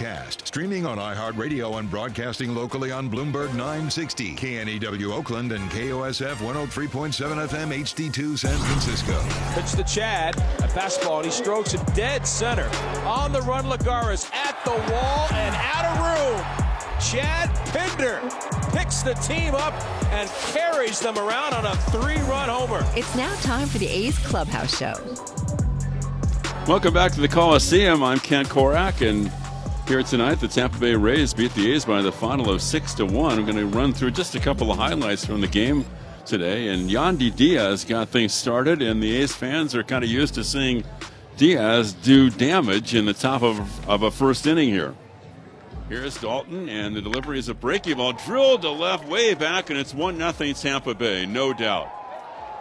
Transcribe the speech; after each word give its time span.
A's 0.00 0.06
Cast, 0.06 0.46
streaming 0.46 0.86
on 0.86 0.98
iHeartRadio 0.98 1.78
and 1.78 1.90
broadcasting 1.90 2.54
locally 2.54 2.90
on 2.90 3.10
Bloomberg 3.10 3.54
960, 3.54 4.34
KNEW 4.34 5.12
Oakland, 5.12 5.52
and 5.52 5.70
KOSF 5.70 6.36
103.7 6.36 7.48
FM 7.48 7.82
HD2 7.82 8.38
San 8.38 8.58
Francisco. 8.58 9.22
Pitch 9.54 9.72
to 9.72 9.84
Chad, 9.84 10.36
a 10.36 10.68
fastball, 10.68 11.16
and 11.18 11.26
he 11.26 11.30
strokes 11.30 11.74
it 11.74 11.94
dead 11.94 12.26
center. 12.26 12.68
On 13.04 13.32
the 13.32 13.42
run, 13.42 13.64
Lagares 13.64 14.32
at 14.32 14.62
the 14.64 14.70
wall 14.70 15.28
and 15.32 15.54
out 15.56 15.84
of 15.84 15.98
room. 15.98 16.40
Chad 17.00 17.48
Pinder 17.72 18.20
picks 18.76 19.02
the 19.02 19.14
team 19.14 19.54
up 19.54 19.74
and 20.12 20.28
carries 20.52 21.00
them 21.00 21.18
around 21.18 21.54
on 21.54 21.66
a 21.66 21.76
three-run 21.90 22.48
homer. 22.48 22.84
It's 22.96 23.14
now 23.16 23.34
time 23.36 23.68
for 23.68 23.78
the 23.78 23.88
A's 23.88 24.18
Clubhouse 24.18 24.76
Show. 24.76 24.94
Welcome 26.66 26.94
back 26.94 27.12
to 27.12 27.20
the 27.20 27.28
Coliseum. 27.28 28.02
I'm 28.02 28.20
Ken 28.20 28.44
Korach, 28.44 29.06
and 29.06 29.32
here 29.90 30.02
tonight, 30.04 30.36
the 30.36 30.46
Tampa 30.46 30.78
Bay 30.78 30.94
Rays 30.94 31.34
beat 31.34 31.52
the 31.54 31.72
A's 31.72 31.84
by 31.84 32.00
the 32.00 32.12
final 32.12 32.48
of 32.48 32.62
six 32.62 32.94
to 32.94 33.04
one. 33.04 33.36
I'm 33.36 33.44
going 33.44 33.56
to 33.56 33.66
run 33.66 33.92
through 33.92 34.12
just 34.12 34.36
a 34.36 34.38
couple 34.38 34.70
of 34.70 34.78
highlights 34.78 35.26
from 35.26 35.40
the 35.40 35.48
game 35.48 35.84
today. 36.24 36.68
And 36.68 36.88
Yandy 36.88 37.34
Diaz 37.34 37.84
got 37.84 38.08
things 38.08 38.32
started, 38.32 38.82
and 38.82 39.02
the 39.02 39.16
A's 39.16 39.34
fans 39.34 39.74
are 39.74 39.82
kind 39.82 40.04
of 40.04 40.08
used 40.08 40.34
to 40.34 40.44
seeing 40.44 40.84
Diaz 41.36 41.92
do 41.92 42.30
damage 42.30 42.94
in 42.94 43.04
the 43.04 43.12
top 43.12 43.42
of, 43.42 43.88
of 43.88 44.04
a 44.04 44.12
first 44.12 44.46
inning 44.46 44.68
here. 44.68 44.94
Here's 45.88 46.16
Daulton, 46.18 46.68
and 46.68 46.94
the 46.94 47.02
delivery 47.02 47.40
is 47.40 47.48
a 47.48 47.54
breaking 47.54 47.96
ball 47.96 48.12
drilled 48.12 48.62
to 48.62 48.70
left, 48.70 49.08
way 49.08 49.34
back, 49.34 49.70
and 49.70 49.78
it's 49.78 49.92
one 49.92 50.16
nothing 50.16 50.54
Tampa 50.54 50.94
Bay, 50.94 51.26
no 51.26 51.52
doubt. 51.52 51.88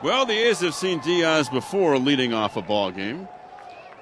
Well, 0.03 0.25
the 0.25 0.33
A's 0.33 0.61
have 0.61 0.73
seen 0.73 0.99
Diaz 1.01 1.47
before 1.47 1.99
leading 1.99 2.33
off 2.33 2.57
a 2.57 2.63
ball 2.63 2.89
game. 2.89 3.27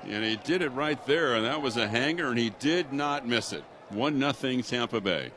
And 0.07 0.23
he 0.23 0.37
did 0.37 0.61
it 0.61 0.69
right 0.69 1.03
there, 1.05 1.35
and 1.35 1.45
that 1.45 1.61
was 1.61 1.75
a 1.75 1.87
hanger, 1.87 2.29
and 2.29 2.39
he 2.39 2.51
did 2.51 2.93
not 2.93 3.27
miss 3.27 3.51
it. 3.51 3.63
1 3.89 4.17
nothing 4.17 4.63
Tampa 4.63 5.01
Bay. 5.01 5.31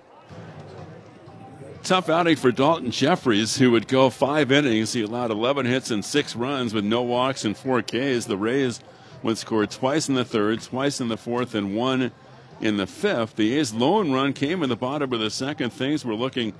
Tough 1.82 2.08
outing 2.08 2.36
for 2.36 2.52
Daulton 2.52 2.90
Jefferies, 2.90 3.56
who 3.56 3.70
would 3.70 3.88
go 3.88 4.10
five 4.10 4.52
innings. 4.52 4.92
He 4.92 5.02
allowed 5.02 5.30
11 5.30 5.66
hits 5.66 5.90
and 5.90 6.04
six 6.04 6.36
runs 6.36 6.74
with 6.74 6.84
no 6.84 7.02
walks 7.02 7.44
and 7.44 7.56
four 7.56 7.82
Ks. 7.82 8.26
The 8.26 8.36
Rays 8.36 8.80
would 9.22 9.38
score 9.38 9.66
twice 9.66 10.08
in 10.08 10.14
the 10.14 10.24
third, 10.24 10.60
twice 10.62 11.00
in 11.00 11.08
the 11.08 11.16
fourth, 11.16 11.54
and 11.54 11.74
one 11.74 12.12
in 12.60 12.76
the 12.76 12.86
fifth. 12.86 13.36
The 13.36 13.58
A's 13.58 13.72
lone 13.72 14.12
run 14.12 14.34
came 14.34 14.62
in 14.62 14.68
the 14.68 14.76
bottom 14.76 15.12
of 15.12 15.20
the 15.20 15.30
second. 15.30 15.70
Things 15.70 16.04
were 16.04 16.14
looking 16.14 16.52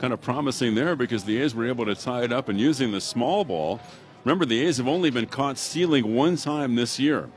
kind 0.00 0.12
of 0.12 0.20
promising 0.20 0.74
there 0.74 0.96
because 0.96 1.24
the 1.24 1.40
A's 1.40 1.54
were 1.54 1.66
able 1.66 1.86
to 1.86 1.94
tie 1.94 2.24
it 2.24 2.32
up 2.32 2.48
and 2.48 2.60
using 2.60 2.90
the 2.90 3.00
small 3.00 3.44
ball. 3.44 3.80
Remember, 4.24 4.44
the 4.44 4.60
A's 4.66 4.78
have 4.78 4.88
only 4.88 5.10
been 5.10 5.26
caught 5.26 5.56
stealing 5.56 6.14
one 6.14 6.36
time 6.36 6.74
this 6.74 6.98
year. 6.98 7.28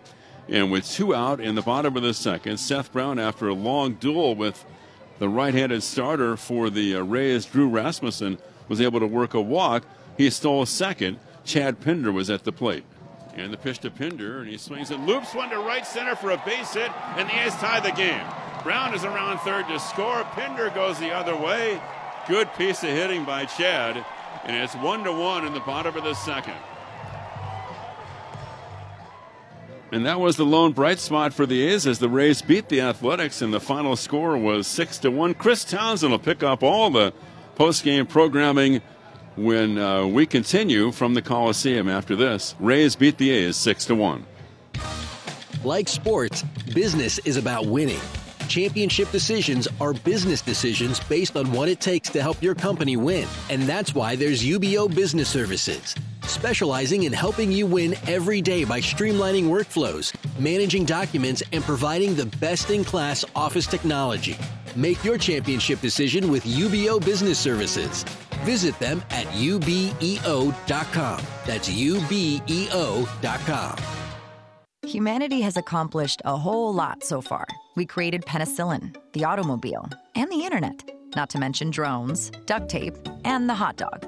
And 0.49 0.71
with 0.71 0.89
two 0.89 1.13
out 1.13 1.41
in 1.41 1.55
the 1.55 1.61
bottom 1.61 1.97
of 1.97 2.03
the 2.03 2.13
second, 2.13 2.57
Seth 2.57 2.91
Brown, 2.93 3.19
after 3.19 3.49
a 3.49 3.53
long 3.53 3.95
duel 3.95 4.35
with 4.35 4.63
the 5.19 5.27
right 5.27 5.53
handed 5.53 5.83
starter 5.83 6.37
for 6.37 6.69
the 6.69 6.95
uh, 6.95 7.01
Rays, 7.01 7.45
Drew 7.45 7.67
Rasmussen, 7.67 8.37
was 8.67 8.79
able 8.79 8.99
to 8.99 9.07
work 9.07 9.33
a 9.33 9.41
walk. 9.41 9.83
He 10.17 10.29
stole 10.29 10.61
a 10.61 10.67
second. 10.67 11.19
Chad 11.43 11.81
Pinder 11.81 12.11
was 12.11 12.29
at 12.29 12.43
the 12.43 12.51
plate. 12.51 12.83
And 13.35 13.53
the 13.53 13.57
pitch 13.57 13.79
to 13.79 13.91
Pinder, 13.91 14.39
and 14.39 14.49
he 14.49 14.57
swings 14.57 14.89
and 14.89 15.05
loops 15.05 15.35
one 15.35 15.49
to 15.49 15.59
right 15.59 15.85
center 15.85 16.15
for 16.15 16.31
a 16.31 16.41
base 16.43 16.73
hit, 16.73 16.91
and 17.17 17.29
the 17.29 17.45
A's 17.45 17.53
tie 17.55 17.79
the 17.79 17.91
game. 17.91 18.25
Brown 18.63 18.95
is 18.95 19.03
around 19.03 19.37
third 19.39 19.67
to 19.67 19.79
score. 19.79 20.23
Pinder 20.31 20.69
goes 20.71 20.97
the 20.99 21.11
other 21.11 21.35
way. 21.35 21.79
Good 22.27 22.51
piece 22.55 22.83
of 22.83 22.89
hitting 22.89 23.25
by 23.25 23.45
Chad, 23.45 24.03
and 24.43 24.55
it's 24.55 24.75
one 24.75 25.03
to 25.03 25.11
one 25.11 25.45
in 25.45 25.53
the 25.53 25.59
bottom 25.59 25.95
of 25.95 26.03
the 26.03 26.15
second. 26.15 26.55
And 29.91 30.05
that 30.05 30.19
was 30.19 30.35
the 30.35 30.45
lone 30.45 30.73
bright 30.73 30.99
spot 30.99 31.33
for 31.33 31.45
the 31.45 31.63
A's 31.63 31.87
as 31.87 31.99
the 31.99 32.09
Rays 32.09 32.41
beat 32.41 32.67
the 32.67 32.81
Athletics, 32.81 33.41
and 33.41 33.53
the 33.53 33.59
final 33.59 33.95
score 33.95 34.37
was 34.37 34.67
six 34.67 34.97
to 34.99 35.11
one. 35.11 35.33
Chris 35.33 35.63
Townsend 35.63 36.11
will 36.11 36.19
pick 36.19 36.43
up 36.43 36.61
all 36.61 36.89
the 36.89 37.13
post-game 37.55 38.05
programming 38.05 38.81
when 39.37 39.77
uh, 39.77 40.05
we 40.05 40.25
continue 40.25 40.91
from 40.91 41.13
the 41.13 41.21
Coliseum 41.21 41.87
after 41.87 42.15
this. 42.15 42.53
Rays 42.59 42.95
beat 42.95 43.17
the 43.17 43.29
A's 43.29 43.55
six 43.55 43.85
to 43.85 43.95
one. 43.95 44.25
Like 45.63 45.87
sports, 45.87 46.43
business 46.73 47.19
is 47.19 47.37
about 47.37 47.65
winning. 47.65 47.99
Championship 48.47 49.11
decisions 49.11 49.67
are 49.81 49.93
business 49.93 50.41
decisions 50.41 50.99
based 51.01 51.35
on 51.35 51.51
what 51.51 51.67
it 51.67 51.79
takes 51.79 52.09
to 52.09 52.21
help 52.21 52.41
your 52.41 52.55
company 52.55 52.95
win. 52.95 53.27
And 53.49 53.63
that's 53.63 53.93
why 53.93 54.15
there's 54.15 54.43
UBEO 54.43 54.93
Business 54.93 55.29
Services, 55.29 55.95
specializing 56.27 57.03
in 57.03 57.13
helping 57.13 57.51
you 57.51 57.65
win 57.65 57.95
every 58.07 58.41
day 58.41 58.63
by 58.63 58.79
streamlining 58.79 59.45
workflows, 59.45 60.13
managing 60.39 60.85
documents, 60.85 61.43
and 61.51 61.63
providing 61.63 62.15
the 62.15 62.25
best 62.37 62.69
in 62.69 62.83
class 62.83 63.25
office 63.35 63.67
technology. 63.67 64.37
Make 64.75 65.03
your 65.03 65.17
championship 65.17 65.81
decision 65.81 66.29
with 66.29 66.43
UBEO 66.43 67.03
Business 67.03 67.39
Services. 67.39 68.03
Visit 68.43 68.77
them 68.79 69.01
at 69.09 69.25
ubeo.com. 69.27 71.21
That's 71.45 71.69
ubeo.com. 71.69 73.77
Humanity 74.87 75.41
has 75.41 75.57
accomplished 75.57 76.21
a 76.23 76.37
whole 76.37 76.73
lot 76.73 77.03
so 77.03 77.19
far. 77.19 77.45
We 77.75 77.85
created 77.85 78.21
penicillin, 78.21 78.95
the 79.11 79.25
automobile, 79.25 79.89
and 80.15 80.31
the 80.31 80.45
internet, 80.45 80.89
not 81.15 81.29
to 81.31 81.39
mention 81.39 81.71
drones, 81.71 82.31
duct 82.45 82.69
tape, 82.69 82.95
and 83.25 83.49
the 83.49 83.53
hot 83.53 83.75
dog. 83.75 84.07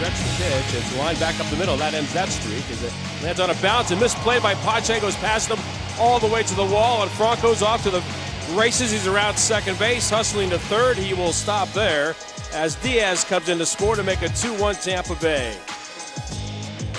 Stretch 0.00 0.18
the 0.18 0.44
pitch. 0.44 0.82
It's 0.82 0.96
line 0.96 1.16
back 1.16 1.38
up 1.38 1.46
the 1.48 1.58
middle. 1.58 1.76
That 1.76 1.92
ends 1.92 2.10
that 2.14 2.30
streak 2.30 2.64
as 2.70 2.82
it 2.82 2.90
lands 3.22 3.38
on 3.38 3.50
a 3.50 3.54
bounce 3.56 3.90
and 3.90 4.00
misplay 4.00 4.40
by 4.40 4.54
Pache 4.54 4.98
goes 4.98 5.14
past 5.16 5.50
them 5.50 5.58
all 5.98 6.18
the 6.18 6.26
way 6.26 6.42
to 6.42 6.54
the 6.54 6.64
wall. 6.64 7.02
And 7.02 7.10
Franco's 7.10 7.60
off 7.60 7.82
to 7.82 7.90
the 7.90 8.02
races. 8.54 8.90
He's 8.90 9.06
around 9.06 9.36
second 9.36 9.78
base, 9.78 10.08
hustling 10.08 10.48
to 10.50 10.58
third. 10.58 10.96
He 10.96 11.12
will 11.12 11.34
stop 11.34 11.68
there 11.72 12.16
as 12.54 12.76
Diaz 12.76 13.24
comes 13.24 13.50
in 13.50 13.58
to 13.58 13.66
score 13.66 13.94
to 13.94 14.02
make 14.02 14.22
a 14.22 14.30
2 14.30 14.54
1 14.58 14.76
Tampa 14.76 15.16
Bay. 15.16 15.54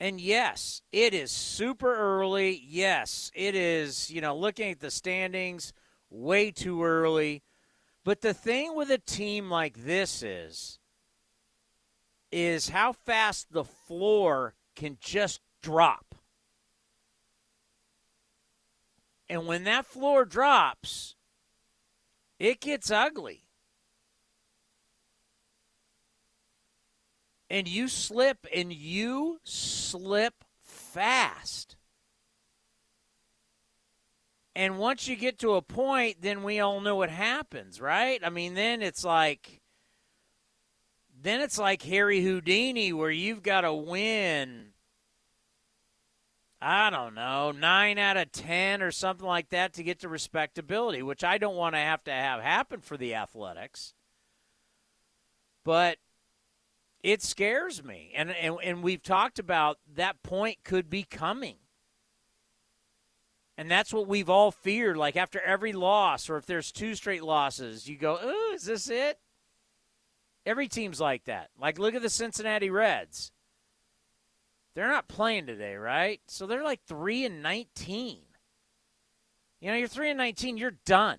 And 0.00 0.20
yes, 0.20 0.82
it 0.92 1.12
is 1.12 1.30
super 1.30 1.94
early. 1.94 2.62
Yes, 2.64 3.32
it 3.34 3.54
is, 3.54 4.10
you 4.10 4.20
know, 4.20 4.36
looking 4.36 4.70
at 4.70 4.80
the 4.80 4.90
standings 4.90 5.72
way 6.08 6.50
too 6.50 6.84
early. 6.84 7.42
But 8.04 8.20
the 8.20 8.34
thing 8.34 8.76
with 8.76 8.90
a 8.90 8.98
team 8.98 9.50
like 9.50 9.84
this 9.84 10.22
is 10.22 10.78
is 12.30 12.68
how 12.68 12.92
fast 12.92 13.52
the 13.52 13.64
floor 13.64 14.54
can 14.76 14.98
just 15.00 15.40
drop. 15.62 16.14
And 19.28 19.46
when 19.46 19.64
that 19.64 19.86
floor 19.86 20.24
drops, 20.24 21.16
it 22.38 22.60
gets 22.60 22.90
ugly. 22.90 23.47
And 27.50 27.66
you 27.68 27.88
slip 27.88 28.46
and 28.54 28.72
you 28.72 29.40
slip 29.44 30.44
fast. 30.60 31.76
And 34.54 34.78
once 34.78 35.06
you 35.06 35.14
get 35.14 35.38
to 35.38 35.54
a 35.54 35.62
point, 35.62 36.16
then 36.20 36.42
we 36.42 36.58
all 36.58 36.80
know 36.80 36.96
what 36.96 37.10
happens, 37.10 37.80
right? 37.80 38.20
I 38.24 38.30
mean, 38.30 38.54
then 38.54 38.82
it's 38.82 39.04
like 39.04 39.60
then 41.20 41.40
it's 41.40 41.58
like 41.58 41.82
Harry 41.82 42.22
Houdini 42.22 42.92
where 42.92 43.10
you've 43.10 43.42
got 43.42 43.62
to 43.62 43.72
win 43.72 44.72
I 46.60 46.90
don't 46.90 47.14
know, 47.14 47.52
9 47.52 47.98
out 47.98 48.16
of 48.16 48.32
10 48.32 48.82
or 48.82 48.90
something 48.90 49.26
like 49.26 49.50
that 49.50 49.74
to 49.74 49.84
get 49.84 50.00
to 50.00 50.08
respectability, 50.08 51.02
which 51.02 51.22
I 51.22 51.38
don't 51.38 51.54
want 51.54 51.76
to 51.76 51.80
have 51.80 52.02
to 52.04 52.10
have 52.10 52.42
happen 52.42 52.80
for 52.80 52.96
the 52.96 53.14
Athletics. 53.14 53.94
But 55.64 55.98
it 57.02 57.22
scares 57.22 57.82
me. 57.82 58.12
And, 58.14 58.30
and, 58.30 58.56
and 58.62 58.82
we've 58.82 59.02
talked 59.02 59.38
about 59.38 59.78
that 59.94 60.22
point 60.22 60.58
could 60.64 60.90
be 60.90 61.04
coming. 61.04 61.56
And 63.56 63.70
that's 63.70 63.92
what 63.92 64.06
we've 64.06 64.30
all 64.30 64.52
feared. 64.52 64.96
Like 64.96 65.16
after 65.16 65.40
every 65.40 65.72
loss, 65.72 66.30
or 66.30 66.36
if 66.36 66.46
there's 66.46 66.70
two 66.70 66.94
straight 66.94 67.24
losses, 67.24 67.88
you 67.88 67.96
go, 67.96 68.18
oh, 68.20 68.52
is 68.54 68.64
this 68.64 68.88
it? 68.88 69.18
Every 70.46 70.68
team's 70.68 71.00
like 71.00 71.24
that. 71.24 71.50
Like, 71.60 71.78
look 71.78 71.94
at 71.94 72.02
the 72.02 72.08
Cincinnati 72.08 72.70
Reds. 72.70 73.32
They're 74.74 74.88
not 74.88 75.08
playing 75.08 75.46
today, 75.46 75.74
right? 75.74 76.20
So 76.28 76.46
they're 76.46 76.62
like 76.62 76.80
3 76.86 77.24
and 77.24 77.42
19. 77.42 78.18
You 79.60 79.70
know, 79.70 79.76
you're 79.76 79.88
3 79.88 80.10
and 80.10 80.18
19, 80.18 80.56
you're 80.56 80.70
done. 80.86 81.18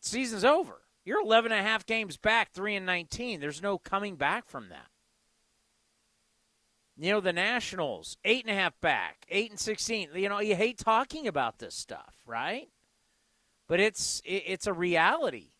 Season's 0.00 0.44
over. 0.44 0.81
You're 1.04 1.22
11 1.22 1.52
and 1.52 1.60
a 1.60 1.68
half 1.68 1.84
games 1.84 2.16
back, 2.16 2.52
3 2.52 2.76
and 2.76 2.86
19. 2.86 3.40
There's 3.40 3.62
no 3.62 3.78
coming 3.78 4.16
back 4.16 4.46
from 4.46 4.68
that. 4.68 4.86
You 6.96 7.12
know, 7.12 7.20
the 7.20 7.32
Nationals, 7.32 8.16
eight 8.24 8.44
and 8.44 8.56
a 8.56 8.60
half 8.60 8.78
back, 8.80 9.24
eight 9.28 9.50
and 9.50 9.58
16. 9.58 10.10
You 10.14 10.28
know, 10.28 10.40
you 10.40 10.54
hate 10.54 10.78
talking 10.78 11.26
about 11.26 11.58
this 11.58 11.74
stuff, 11.74 12.14
right? 12.26 12.68
But 13.66 13.80
it's 13.80 14.20
it's 14.24 14.66
a 14.66 14.72
reality. 14.72 15.52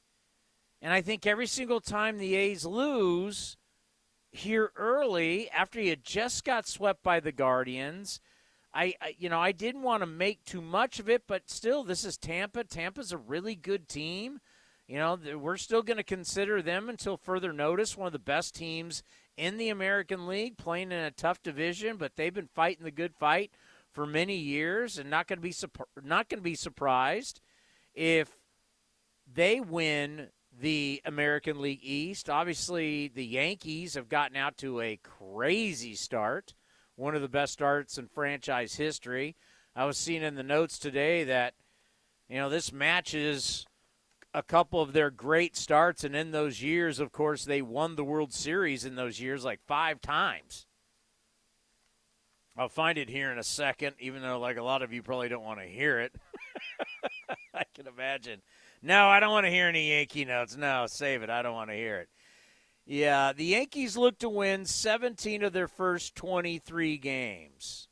And 0.83 0.93
I 0.93 1.01
think 1.01 1.27
every 1.27 1.47
single 1.47 1.81
time 1.81 2.19
the 2.19 2.35
A's 2.35 2.67
lose 2.67 3.57
here 4.31 4.73
early, 4.77 5.49
after 5.51 5.81
you 5.81 5.97
just 5.97 6.45
got 6.45 6.67
swept 6.67 7.03
by 7.03 7.19
the 7.19 7.33
Guardians, 7.33 8.21
I, 8.75 8.95
I 9.01 9.15
you 9.19 9.29
know, 9.29 9.41
I 9.41 9.53
didn't 9.53 9.83
want 9.83 10.03
to 10.03 10.07
make 10.07 10.45
too 10.45 10.61
much 10.61 11.01
of 11.01 11.09
it, 11.09 11.23
but 11.27 11.51
still, 11.51 11.83
this 11.83 12.05
is 12.05 12.17
Tampa. 12.19 12.65
Tampa's 12.65 13.13
a 13.13 13.19
really 13.19 13.55
good 13.55 13.89
team. 13.89 14.41
You 14.89 14.99
know, 14.99 15.19
we're 15.37 15.57
still 15.57 15.83
going 15.83 15.97
to 15.97 16.03
consider 16.03 16.61
them 16.61 16.89
until 16.89 17.17
further 17.17 17.53
notice 17.53 17.97
one 17.97 18.07
of 18.07 18.13
the 18.13 18.19
best 18.19 18.55
teams 18.55 19.03
in 19.37 19.57
the 19.57 19.71
American 19.71 20.27
League, 20.27 20.59
playing 20.59 20.93
in 20.93 20.99
a 20.99 21.11
tough 21.11 21.43
division, 21.43 21.97
but 21.97 22.17
they've 22.17 22.35
been 22.35 22.49
fighting 22.55 22.85
the 22.85 22.91
good 22.91 23.15
fight 23.15 23.53
for 23.91 24.07
many 24.07 24.37
years, 24.37 24.99
and 24.99 25.09
not 25.09 25.27
going 25.27 25.39
to 25.39 25.43
be 25.43 25.55
not 26.03 26.29
going 26.29 26.39
to 26.39 26.45
be 26.45 26.55
surprised 26.55 27.41
if 27.95 28.29
they 29.33 29.61
win 29.61 30.29
the 30.61 31.01
American 31.05 31.61
League 31.61 31.83
East. 31.83 32.29
Obviously, 32.29 33.09
the 33.09 33.25
Yankees 33.25 33.95
have 33.95 34.09
gotten 34.09 34.37
out 34.37 34.57
to 34.59 34.81
a 34.81 34.99
crazy 35.03 35.95
start, 35.95 36.55
one 36.97 37.15
of 37.15 37.23
the 37.23 37.29
best 37.29 37.53
starts 37.53 37.99
in 37.99 38.09
franchise 38.09 38.75
history. 38.75 39.37
I 39.75 39.85
was 39.87 39.97
seeing 39.97 40.23
in 40.23 40.35
the 40.35 40.43
notes 40.43 40.79
today 40.79 41.25
that 41.25 41.55
you 42.29 42.37
know 42.37 42.51
this 42.51 42.73
matches 42.73 43.67
a 44.35 44.43
couple 44.43 44.81
of 44.81 44.93
their 44.93 45.11
great 45.11 45.57
starts, 45.57 46.05
and 46.05 46.17
in 46.17 46.31
those 46.31 46.63
years, 46.63 46.99
of 46.99 47.13
course, 47.13 47.45
they 47.45 47.63
won 47.63 47.97
the 47.97 48.05
World 48.05 48.33
Series 48.33 48.85
in 48.85 48.95
those 48.95 49.21
years 49.21 49.45
like 49.45 49.61
five 49.67 50.01
times. 50.01 50.67
I'll 52.57 52.69
find 52.69 52.99
it 52.99 53.09
here 53.09 53.33
in 53.33 53.39
a 53.39 53.43
second, 53.43 53.97
even 53.99 54.23
though, 54.23 54.39
like, 54.39 54.59
a 54.59 54.63
lot 54.63 54.83
of 54.83 54.93
you 54.93 55.03
probably 55.03 55.29
don't 55.29 55.45
want 55.45 55.61
to 55.61 55.67
hear 55.67 56.01
it. 56.01 56.15
I 57.55 57.65
can 57.75 57.87
imagine. 57.87 58.43
No, 58.83 59.07
I 59.07 59.21
don't 59.21 59.31
want 59.31 59.47
to 59.47 59.51
hear 59.51 59.69
any 59.69 59.91
Yankee 59.91 60.25
notes. 60.25 60.57
No, 60.57 60.87
save 60.87 61.23
it. 61.23 61.31
I 61.31 61.43
don't 61.43 61.55
want 61.55 61.71
to 61.71 61.77
hear 61.77 62.01
it. 62.01 62.09
Yeah, 62.85 63.33
the 63.33 63.45
Yankees 63.45 63.97
look 63.97 64.19
to 64.19 64.29
win 64.29 64.67
17 64.67 65.43
of 65.45 65.53
their 65.53 65.69
first 65.69 66.15
23 66.17 66.99
games, 66.99 67.89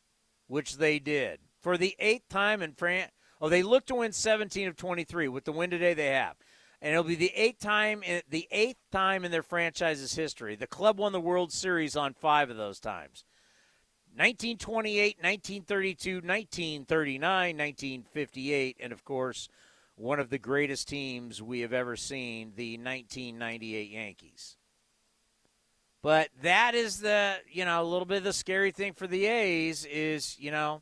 which 0.46 0.76
they 0.76 0.98
did. 0.98 1.38
For 1.60 1.78
the 1.78 1.94
eighth 1.98 2.28
time 2.28 2.60
in 2.60 2.72
France, 2.72 3.12
Oh, 3.40 3.48
they 3.48 3.62
look 3.62 3.86
to 3.86 3.94
win 3.94 4.12
17 4.12 4.68
of 4.68 4.76
23 4.76 5.28
with 5.28 5.44
the 5.44 5.52
win 5.52 5.70
today 5.70 5.94
they 5.94 6.08
have. 6.08 6.36
And 6.82 6.92
it'll 6.92 7.04
be 7.04 7.14
the 7.14 7.32
eighth 7.34 7.60
time 7.60 8.02
in 8.02 8.22
the 8.28 8.48
eighth 8.50 8.80
time 8.90 9.24
in 9.24 9.30
their 9.30 9.42
franchise's 9.42 10.14
history. 10.14 10.56
The 10.56 10.66
club 10.66 10.98
won 10.98 11.12
the 11.12 11.20
World 11.20 11.52
Series 11.52 11.96
on 11.96 12.14
5 12.14 12.50
of 12.50 12.56
those 12.56 12.80
times. 12.80 13.24
1928, 14.16 15.18
1932, 15.18 16.14
1939, 16.16 17.56
1958, 17.56 18.76
and 18.80 18.92
of 18.92 19.04
course, 19.04 19.48
one 19.94 20.18
of 20.18 20.30
the 20.30 20.38
greatest 20.38 20.88
teams 20.88 21.42
we 21.42 21.60
have 21.60 21.72
ever 21.72 21.94
seen, 21.96 22.52
the 22.56 22.72
1998 22.76 23.90
Yankees. 23.90 24.56
But 26.02 26.30
that 26.42 26.74
is 26.74 27.00
the, 27.00 27.36
you 27.50 27.64
know, 27.64 27.82
a 27.82 27.84
little 27.84 28.06
bit 28.06 28.18
of 28.18 28.24
the 28.24 28.32
scary 28.32 28.72
thing 28.72 28.94
for 28.94 29.06
the 29.06 29.26
A's 29.26 29.84
is, 29.84 30.38
you 30.38 30.50
know, 30.50 30.80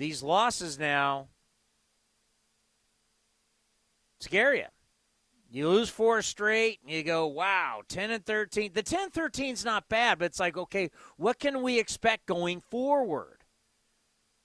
these 0.00 0.22
losses 0.22 0.78
now 0.78 1.28
scare 4.18 4.54
you. 4.54 4.64
You 5.52 5.68
lose 5.68 5.90
four 5.90 6.22
straight, 6.22 6.78
and 6.82 6.90
you 6.90 7.02
go, 7.02 7.26
wow, 7.26 7.82
10 7.86 8.10
and 8.10 8.24
13. 8.24 8.72
The 8.72 8.82
10 8.82 9.10
13 9.10 9.52
is 9.52 9.64
not 9.64 9.88
bad, 9.88 10.18
but 10.18 10.26
it's 10.26 10.40
like, 10.40 10.56
okay, 10.56 10.90
what 11.16 11.38
can 11.38 11.60
we 11.60 11.78
expect 11.78 12.24
going 12.26 12.60
forward? 12.60 13.44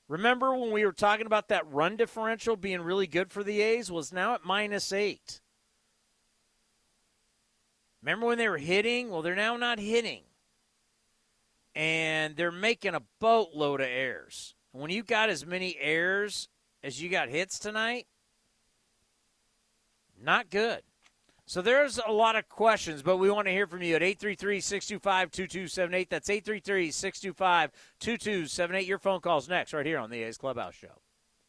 Remember 0.10 0.56
when 0.56 0.72
we 0.72 0.84
were 0.84 0.92
talking 0.92 1.26
about 1.26 1.48
that 1.48 1.72
run 1.72 1.96
differential 1.96 2.58
being 2.58 2.82
really 2.82 3.08
good 3.08 3.32
for 3.32 3.44
the 3.44 3.62
A's? 3.62 3.90
Was 3.90 4.12
now 4.12 4.34
at 4.34 4.44
minus 4.44 4.92
eight. 4.92 5.40
Remember 8.02 8.26
when 8.26 8.38
they 8.38 8.50
were 8.50 8.58
hitting? 8.58 9.10
Well, 9.10 9.22
they're 9.22 9.36
now 9.36 9.56
not 9.56 9.80
hitting. 9.80 10.24
And 11.74 12.36
they're 12.36 12.52
making 12.52 12.94
a 12.94 13.04
boatload 13.20 13.80
of 13.80 13.88
errors 13.88 14.55
when 14.80 14.92
you 14.92 15.04
got 15.04 15.30
as 15.30 15.46
many 15.46 15.78
errors 15.80 16.50
as 16.84 17.02
you 17.02 17.08
got 17.10 17.30
hits 17.30 17.60
tonight, 17.60 18.08
not 20.22 20.50
good. 20.50 20.82
So 21.48 21.62
there's 21.62 22.00
a 22.06 22.12
lot 22.12 22.36
of 22.36 22.50
questions, 22.50 23.02
but 23.04 23.16
we 23.18 23.30
want 23.30 23.46
to 23.48 23.52
hear 23.52 23.68
from 23.68 23.84
you 23.84 23.96
at 23.96 24.02
833-625-2278. 24.02 26.10
That's 26.10 26.30
833-625-2278. 26.30 28.88
Your 28.88 28.98
phone 28.98 29.22
calls 29.22 29.48
next 29.48 29.72
right 29.72 29.86
here 29.86 30.00
on 30.00 30.10
the 30.10 30.24
A's 30.24 30.40
Clubhouse 30.40 30.74
Show. 30.74 31.00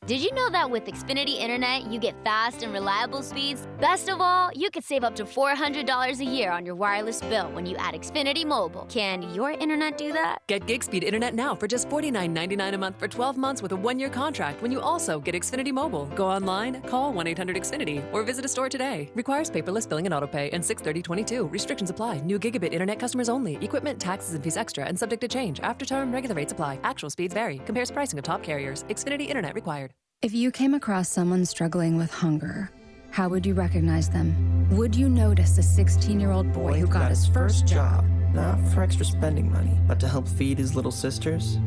Did 0.07 0.21
you 0.21 0.33
know 0.35 0.49
that 0.51 0.71
with 0.71 0.85
Xfinity 0.85 1.37
Internet, 1.37 1.91
you 1.91 1.99
get 1.99 2.15
fast 2.23 2.63
and 2.63 2.73
reliable 2.73 3.23
speeds? 3.23 3.67
Best 3.81 4.09
of 4.09 4.21
all, 4.21 4.53
you 4.55 4.71
could 4.71 4.85
save 4.85 5.03
up 5.03 5.17
to 5.17 5.25
$400 5.25 6.21
a 6.21 6.25
year 6.25 6.53
on 6.53 6.65
your 6.65 6.77
wireless 6.77 7.21
bill 7.23 7.51
when 7.51 7.67
you 7.67 7.75
add 7.79 7.95
Xfinity 7.95 8.47
Mobile. 8.47 8.87
Can 8.89 9.23
your 9.35 9.51
internet 9.51 9.99
do 9.99 10.13
that? 10.13 10.39
Get 10.47 10.65
gig 10.67 10.85
speed 10.85 11.03
internet 11.03 11.35
now 11.35 11.57
for 11.57 11.67
just 11.67 11.89
$49.99 11.89 12.73
a 12.75 12.79
month 12.79 13.01
for 13.01 13.09
12 13.09 13.37
months 13.37 13.63
with 13.63 13.73
a 13.73 13.77
one 13.77 13.99
year 13.99 14.09
contract 14.09 14.63
when 14.63 14.71
you 14.71 14.81
also 14.81 15.19
get 15.19 15.35
Xfinity 15.35 15.73
Mobile. 15.73 16.07
Go 16.15 16.29
online, 16.29 16.83
call 16.83 17.13
1 17.13 17.27
800 17.27 17.57
Xfinity, 17.57 18.01
or 18.13 18.23
visit 18.23 18.45
a 18.45 18.49
store 18.49 18.69
today. 18.69 19.11
Requires 19.17 19.51
paperless 19.51 19.89
billing 19.89 20.07
and 20.07 20.15
autopay 20.15 20.51
and 20.53 20.65
63022. 20.65 21.49
Restrictions 21.49 21.91
apply. 21.91 22.21
New 22.21 22.39
gigabit 22.39 22.73
internet 22.73 23.01
customers 23.01 23.29
only. 23.29 23.57
Equipment, 23.57 24.01
taxes, 24.01 24.35
and 24.35 24.45
fees 24.45 24.57
extra 24.57 24.85
and 24.85 24.97
subject 24.97 25.21
to 25.23 25.27
change. 25.27 25.59
After 25.65 25.85
term, 25.85 26.13
regular 26.13 26.37
rates 26.37 26.53
apply. 26.53 26.79
Actual 26.85 27.11
speeds 27.11 27.35
vary. 27.35 27.59
Compares 27.67 27.91
pricing 27.91 28.21
of 28.21 28.25
top 28.25 28.45
carriers. 28.45 28.85
Xfinity 28.85 29.27
Internet 29.27 29.57
required. 29.57 29.96
If 30.23 30.33
you 30.33 30.51
came 30.51 30.73
across 30.73 31.11
someone 31.11 31.45
struggling 31.45 31.99
with 31.99 32.11
hunger, 32.11 32.71
how 33.11 33.29
would 33.29 33.45
you 33.45 33.53
recognize 33.53 34.09
them? 34.09 34.67
Would 34.71 34.97
you 34.97 35.11
notice 35.11 35.59
a 35.59 35.63
16 35.63 36.19
year 36.19 36.31
old 36.31 36.53
boy 36.55 36.81
who 36.81 36.87
got 36.87 37.11
his 37.11 37.27
first 37.27 37.67
job? 37.67 38.07
Not 38.33 38.59
for 38.73 38.83
extra 38.83 39.05
spending 39.05 39.53
money, 39.53 39.79
but 39.87 40.01
to 40.01 40.09
help 40.09 40.27
feed 40.27 40.57
his 40.57 40.75
little 40.75 40.91
sisters? 40.91 41.59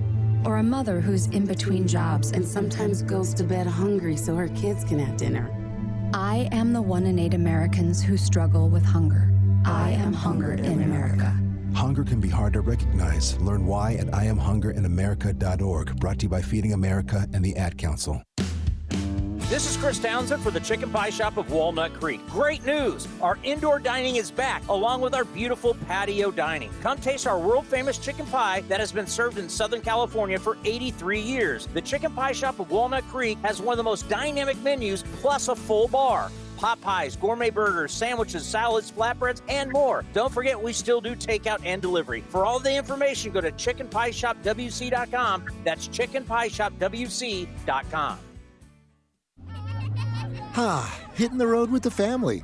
Or 0.45 0.57
a 0.57 0.63
mother 0.63 0.99
who's 0.99 1.27
in 1.27 1.45
between 1.45 1.87
jobs 1.87 2.31
and 2.31 2.45
sometimes 2.45 3.03
goes 3.03 3.35
to 3.35 3.43
bed 3.43 3.67
hungry 3.67 4.17
so 4.17 4.35
her 4.35 4.49
kids 4.49 4.83
can 4.83 4.97
have 4.97 5.15
dinner? 5.15 5.47
I 6.15 6.49
am 6.51 6.73
the 6.73 6.81
one 6.81 7.05
in 7.05 7.19
eight 7.19 7.35
Americans 7.35 8.01
who 8.01 8.17
struggle 8.17 8.67
with 8.67 8.83
hunger. 8.83 9.31
I 9.63 9.91
am 9.91 10.11
hunger 10.11 10.53
in 10.53 10.81
America. 10.81 11.39
Hunger 11.73 12.03
can 12.03 12.19
be 12.19 12.29
hard 12.29 12.53
to 12.53 12.61
recognize. 12.61 13.39
Learn 13.39 13.65
why 13.65 13.93
at 13.93 14.07
IamHungerInAmerica.org. 14.07 15.99
Brought 15.99 16.19
to 16.19 16.23
you 16.23 16.29
by 16.29 16.41
Feeding 16.41 16.73
America 16.73 17.27
and 17.33 17.43
the 17.43 17.55
Ad 17.55 17.77
Council. 17.77 18.21
This 19.49 19.67
is 19.67 19.77
Chris 19.77 19.97
Townsend 19.97 20.43
for 20.43 20.51
the 20.51 20.59
Chicken 20.59 20.91
Pie 20.91 21.09
Shop 21.09 21.35
of 21.37 21.51
Walnut 21.51 21.91
Creek. 21.95 22.21
Great 22.27 22.63
news! 22.67 23.07
Our 23.19 23.39
indoor 23.43 23.79
dining 23.79 24.17
is 24.17 24.29
back, 24.29 24.61
along 24.67 25.01
with 25.01 25.15
our 25.15 25.25
beautiful 25.25 25.73
patio 25.87 26.29
dining. 26.29 26.69
Come 26.81 26.99
taste 26.99 27.25
our 27.25 27.39
world 27.39 27.65
famous 27.65 27.97
chicken 27.97 28.27
pie 28.27 28.61
that 28.67 28.79
has 28.79 28.91
been 28.91 29.07
served 29.07 29.39
in 29.39 29.49
Southern 29.49 29.81
California 29.81 30.37
for 30.37 30.55
83 30.65 31.19
years. 31.19 31.67
The 31.73 31.81
Chicken 31.81 32.13
Pie 32.13 32.33
Shop 32.33 32.59
of 32.59 32.69
Walnut 32.69 33.07
Creek 33.07 33.39
has 33.39 33.59
one 33.59 33.73
of 33.73 33.77
the 33.77 33.83
most 33.83 34.07
dynamic 34.07 34.61
menus, 34.61 35.03
plus 35.19 35.47
a 35.47 35.55
full 35.55 35.87
bar 35.87 36.29
pot 36.59 36.79
pies, 36.81 37.15
gourmet 37.15 37.49
burgers, 37.49 37.93
sandwiches, 37.93 38.45
salads, 38.45 38.91
flatbreads, 38.91 39.41
and 39.47 39.71
more. 39.71 40.03
Don't 40.13 40.33
forget, 40.33 40.61
we 40.61 40.73
still 40.73 40.99
do 40.99 41.15
takeout 41.15 41.61
and 41.63 41.81
delivery. 41.81 42.21
For 42.29 42.45
all 42.45 42.59
the 42.59 42.75
information, 42.75 43.31
go 43.31 43.39
to 43.41 43.51
chickenpieshopwc.com. 43.51 45.45
That's 45.63 45.87
chickenpieshopwc.com. 45.87 48.19
Ha, 50.51 50.53
ah, 50.57 50.99
hitting 51.13 51.37
the 51.37 51.47
road 51.47 51.71
with 51.71 51.83
the 51.83 51.91
family. 51.91 52.43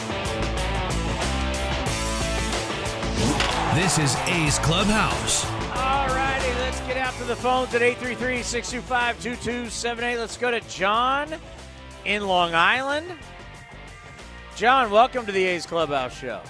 This 3.75 3.99
is 3.99 4.15
A's 4.27 4.57
Clubhouse. 4.59 5.45
All 5.45 6.07
righty, 6.07 6.53
let's 6.59 6.81
get 6.81 6.97
out 6.97 7.13
to 7.13 7.23
the 7.23 7.37
phones 7.37 7.73
at 7.73 7.81
833-625-2278. 7.81 10.19
Let's 10.19 10.35
go 10.35 10.51
to 10.51 10.59
John 10.67 11.33
in 12.03 12.27
Long 12.27 12.53
Island. 12.53 13.07
John, 14.57 14.91
welcome 14.91 15.25
to 15.25 15.31
the 15.31 15.45
A's 15.45 15.65
Clubhouse 15.65 16.19
show. 16.19 16.41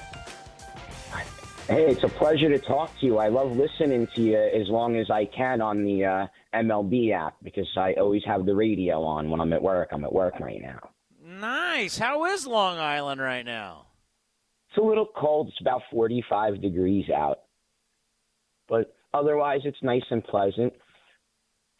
Hey, 1.68 1.92
it's 1.92 2.04
a 2.04 2.10
pleasure 2.10 2.50
to 2.50 2.58
talk 2.58 2.90
to 3.02 3.06
you. 3.06 3.20
I 3.20 3.28
love 3.28 3.56
listening 3.56 4.08
to 4.16 4.22
you 4.22 4.40
as 4.40 4.68
long 4.70 4.96
as 4.96 5.12
I 5.12 5.26
can 5.26 5.62
on 5.62 5.84
the 5.84 6.04
uh, 6.04 6.26
MLB 6.56 7.14
app 7.14 7.36
because 7.44 7.68
I 7.78 7.94
always 8.00 8.24
have 8.26 8.48
the 8.48 8.56
radio 8.56 9.04
on 9.04 9.30
when 9.30 9.40
I'm 9.40 9.54
at 9.54 9.62
work. 9.62 9.90
I'm 9.92 10.04
at 10.04 10.12
work 10.12 10.40
right 10.40 10.60
now. 10.60 10.90
Nice. 11.24 12.00
How 12.00 12.26
is 12.26 12.48
Long 12.48 12.80
Island 12.80 13.22
right 13.22 13.46
now? 13.46 13.86
It's 14.72 14.78
a 14.78 14.88
little 14.88 15.08
cold. 15.18 15.50
It's 15.50 15.60
about 15.60 15.82
45 15.92 16.62
degrees 16.62 17.10
out. 17.10 17.40
But 18.70 18.96
otherwise, 19.14 19.62
it's 19.66 19.82
nice 19.84 20.04
and 20.10 20.24
pleasant. 20.24 20.72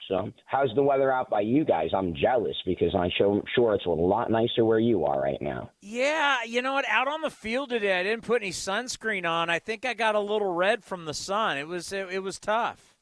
So, 0.10 0.30
how's 0.46 0.74
the 0.76 0.84
weather 0.84 1.10
out 1.10 1.30
by 1.30 1.40
you 1.40 1.64
guys? 1.64 1.92
I'm 1.96 2.14
jealous 2.14 2.58
because 2.66 2.94
I'm 2.94 3.12
sure 3.18 3.76
it's 3.76 3.86
a 3.86 3.90
lot 3.90 4.30
nicer 4.30 4.66
where 4.66 4.80
you 4.80 5.06
are 5.06 5.22
right 5.22 5.42
now. 5.42 5.72
Yeah, 5.80 6.44
you 6.44 6.62
know 6.62 6.74
what? 6.74 6.84
Out 6.90 7.08
on 7.08 7.22
the 7.22 7.30
field 7.30 7.70
today, 7.70 7.98
I 7.98 8.04
didn't 8.04 8.24
put 8.24 8.42
any 8.42 8.52
sunscreen 8.52 9.30
on. 9.30 9.50
I 9.50 9.60
think 9.60 9.86
I 9.86 9.94
got 9.94 10.16
a 10.16 10.20
little 10.20 10.54
red 10.54 10.84
from 10.84 11.06
the 11.06 11.14
sun. 11.14 11.58
It 11.58 11.68
was 11.68 11.94
it, 11.94 12.10
it 12.12 12.20
was 12.20 12.40
tough. 12.40 12.96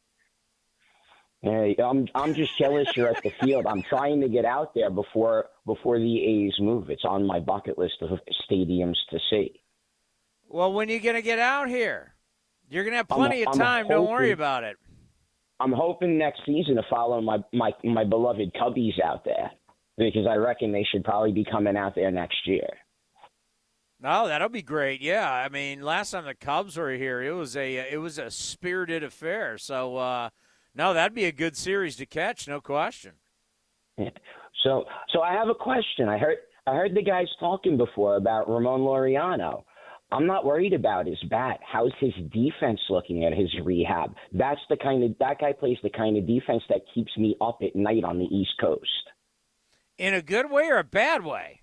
Hey, 1.41 1.75
I'm 1.83 2.07
I'm 2.13 2.35
just 2.35 2.55
jealous 2.59 2.89
you're 2.95 3.07
at 3.07 3.23
the 3.23 3.31
field. 3.41 3.65
I'm 3.65 3.81
trying 3.81 4.21
to 4.21 4.29
get 4.29 4.45
out 4.45 4.75
there 4.75 4.91
before 4.91 5.45
before 5.65 5.97
the 5.97 6.45
A's 6.45 6.53
move. 6.59 6.91
It's 6.91 7.05
on 7.05 7.25
my 7.25 7.39
bucket 7.39 7.79
list 7.79 8.01
of 8.01 8.19
stadiums 8.45 8.97
to 9.09 9.19
see. 9.31 9.61
Well, 10.49 10.73
when 10.73 10.89
are 10.89 10.93
you 10.93 10.99
going 10.99 11.15
to 11.15 11.21
get 11.21 11.39
out 11.39 11.69
here? 11.69 12.15
You're 12.69 12.83
going 12.83 12.93
to 12.93 12.97
have 12.97 13.07
plenty 13.07 13.43
I'm, 13.43 13.49
of 13.49 13.57
time. 13.57 13.85
Hoping, 13.85 13.97
Don't 13.97 14.09
worry 14.09 14.31
about 14.31 14.63
it. 14.63 14.77
I'm 15.59 15.71
hoping 15.71 16.17
next 16.17 16.41
season 16.45 16.75
to 16.75 16.83
follow 16.89 17.21
my, 17.21 17.37
my, 17.53 17.71
my 17.83 18.03
beloved 18.03 18.53
Cubbies 18.53 18.99
out 19.03 19.23
there 19.25 19.51
because 19.97 20.25
I 20.27 20.35
reckon 20.35 20.71
they 20.71 20.85
should 20.89 21.03
probably 21.03 21.31
be 21.31 21.45
coming 21.45 21.77
out 21.77 21.93
there 21.95 22.09
next 22.09 22.37
year. 22.45 22.67
No, 24.01 24.27
that'll 24.27 24.49
be 24.49 24.61
great. 24.61 25.01
Yeah, 25.01 25.29
I 25.29 25.49
mean, 25.49 25.81
last 25.81 26.11
time 26.11 26.25
the 26.25 26.33
Cubs 26.33 26.77
were 26.77 26.91
here, 26.91 27.21
it 27.21 27.33
was 27.33 27.57
a 27.57 27.75
it 27.91 27.99
was 27.99 28.17
a 28.17 28.31
spirited 28.31 29.03
affair. 29.03 29.57
So, 29.57 29.97
uh, 29.97 30.29
no, 30.73 30.93
that'd 30.93 31.13
be 31.13 31.25
a 31.25 31.33
good 31.33 31.57
series 31.57 31.97
to 31.97 32.05
catch, 32.05 32.47
no 32.47 32.61
question. 32.61 33.15
Yeah. 33.97 34.11
So, 34.63 34.85
so 35.11 35.21
I 35.21 35.33
have 35.33 35.49
a 35.49 35.53
question. 35.53 36.07
I 36.07 36.17
heard 36.17 36.37
I 36.65 36.75
heard 36.75 36.95
the 36.95 37.03
guys 37.03 37.27
talking 37.41 37.75
before 37.75 38.15
about 38.15 38.49
Ramon 38.49 38.81
Laureano. 38.81 39.63
I'm 40.11 40.25
not 40.25 40.45
worried 40.45 40.73
about 40.73 41.05
his 41.05 41.21
bat. 41.29 41.59
How's 41.63 41.91
his 41.99 42.13
defense 42.31 42.79
looking 42.89 43.25
at 43.25 43.33
his 43.33 43.53
rehab? 43.63 44.15
That's 44.33 44.59
the 44.69 44.77
kind 44.77 45.03
of 45.03 45.17
that 45.19 45.39
guy 45.39 45.53
plays 45.53 45.77
the 45.83 45.89
kind 45.91 46.17
of 46.17 46.25
defense 46.25 46.63
that 46.69 46.81
keeps 46.93 47.15
me 47.17 47.35
up 47.39 47.59
at 47.61 47.75
night 47.75 48.03
on 48.03 48.17
the 48.17 48.25
East 48.25 48.53
Coast. 48.59 48.89
In 49.97 50.13
a 50.13 50.21
good 50.21 50.49
way 50.49 50.67
or 50.67 50.77
a 50.77 50.83
bad 50.83 51.23
way? 51.23 51.61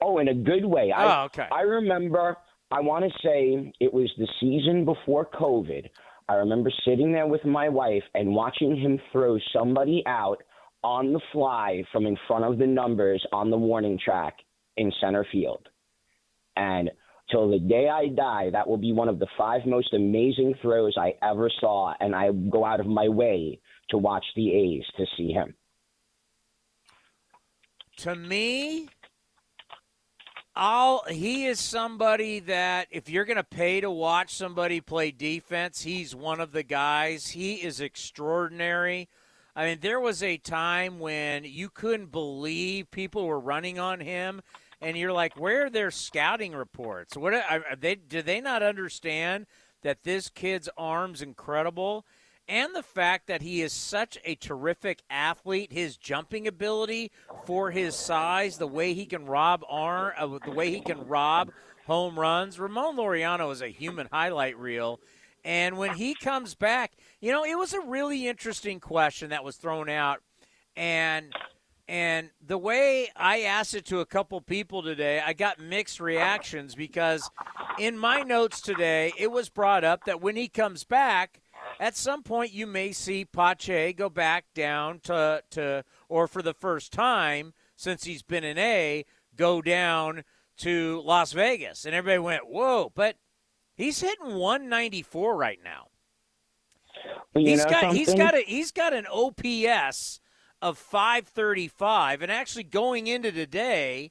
Oh, 0.00 0.18
in 0.18 0.28
a 0.28 0.34
good 0.34 0.64
way. 0.64 0.92
Oh, 0.96 1.00
I, 1.00 1.24
okay. 1.24 1.48
I 1.50 1.62
remember. 1.62 2.36
I 2.70 2.80
want 2.80 3.04
to 3.04 3.10
say 3.22 3.72
it 3.80 3.92
was 3.92 4.10
the 4.18 4.28
season 4.40 4.84
before 4.84 5.26
COVID. 5.26 5.88
I 6.28 6.34
remember 6.34 6.70
sitting 6.84 7.12
there 7.12 7.26
with 7.26 7.44
my 7.44 7.68
wife 7.68 8.02
and 8.14 8.34
watching 8.34 8.76
him 8.76 9.00
throw 9.10 9.38
somebody 9.52 10.02
out 10.06 10.42
on 10.84 11.12
the 11.12 11.20
fly 11.32 11.82
from 11.90 12.06
in 12.06 12.16
front 12.26 12.44
of 12.44 12.58
the 12.58 12.66
numbers 12.66 13.24
on 13.32 13.50
the 13.50 13.56
warning 13.56 13.98
track 14.02 14.36
in 14.76 14.92
center 15.00 15.26
field. 15.32 15.68
And 16.56 16.90
till 17.30 17.50
the 17.50 17.58
day 17.58 17.88
I 17.88 18.08
die, 18.08 18.50
that 18.50 18.68
will 18.68 18.76
be 18.76 18.92
one 18.92 19.08
of 19.08 19.18
the 19.18 19.26
five 19.36 19.66
most 19.66 19.92
amazing 19.92 20.54
throws 20.62 20.94
I 20.96 21.14
ever 21.22 21.50
saw, 21.60 21.94
and 22.00 22.14
I 22.14 22.30
go 22.32 22.64
out 22.64 22.80
of 22.80 22.86
my 22.86 23.08
way 23.08 23.60
to 23.90 23.98
watch 23.98 24.24
the 24.36 24.52
A's 24.52 24.84
to 24.96 25.06
see 25.16 25.32
him. 25.32 25.54
To 27.98 28.14
me, 28.14 28.88
I'll, 30.54 31.02
he 31.08 31.46
is 31.46 31.60
somebody 31.60 32.40
that 32.40 32.88
if 32.90 33.08
you're 33.08 33.24
going 33.24 33.36
to 33.36 33.44
pay 33.44 33.80
to 33.80 33.90
watch 33.90 34.34
somebody 34.34 34.80
play 34.80 35.10
defense, 35.10 35.82
he's 35.82 36.14
one 36.14 36.40
of 36.40 36.52
the 36.52 36.62
guys. 36.62 37.28
He 37.28 37.54
is 37.54 37.80
extraordinary. 37.80 39.08
I 39.54 39.66
mean, 39.66 39.78
there 39.80 40.00
was 40.00 40.22
a 40.22 40.36
time 40.36 41.00
when 41.00 41.44
you 41.44 41.68
couldn't 41.68 42.12
believe 42.12 42.90
people 42.90 43.26
were 43.26 43.40
running 43.40 43.78
on 43.78 44.00
him 44.00 44.42
and 44.80 44.96
you're 44.96 45.12
like, 45.12 45.38
where 45.38 45.66
are 45.66 45.70
their 45.70 45.90
scouting 45.90 46.52
reports? 46.52 47.16
What 47.16 47.34
are 47.34 47.76
they? 47.78 47.96
Do 47.96 48.22
they 48.22 48.40
not 48.40 48.62
understand 48.62 49.46
that 49.82 50.04
this 50.04 50.28
kid's 50.28 50.68
arm's 50.76 51.22
incredible? 51.22 52.04
and 52.48 52.74
the 52.74 52.82
fact 52.82 53.26
that 53.26 53.42
he 53.42 53.60
is 53.60 53.72
such 53.72 54.16
a 54.24 54.34
terrific 54.36 55.02
athlete, 55.10 55.72
his 55.72 55.96
jumping 55.96 56.48
ability 56.48 57.12
for 57.44 57.70
his 57.70 57.94
size, 57.94 58.56
the 58.56 58.66
way 58.66 58.94
he 58.94 59.04
can 59.04 59.26
rob 59.26 59.62
arm, 59.68 60.12
uh, 60.16 60.26
the 60.44 60.50
way 60.50 60.70
he 60.70 60.80
can 60.80 61.06
rob 61.06 61.50
home 61.86 62.18
runs. 62.18 62.58
Ramon 62.58 62.96
Laureano 62.96 63.52
is 63.52 63.60
a 63.60 63.68
human 63.68 64.08
highlight 64.10 64.58
reel, 64.58 64.98
and 65.44 65.76
when 65.76 65.94
he 65.94 66.14
comes 66.14 66.54
back, 66.54 66.92
you 67.20 67.30
know, 67.32 67.44
it 67.44 67.56
was 67.56 67.74
a 67.74 67.80
really 67.80 68.26
interesting 68.26 68.80
question 68.80 69.30
that 69.30 69.44
was 69.44 69.56
thrown 69.56 69.90
out, 69.90 70.22
and 70.74 71.34
And 71.88 72.30
the 72.46 72.58
way 72.58 73.08
I 73.16 73.40
asked 73.40 73.74
it 73.74 73.86
to 73.86 74.00
a 74.00 74.06
couple 74.06 74.40
people 74.42 74.82
today, 74.82 75.22
I 75.24 75.32
got 75.32 75.58
mixed 75.58 76.00
reactions 76.00 76.74
because 76.74 77.30
in 77.78 77.96
my 77.96 78.20
notes 78.20 78.60
today, 78.60 79.12
it 79.16 79.32
was 79.32 79.48
brought 79.48 79.84
up 79.84 80.04
that 80.04 80.20
when 80.20 80.36
he 80.36 80.48
comes 80.48 80.84
back, 80.84 81.40
at 81.80 81.96
some 81.96 82.22
point 82.22 82.52
you 82.52 82.66
may 82.66 82.92
see 82.92 83.24
Pache 83.24 83.94
go 83.94 84.10
back 84.10 84.44
down 84.54 85.00
to, 85.04 85.42
to 85.50 85.82
or 86.10 86.28
for 86.28 86.42
the 86.42 86.52
first 86.52 86.92
time 86.92 87.54
since 87.74 88.04
he's 88.04 88.22
been 88.22 88.44
in 88.44 88.58
A, 88.58 89.06
go 89.34 89.62
down 89.62 90.24
to 90.58 91.00
Las 91.06 91.32
Vegas. 91.32 91.86
And 91.86 91.94
everybody 91.94 92.18
went, 92.18 92.48
whoa, 92.48 92.92
but 92.94 93.16
he's 93.76 94.00
hitting 94.00 94.34
194 94.34 95.36
right 95.36 95.60
now. 95.64 95.86
Well, 97.34 97.44
he's 97.44 97.64
got 97.64 97.94
he's 97.94 98.12
got 98.14 98.34
a 98.34 98.42
he's 98.46 98.72
got 98.72 98.92
an 98.92 99.06
OPS 99.06 100.20
of 100.60 100.78
535 100.78 102.22
and 102.22 102.32
actually 102.32 102.64
going 102.64 103.06
into 103.06 103.30
today 103.30 104.10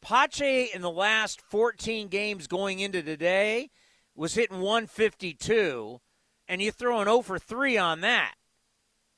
Pache 0.00 0.70
in 0.74 0.82
the 0.82 0.90
last 0.90 1.40
14 1.40 2.08
games 2.08 2.46
going 2.46 2.80
into 2.80 3.02
today 3.02 3.70
was 4.14 4.34
hitting 4.34 4.60
152 4.60 6.00
and 6.48 6.60
you 6.60 6.72
throw 6.72 7.00
an 7.00 7.06
0 7.06 7.22
for 7.22 7.38
3 7.38 7.78
on 7.78 8.00
that. 8.00 8.34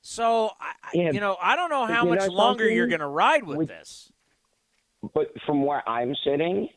So 0.02 0.50
I, 0.60 0.72
Yeah, 0.92 1.12
you 1.12 1.20
know, 1.20 1.36
I 1.40 1.56
don't 1.56 1.70
know 1.70 1.86
how 1.86 2.04
much 2.04 2.28
longer 2.28 2.68
you're 2.68 2.86
going 2.86 3.00
to 3.00 3.06
ride 3.06 3.44
with 3.44 3.68
this. 3.68 4.12
But 5.14 5.32
from 5.46 5.64
where 5.64 5.86
I'm 5.88 6.14
sitting, 6.24 6.68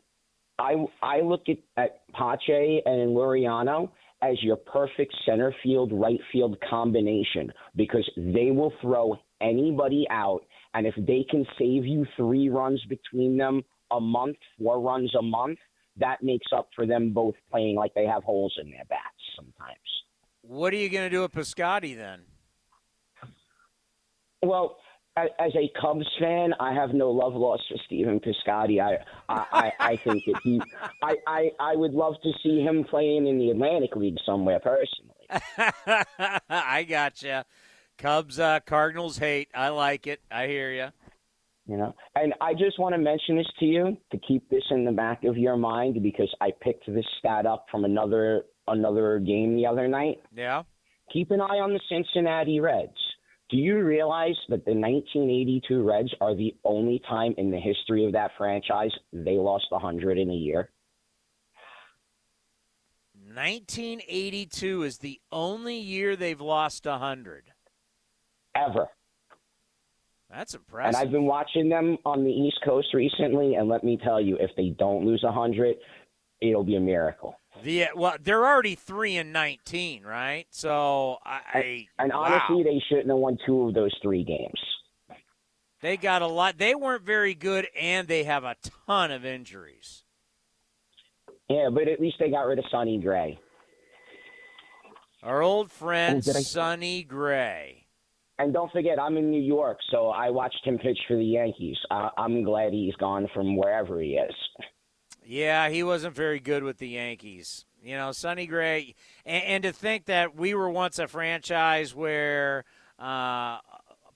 I 0.58 0.76
I 1.02 1.22
look 1.22 1.44
at, 1.50 1.58
at 1.76 2.02
Pache 2.14 2.82
and 2.86 3.10
Laureano 3.16 3.90
as 4.22 4.42
your 4.42 4.56
perfect 4.56 5.14
center 5.26 5.54
field 5.62 5.92
right 5.94 6.20
field 6.32 6.58
combination 6.70 7.52
because 7.76 8.10
they 8.18 8.52
will 8.52 8.74
throw 8.82 9.18
anybody 9.42 10.06
out, 10.10 10.42
and 10.74 10.86
if 10.86 10.96
they 10.96 11.26
can 11.30 11.46
save 11.58 11.86
you 11.86 12.06
three 12.16 12.50
runs 12.50 12.84
between 12.90 13.38
them 13.38 13.64
a 13.92 14.00
month, 14.00 14.38
four 14.60 14.82
runs 14.82 15.14
a 15.16 15.22
month, 15.22 15.60
that 15.98 16.22
makes 16.22 16.48
up 16.56 16.70
for 16.76 16.86
them 16.86 17.12
both 17.12 17.36
playing 17.50 17.76
like 17.76 17.94
they 17.94 18.06
have 18.06 18.24
holes 18.24 18.58
in 18.62 18.70
their 18.70 18.86
bats 18.90 19.02
sometimes. 19.36 19.78
What 20.42 20.74
are 20.74 20.78
you 20.78 20.90
going 20.90 21.06
to 21.06 21.10
do 21.10 21.22
with 21.22 21.34
Piscotty 21.34 21.96
then? 21.96 22.22
Well, 24.42 24.78
as 25.18 25.52
a 25.56 25.72
Cubs 25.82 26.08
fan, 26.20 26.54
I 26.60 26.74
have 26.74 26.94
no 26.94 27.10
love 27.10 27.34
lost 27.34 27.64
for 27.70 27.78
Stephen 27.86 28.20
Piscotty. 28.20 28.80
I, 28.80 28.98
I, 29.28 29.46
I, 29.52 29.72
I 29.80 29.96
think 29.98 30.24
that 30.26 30.40
he, 30.44 30.62
I, 31.02 31.16
I, 31.26 31.52
I 31.60 31.76
would 31.76 31.94
love 31.94 32.16
to 32.22 32.32
see 32.44 32.62
him 32.62 32.84
playing 32.84 33.28
in 33.28 33.40
the 33.40 33.50
Atlantic 33.50 33.96
League 33.96 34.18
somewhere 34.26 34.60
personally. 34.60 35.16
I 36.50 36.86
gotcha. 36.88 37.46
Cubs, 37.98 38.40
uh, 38.40 38.60
Cardinals 38.66 39.18
hate. 39.18 39.50
I 39.54 39.70
like 39.70 40.08
it. 40.08 40.22
I 40.32 40.48
hear 40.48 40.72
you. 40.72 40.88
You 41.68 41.78
know, 41.78 41.96
and 42.16 42.34
I 42.40 42.54
just 42.54 42.80
want 42.80 42.96
to 42.96 43.00
mention 43.00 43.36
this 43.36 43.48
to 43.60 43.66
you 43.66 43.98
to 44.12 44.18
keep 44.26 44.50
this 44.50 44.64
in 44.72 44.86
the 44.86 44.92
back 44.92 45.26
of 45.26 45.38
your 45.38 45.58
mind 45.58 46.02
because 46.02 46.34
I 46.40 46.52
picked 46.62 46.86
this 46.88 47.06
stat 47.20 47.46
up 47.46 47.66
from 47.70 47.84
another 47.84 48.44
another 48.68 49.20
game 49.20 49.56
the 49.56 49.66
other 49.66 49.88
night. 49.88 50.22
Yeah. 50.34 50.64
Keep 51.12 51.32
an 51.32 51.42
eye 51.42 51.60
on 51.60 51.74
the 51.74 51.80
Cincinnati 51.90 52.60
Reds. 52.60 52.98
Do 53.50 53.58
you 53.58 53.82
realize 53.84 54.36
that 54.50 54.66
the 54.66 54.74
1982 54.74 55.84
Reds 55.84 56.14
are 56.20 56.36
the 56.36 56.56
only 56.66 57.02
time 57.08 57.34
in 57.38 57.50
the 57.50 57.60
history 57.60 58.06
of 58.06 58.12
that 58.14 58.32
franchise 58.38 58.92
they 59.14 59.38
lost 59.38 59.68
100 59.70 60.18
in 60.18 60.30
a 60.30 60.34
year? 60.34 60.70
1982 63.34 64.84
is 64.84 64.98
the 64.98 65.22
only 65.32 65.78
year 65.78 66.16
they've 66.16 66.42
lost 66.42 66.86
100. 66.86 67.52
Ever. 68.58 68.88
That's 70.30 70.54
impressive. 70.56 70.88
And. 70.88 71.08
I've 71.08 71.12
been 71.12 71.26
watching 71.26 71.70
them 71.70 71.98
on 72.06 72.24
the 72.24 72.32
East 72.32 72.58
Coast 72.66 72.94
recently, 72.94 73.56
and 73.56 73.70
let 73.70 73.84
me 73.84 73.98
tell 74.04 74.20
you, 74.20 74.38
if 74.40 74.52
they 74.58 74.70
don't 74.78 75.06
lose 75.06 75.24
100, 75.24 75.76
it'll 76.42 76.64
be 76.64 76.76
a 76.76 76.80
miracle. 76.82 77.36
The 77.64 77.86
well, 77.96 78.18
they're 78.22 78.46
already 78.46 78.76
three 78.76 79.16
and 79.18 79.34
nineteen, 79.34 80.04
right? 80.04 80.46
So 80.52 81.18
I, 81.26 81.88
And 81.98 82.12
wow. 82.14 82.24
honestly, 82.26 82.64
they 82.64 82.80
shouldn't 82.88 83.08
have 83.08 83.18
won 83.18 83.38
two 83.48 83.68
of 83.70 83.74
those 83.74 83.96
three 84.04 84.24
games. 84.24 84.60
they 85.82 85.98
got 85.98 86.22
a 86.22 86.28
lot. 86.28 86.60
They 86.60 86.76
weren't 86.76 87.04
very 87.04 87.34
good, 87.34 87.68
and 87.80 88.08
they 88.08 88.26
have 88.26 88.44
a 88.44 88.56
ton 88.86 89.10
of 89.12 89.26
injuries. 89.26 90.04
Yeah, 91.50 91.70
but 91.74 91.88
at 91.88 92.00
least 92.00 92.18
they 92.20 92.30
got 92.30 92.42
rid 92.46 92.60
of 92.60 92.66
Sonny 92.70 93.00
Gray. 93.00 93.40
Our 95.24 95.42
old 95.42 95.72
friend 95.72 96.22
Oh, 96.28 96.32
I- 96.38 96.42
Sonny 96.42 97.02
Gray. 97.04 97.77
And 98.40 98.54
don't 98.54 98.72
forget, 98.72 99.00
I'm 99.00 99.18
in 99.18 99.32
New 99.32 99.42
York, 99.42 99.80
so 99.90 100.10
I 100.10 100.30
watched 100.30 100.64
him 100.64 100.78
pitch 100.78 101.00
for 101.08 101.18
the 101.18 101.26
Yankees. 101.26 101.78
I, 101.90 102.10
I'm 102.18 102.44
glad 102.44 102.72
he's 102.72 102.96
gone 102.96 103.28
from 103.34 103.58
wherever 103.58 104.00
he 104.00 104.12
is. 104.12 104.36
Yeah, 105.26 105.70
he 105.70 105.84
wasn't 105.84 106.16
very 106.16 106.40
good 106.40 106.64
with 106.64 106.78
the 106.78 106.90
Yankees. 106.90 107.66
You 107.84 107.98
know, 107.98 108.12
Sonny 108.12 108.48
Gray, 108.48 108.96
and, 109.26 109.44
and 109.44 109.64
to 109.64 109.74
think 109.74 110.06
that 110.06 110.36
we 110.36 110.54
were 110.54 110.70
once 110.70 111.00
a 111.00 111.08
franchise 111.08 111.96
where 111.96 112.64
uh, 113.00 113.58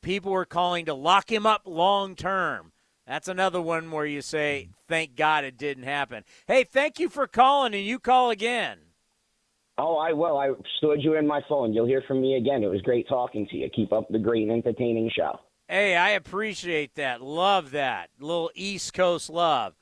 people 0.02 0.32
were 0.32 0.46
calling 0.46 0.86
to 0.86 0.94
lock 0.94 1.32
him 1.32 1.46
up 1.46 1.64
long 1.66 2.16
term. 2.16 2.72
That's 3.08 3.28
another 3.28 3.62
one 3.62 3.92
where 3.92 4.06
you 4.06 4.22
say, 4.22 4.70
"Thank 4.88 5.16
God 5.16 5.44
it 5.44 5.58
didn't 5.58 5.84
happen." 5.84 6.24
Hey, 6.48 6.64
thank 6.64 7.00
you 7.00 7.10
for 7.10 7.28
calling, 7.28 7.74
and 7.74 7.84
you 7.84 8.00
call 8.00 8.30
again. 8.30 8.80
Oh, 9.78 9.98
I 9.98 10.14
will. 10.14 10.38
I 10.38 10.52
stored 10.78 11.02
you 11.02 11.16
in 11.16 11.26
my 11.26 11.42
phone. 11.48 11.74
You'll 11.74 11.88
hear 11.88 12.04
from 12.08 12.22
me 12.22 12.36
again. 12.36 12.64
It 12.64 12.68
was 12.68 12.82
great 12.82 13.08
talking 13.08 13.48
to 13.48 13.58
you. 13.58 13.70
Keep 13.70 13.94
up 13.94 14.08
the 14.10 14.20
great 14.20 14.50
entertaining 14.50 15.10
show. 15.16 15.40
Hey, 15.68 15.96
I 15.96 16.10
appreciate 16.10 16.96
that. 16.96 17.22
Love 17.22 17.72
that 17.72 18.10
little 18.20 18.52
East 18.54 18.94
Coast 18.94 19.30
love. 19.30 19.74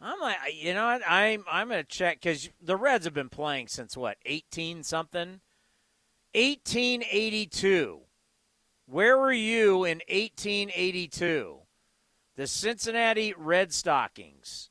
I'm 0.00 0.20
like, 0.20 0.38
you 0.54 0.74
know 0.74 0.86
what? 0.86 1.02
I'm 1.06 1.44
I'm 1.50 1.68
gonna 1.68 1.84
check 1.84 2.20
because 2.20 2.50
the 2.60 2.76
Reds 2.76 3.04
have 3.04 3.14
been 3.14 3.28
playing 3.28 3.68
since 3.68 3.96
what, 3.96 4.18
18 4.26 4.82
something, 4.82 5.40
1882. 6.34 8.00
Where 8.86 9.16
were 9.16 9.32
you 9.32 9.84
in 9.84 10.02
1882? 10.08 11.58
The 12.36 12.46
Cincinnati 12.46 13.34
Red 13.36 13.72
Stockings. 13.72 14.70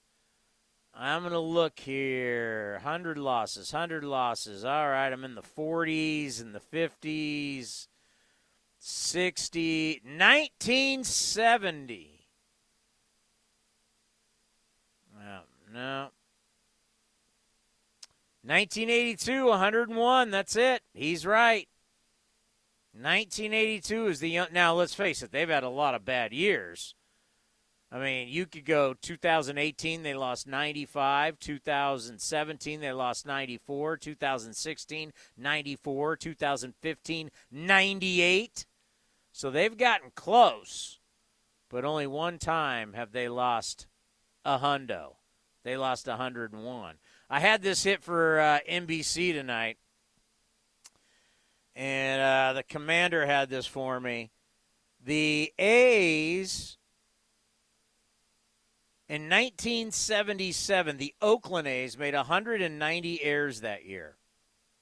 I'm 0.96 1.22
going 1.22 1.34
to 1.34 1.40
look 1.40 1.80
here. 1.80 2.74
100 2.84 3.18
losses, 3.18 3.74
100 3.74 4.04
losses. 4.04 4.64
All 4.64 4.90
right, 4.90 5.12
I'm 5.12 5.24
in 5.24 5.36
the 5.36 5.42
40s 5.42 6.42
and 6.42 6.54
the 6.54 6.60
50s. 6.60 7.88
60 8.86 10.02
1970 10.04 12.28
no, 15.24 15.40
no 15.72 16.10
1982 18.44 19.46
101 19.46 20.32
that's 20.32 20.58
it 20.58 20.82
he's 20.94 21.26
right 21.26 21.70
1982 22.92 24.08
is 24.08 24.20
the 24.20 24.30
young 24.30 24.48
now 24.52 24.74
let's 24.74 24.94
face 24.94 25.24
it 25.24 25.32
they've 25.32 25.48
had 25.48 25.64
a 25.64 25.70
lot 25.70 25.96
of 25.96 26.04
bad 26.04 26.34
years 26.34 26.94
I 27.94 28.00
mean, 28.00 28.28
you 28.28 28.48
could 28.48 28.66
go 28.66 28.96
2018, 28.96 30.02
they 30.02 30.16
lost 30.16 30.48
95. 30.48 31.38
2017, 31.38 32.82
they 32.82 32.92
lost 32.92 33.28
94. 33.28 33.98
2016, 33.98 35.14
94. 35.38 36.16
2015, 36.16 37.30
98. 37.52 38.66
So 39.32 39.52
they've 39.52 39.78
gotten 39.78 40.10
close, 40.16 41.00
but 41.70 41.86
only 41.86 42.08
one 42.08 42.40
time 42.40 42.94
have 42.94 43.12
they 43.12 43.30
lost 43.30 43.86
a 44.44 44.58
hundo. 44.58 45.18
They 45.64 45.78
lost 45.78 46.08
101. 46.08 46.96
I 47.30 47.40
had 47.40 47.62
this 47.62 47.84
hit 47.84 48.02
for 48.02 48.40
uh, 48.40 48.60
NBC 48.68 49.34
tonight, 49.34 49.78
and 51.76 52.22
uh, 52.22 52.54
the 52.54 52.64
commander 52.64 53.28
had 53.28 53.52
this 53.52 53.68
for 53.68 54.00
me. 54.00 54.32
The 55.06 55.54
A's 55.60 56.78
in 59.10 59.24
1977, 59.24 60.98
the 60.98 61.14
Oakland 61.22 61.68
A's 61.68 61.98
made 61.98 62.14
190 62.14 63.24
errors 63.24 63.62
that 63.62 63.86
year. 63.86 64.18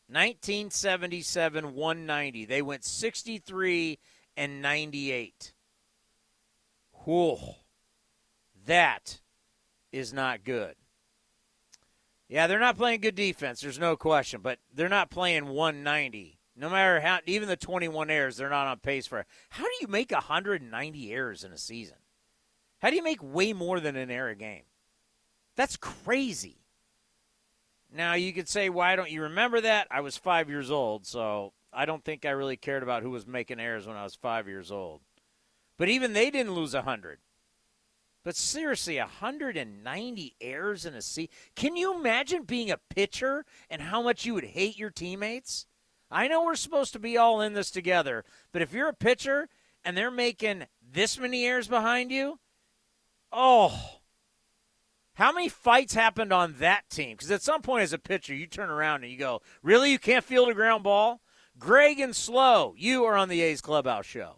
1977, 0.08 1.74
190. 1.74 2.46
They 2.46 2.62
went 2.62 2.84
63 2.84 4.00
and 4.38 4.62
98. 4.62 5.54
Whew. 7.04 7.38
That 8.66 9.22
is 9.92 10.14
not 10.14 10.44
good. 10.44 10.76
Yeah, 12.28 12.48
they're 12.48 12.60
not 12.60 12.78
playing 12.78 13.02
good 13.02 13.16
defense. 13.16 13.60
There's 13.60 13.80
no 13.80 13.96
question, 13.98 14.42
but 14.42 14.60
they're 14.74 14.88
not 14.88 15.10
playing 15.10 15.48
190. 15.48 16.40
No 16.56 16.70
matter 16.70 17.00
how, 17.00 17.20
even 17.26 17.48
the 17.48 17.58
21 17.58 18.10
errors, 18.10 18.38
they're 18.38 18.50
not 18.50 18.68
on 18.68 18.80
pace 18.80 19.08
for. 19.08 19.26
How 19.50 19.64
do 19.64 19.72
you 19.82 19.88
make 19.88 20.12
190 20.12 21.12
errors 21.12 21.44
in 21.44 21.52
a 21.52 21.58
season? 21.58 21.98
How 22.82 22.90
do 22.90 22.96
you 22.96 23.04
make 23.04 23.22
way 23.22 23.54
more 23.54 23.80
than 23.80 23.96
an 23.96 24.10
error 24.10 24.34
game? 24.34 24.64
That's 25.56 25.78
crazy. 25.78 26.58
Now, 27.94 28.14
you 28.14 28.34
could 28.34 28.48
say, 28.48 28.70
why 28.70 28.96
don't 28.96 29.12
you 29.12 29.24
remember 29.24 29.62
that? 29.62 29.88
I 29.92 30.02
was 30.02 30.18
five 30.18 30.50
years 30.50 30.72
old, 30.72 31.06
so 31.06 31.54
I 31.74 31.86
don't 31.86 32.04
think 32.04 32.26
I 32.26 32.32
really 32.32 32.58
cared 32.58 32.84
about 32.84 33.04
who 33.04 33.12
was 33.12 33.28
making 33.28 33.60
errors 33.60 33.86
when 33.86 33.98
I 33.98 34.04
was 34.04 34.16
five 34.16 34.48
years 34.48 34.72
old. 34.72 35.02
But 35.78 35.90
even 35.90 36.14
they 36.14 36.32
didn't 36.32 36.56
lose 36.56 36.74
100. 36.74 37.20
But 38.24 38.36
seriously, 38.36 38.98
190 38.98 40.36
errors 40.40 40.86
in 40.86 40.94
a 40.94 41.02
season. 41.02 41.34
Can 41.56 41.76
you 41.76 41.96
imagine 41.96 42.44
being 42.44 42.72
a 42.72 42.80
pitcher 42.90 43.46
and 43.70 43.82
how 43.82 44.02
much 44.02 44.26
you 44.26 44.34
would 44.36 44.44
hate 44.44 44.78
your 44.78 44.92
teammates? 44.92 45.66
I 46.10 46.28
know 46.28 46.44
we're 46.44 46.56
supposed 46.56 46.94
to 46.94 47.00
be 47.00 47.18
all 47.18 47.42
in 47.42 47.54
this 47.54 47.72
together, 47.72 48.24
but 48.52 48.62
if 48.62 48.74
you're 48.74 48.90
a 48.90 48.94
pitcher 48.94 49.50
and 49.84 49.98
they're 49.98 50.12
making 50.12 50.66
this 50.82 51.18
many 51.18 51.46
errors 51.46 51.68
behind 51.68 52.12
you, 52.12 52.38
oh, 53.32 54.00
how 55.14 55.32
many 55.32 55.50
fights 55.50 55.94
happened 55.94 56.34
on 56.34 56.56
that 56.60 56.90
team? 56.90 57.12
Because 57.12 57.32
at 57.32 57.42
some 57.42 57.62
point 57.62 57.84
as 57.84 57.94
a 57.94 58.00
pitcher, 58.00 58.34
you 58.34 58.48
turn 58.48 58.70
around 58.70 59.04
and 59.04 59.12
you 59.12 59.18
go, 59.18 59.42
really? 59.62 59.92
You 59.92 60.00
can't 60.00 60.24
field 60.24 60.50
a 60.50 60.54
ground 60.54 60.84
ball? 60.84 61.22
Greg 61.60 62.00
and 62.00 62.16
Slow, 62.16 62.74
you 62.78 63.04
are 63.04 63.16
on 63.16 63.30
the 63.30 63.42
A's 63.42 63.62
Clubhouse 63.62 64.06
Show. 64.06 64.38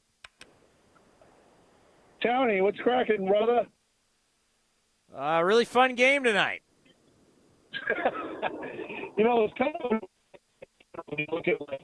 Tony, 2.22 2.62
what's 2.62 2.80
cracking, 2.80 3.26
brother? 3.28 3.68
Uh, 5.16 5.42
really 5.44 5.66
fun 5.66 5.96
game 5.96 6.24
tonight. 6.24 6.64
you 9.18 9.24
know, 9.24 9.44
it's 9.44 9.54
kind 9.58 9.76
of 9.84 10.00
when 11.08 11.20
you 11.20 11.26
look 11.32 11.48
at 11.48 11.60
like 11.70 11.82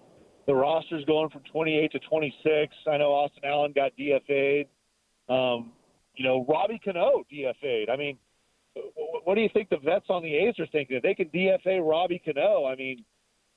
the 0.48 0.54
rosters 0.54 1.06
going 1.06 1.30
from 1.30 1.42
28 1.52 1.92
to 1.92 2.00
26. 2.00 2.74
I 2.92 2.98
know 2.98 3.12
Austin 3.12 3.44
Allen 3.46 3.72
got 3.76 3.92
DFA'd. 4.00 4.68
Um, 5.30 5.74
you 6.20 6.26
know, 6.26 6.46
Robbie 6.50 6.82
Cano 6.84 7.24
DFA'd. 7.32 7.90
I 7.90 7.96
mean, 7.96 8.18
what 9.24 9.36
do 9.36 9.42
you 9.42 9.48
think 9.54 9.70
the 9.70 9.78
vets 9.78 10.08
on 10.10 10.22
the 10.22 10.36
A's 10.36 10.60
are 10.60 10.68
thinking? 10.68 10.98
If 10.98 11.04
they 11.04 11.16
can 11.16 11.30
DFA 11.30 11.80
Robbie 11.82 12.22
Cano, 12.24 12.66
I 12.66 12.76
mean, 12.76 13.06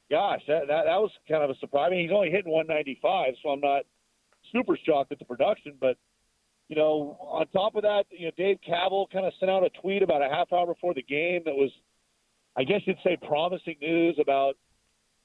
gosh, 0.09 0.43
that, 0.47 0.69
that 0.69 0.85
that 0.85 1.01
was 1.01 1.11
kind 1.29 1.43
of 1.43 1.51
a 1.51 1.59
surprise. 1.59 1.89
I 1.89 1.91
mean, 1.91 2.03
he's 2.03 2.15
only 2.15 2.31
hitting 2.31 2.53
195, 2.53 3.35
so 3.43 3.49
I'm 3.49 3.61
not 3.61 3.83
super 4.53 4.79
shocked 4.87 5.11
at 5.11 5.19
the 5.19 5.25
production. 5.25 5.75
But 5.81 5.97
you 6.69 6.77
know, 6.77 7.19
on 7.21 7.49
top 7.49 7.75
of 7.75 7.83
that, 7.83 8.05
you 8.11 8.27
know, 8.27 8.33
Dave 8.37 8.59
Kaval 8.67 9.11
kind 9.11 9.27
of 9.27 9.33
sent 9.41 9.51
out 9.51 9.65
a 9.65 9.71
tweet 9.81 10.05
about 10.05 10.23
a 10.23 10.29
half 10.33 10.53
hour 10.53 10.67
before 10.67 10.95
the 10.95 11.03
game 11.03 11.43
that 11.45 11.57
was, 11.57 11.71
I 12.57 12.63
guess 12.63 12.83
you'd 12.85 12.97
say, 13.03 13.19
promising 13.27 13.75
news 13.83 14.17
about, 14.21 14.55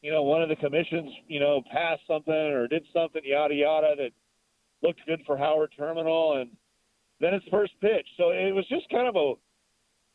you 0.01 0.11
know, 0.11 0.23
one 0.23 0.41
of 0.41 0.49
the 0.49 0.55
commissions, 0.55 1.11
you 1.27 1.39
know, 1.39 1.61
passed 1.71 2.01
something 2.07 2.33
or 2.33 2.67
did 2.67 2.83
something, 2.91 3.21
yada 3.23 3.53
yada, 3.53 3.93
that 3.95 4.11
looked 4.81 5.01
good 5.05 5.21
for 5.27 5.37
Howard 5.37 5.71
Terminal, 5.77 6.37
and 6.37 6.49
then 7.19 7.33
it's 7.33 7.45
first 7.49 7.73
pitch. 7.81 8.07
So 8.17 8.29
it 8.29 8.53
was 8.53 8.67
just 8.67 8.89
kind 8.89 9.07
of 9.07 9.15
a 9.15 9.33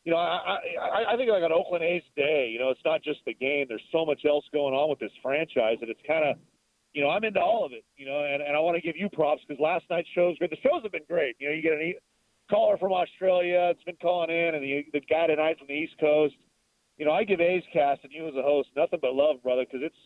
you 0.03 0.11
know, 0.11 0.17
I, 0.17 0.59
I 0.81 1.13
I 1.13 1.17
think 1.17 1.31
like 1.31 1.43
an 1.43 1.55
Oakland 1.55 1.83
A's 1.83 2.03
day. 2.15 2.49
You 2.51 2.59
know, 2.59 2.69
it's 2.69 2.83
not 2.83 3.01
just 3.03 3.19
the 3.25 3.33
game. 3.33 3.65
There's 3.69 3.83
so 3.91 4.05
much 4.05 4.25
else 4.27 4.43
going 4.51 4.73
on 4.73 4.89
with 4.89 4.99
this 4.99 5.11
franchise 5.21 5.77
that 5.79 5.89
it's 5.89 6.01
kind 6.05 6.27
of, 6.27 6.35
you 6.91 7.01
know, 7.01 7.09
I'm 7.09 7.23
into 7.23 7.39
all 7.39 7.65
of 7.65 7.71
it. 7.71 7.85
You 7.95 8.07
know, 8.07 8.25
and, 8.25 8.43
and 8.43 8.55
I 8.55 8.59
want 8.59 8.75
to 8.75 8.81
give 8.81 8.97
you 8.97 9.09
props 9.09 9.41
because 9.47 9.61
last 9.61 9.85
night's 9.89 10.09
shows 10.13 10.37
great. 10.37 10.51
The 10.51 10.57
shows 10.57 10.83
have 10.83 10.91
been 10.91 11.07
great. 11.07 11.35
You 11.39 11.47
know, 11.47 11.55
you 11.55 11.61
get 11.61 11.73
a 11.73 11.95
caller 12.49 12.77
from 12.77 12.91
Australia. 12.91 13.71
It's 13.71 13.83
been 13.83 13.97
calling 14.01 14.29
in, 14.29 14.55
and 14.55 14.63
the 14.63 14.83
the 14.91 14.99
guy 15.01 15.27
tonight 15.27 15.57
from 15.57 15.67
the 15.67 15.73
East 15.73 15.95
Coast. 15.99 16.35
You 16.97 17.05
know, 17.05 17.11
I 17.11 17.23
give 17.23 17.39
A's 17.39 17.63
Cast 17.71 18.03
and 18.03 18.11
you 18.11 18.27
as 18.27 18.35
a 18.35 18.43
host 18.43 18.69
nothing 18.75 18.99
but 19.01 19.15
love, 19.15 19.41
brother, 19.41 19.63
because 19.63 19.87
it's 19.87 20.03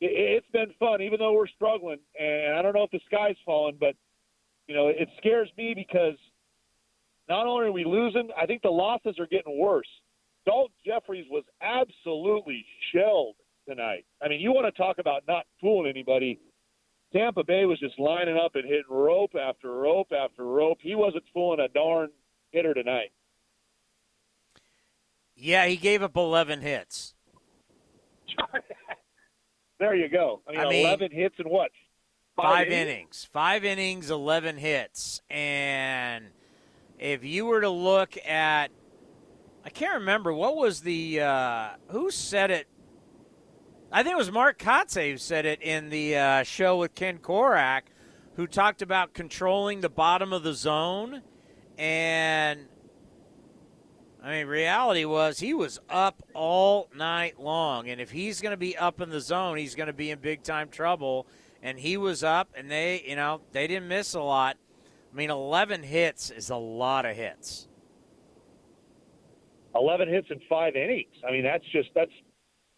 it, 0.00 0.14
it's 0.14 0.50
been 0.52 0.70
fun, 0.78 1.02
even 1.02 1.18
though 1.18 1.32
we're 1.32 1.48
struggling. 1.48 1.98
And 2.18 2.56
I 2.56 2.62
don't 2.62 2.74
know 2.74 2.84
if 2.84 2.92
the 2.92 3.00
sky's 3.06 3.36
falling, 3.44 3.76
but 3.80 3.96
you 4.66 4.74
know, 4.74 4.88
it 4.88 5.08
scares 5.18 5.48
me 5.56 5.74
because 5.74 6.16
not 7.28 7.46
only 7.46 7.66
are 7.66 7.72
we 7.72 7.84
losing, 7.84 8.28
I 8.40 8.46
think 8.46 8.62
the 8.62 8.70
losses 8.70 9.16
are 9.18 9.26
getting 9.26 9.58
worse. 9.58 9.88
Daulton 10.48 10.70
Jefferies 10.84 11.26
was 11.30 11.44
absolutely 11.60 12.64
shelled 12.92 13.34
tonight. 13.68 14.04
I 14.22 14.28
mean, 14.28 14.40
you 14.40 14.52
want 14.52 14.72
to 14.72 14.80
talk 14.80 14.98
about 14.98 15.22
not 15.26 15.44
fooling 15.60 15.90
anybody. 15.90 16.38
Tampa 17.12 17.44
Bay 17.44 17.64
was 17.64 17.78
just 17.80 17.98
lining 17.98 18.36
up 18.36 18.54
and 18.54 18.64
hitting 18.64 18.84
rope 18.88 19.32
after 19.34 19.72
rope 19.72 20.12
after 20.12 20.44
rope. 20.44 20.78
He 20.80 20.94
wasn't 20.94 21.24
fooling 21.32 21.60
a 21.60 21.68
darn 21.68 22.10
hitter 22.50 22.74
tonight. 22.74 23.12
Yeah, 25.34 25.66
he 25.66 25.76
gave 25.76 26.02
up 26.02 26.16
11 26.16 26.60
hits. 26.60 27.14
there 29.78 29.94
you 29.94 30.08
go. 30.08 30.42
I 30.48 30.52
mean, 30.52 30.60
I 30.60 30.68
mean 30.68 30.86
11 30.86 31.10
hits 31.12 31.34
and 31.38 31.48
what? 31.48 31.70
Five, 32.36 32.44
Five 32.44 32.66
innings? 32.68 32.90
innings? 32.90 33.28
Five 33.32 33.64
innings, 33.64 34.10
11 34.10 34.56
hits. 34.58 35.22
And– 35.30 36.26
if 36.98 37.24
you 37.24 37.46
were 37.46 37.60
to 37.60 37.70
look 37.70 38.16
at, 38.26 38.70
I 39.64 39.68
can't 39.70 40.00
remember 40.00 40.32
what 40.32 40.56
was 40.56 40.80
the 40.80 41.20
uh, 41.20 41.68
who 41.88 42.10
said 42.10 42.50
it. 42.50 42.66
I 43.92 44.02
think 44.02 44.14
it 44.14 44.18
was 44.18 44.32
Mark 44.32 44.58
Kotsay 44.58 45.12
who 45.12 45.18
said 45.18 45.46
it 45.46 45.62
in 45.62 45.90
the 45.90 46.16
uh, 46.16 46.42
show 46.42 46.78
with 46.78 46.94
Ken 46.94 47.18
Korach, 47.18 47.82
who 48.34 48.46
talked 48.46 48.82
about 48.82 49.14
controlling 49.14 49.80
the 49.80 49.88
bottom 49.88 50.32
of 50.32 50.42
the 50.42 50.54
zone, 50.54 51.22
and 51.78 52.66
I 54.22 54.30
mean, 54.30 54.46
reality 54.46 55.04
was 55.04 55.38
he 55.38 55.54
was 55.54 55.78
up 55.88 56.22
all 56.34 56.88
night 56.96 57.38
long, 57.38 57.88
and 57.88 58.00
if 58.00 58.10
he's 58.10 58.40
going 58.40 58.52
to 58.52 58.56
be 58.56 58.76
up 58.76 59.00
in 59.00 59.10
the 59.10 59.20
zone, 59.20 59.56
he's 59.56 59.74
going 59.74 59.86
to 59.86 59.92
be 59.92 60.10
in 60.10 60.18
big 60.18 60.42
time 60.42 60.68
trouble. 60.68 61.26
And 61.66 61.80
he 61.80 61.96
was 61.96 62.22
up, 62.22 62.50
and 62.56 62.70
they, 62.70 63.02
you 63.04 63.16
know, 63.16 63.40
they 63.50 63.66
didn't 63.66 63.88
miss 63.88 64.14
a 64.14 64.20
lot. 64.20 64.56
I 65.12 65.16
mean, 65.16 65.30
11 65.30 65.82
hits 65.82 66.30
is 66.30 66.48
a 66.48 66.54
lot 66.54 67.04
of 67.04 67.16
hits. 67.16 67.66
11 69.74 70.08
hits 70.08 70.28
in 70.30 70.40
five 70.48 70.76
innings. 70.76 71.10
I 71.26 71.32
mean, 71.32 71.42
that's 71.42 71.64
just 71.72 71.88
that's. 71.92 72.12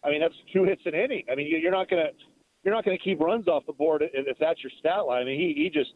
I 0.03 0.09
mean, 0.09 0.19
that's 0.19 0.33
two 0.51 0.63
hits 0.63 0.81
an 0.85 0.95
inning. 0.95 1.23
I 1.31 1.35
mean, 1.35 1.47
you're 1.61 1.71
not 1.71 1.87
gonna 1.87 2.07
you're 2.63 2.73
not 2.73 2.83
gonna 2.83 2.97
keep 2.97 3.19
runs 3.19 3.47
off 3.47 3.63
the 3.67 3.73
board 3.73 4.03
if 4.11 4.37
that's 4.39 4.63
your 4.63 4.71
stat 4.79 5.05
line. 5.05 5.21
I 5.21 5.25
mean, 5.25 5.39
he 5.39 5.61
he 5.61 5.69
just 5.69 5.91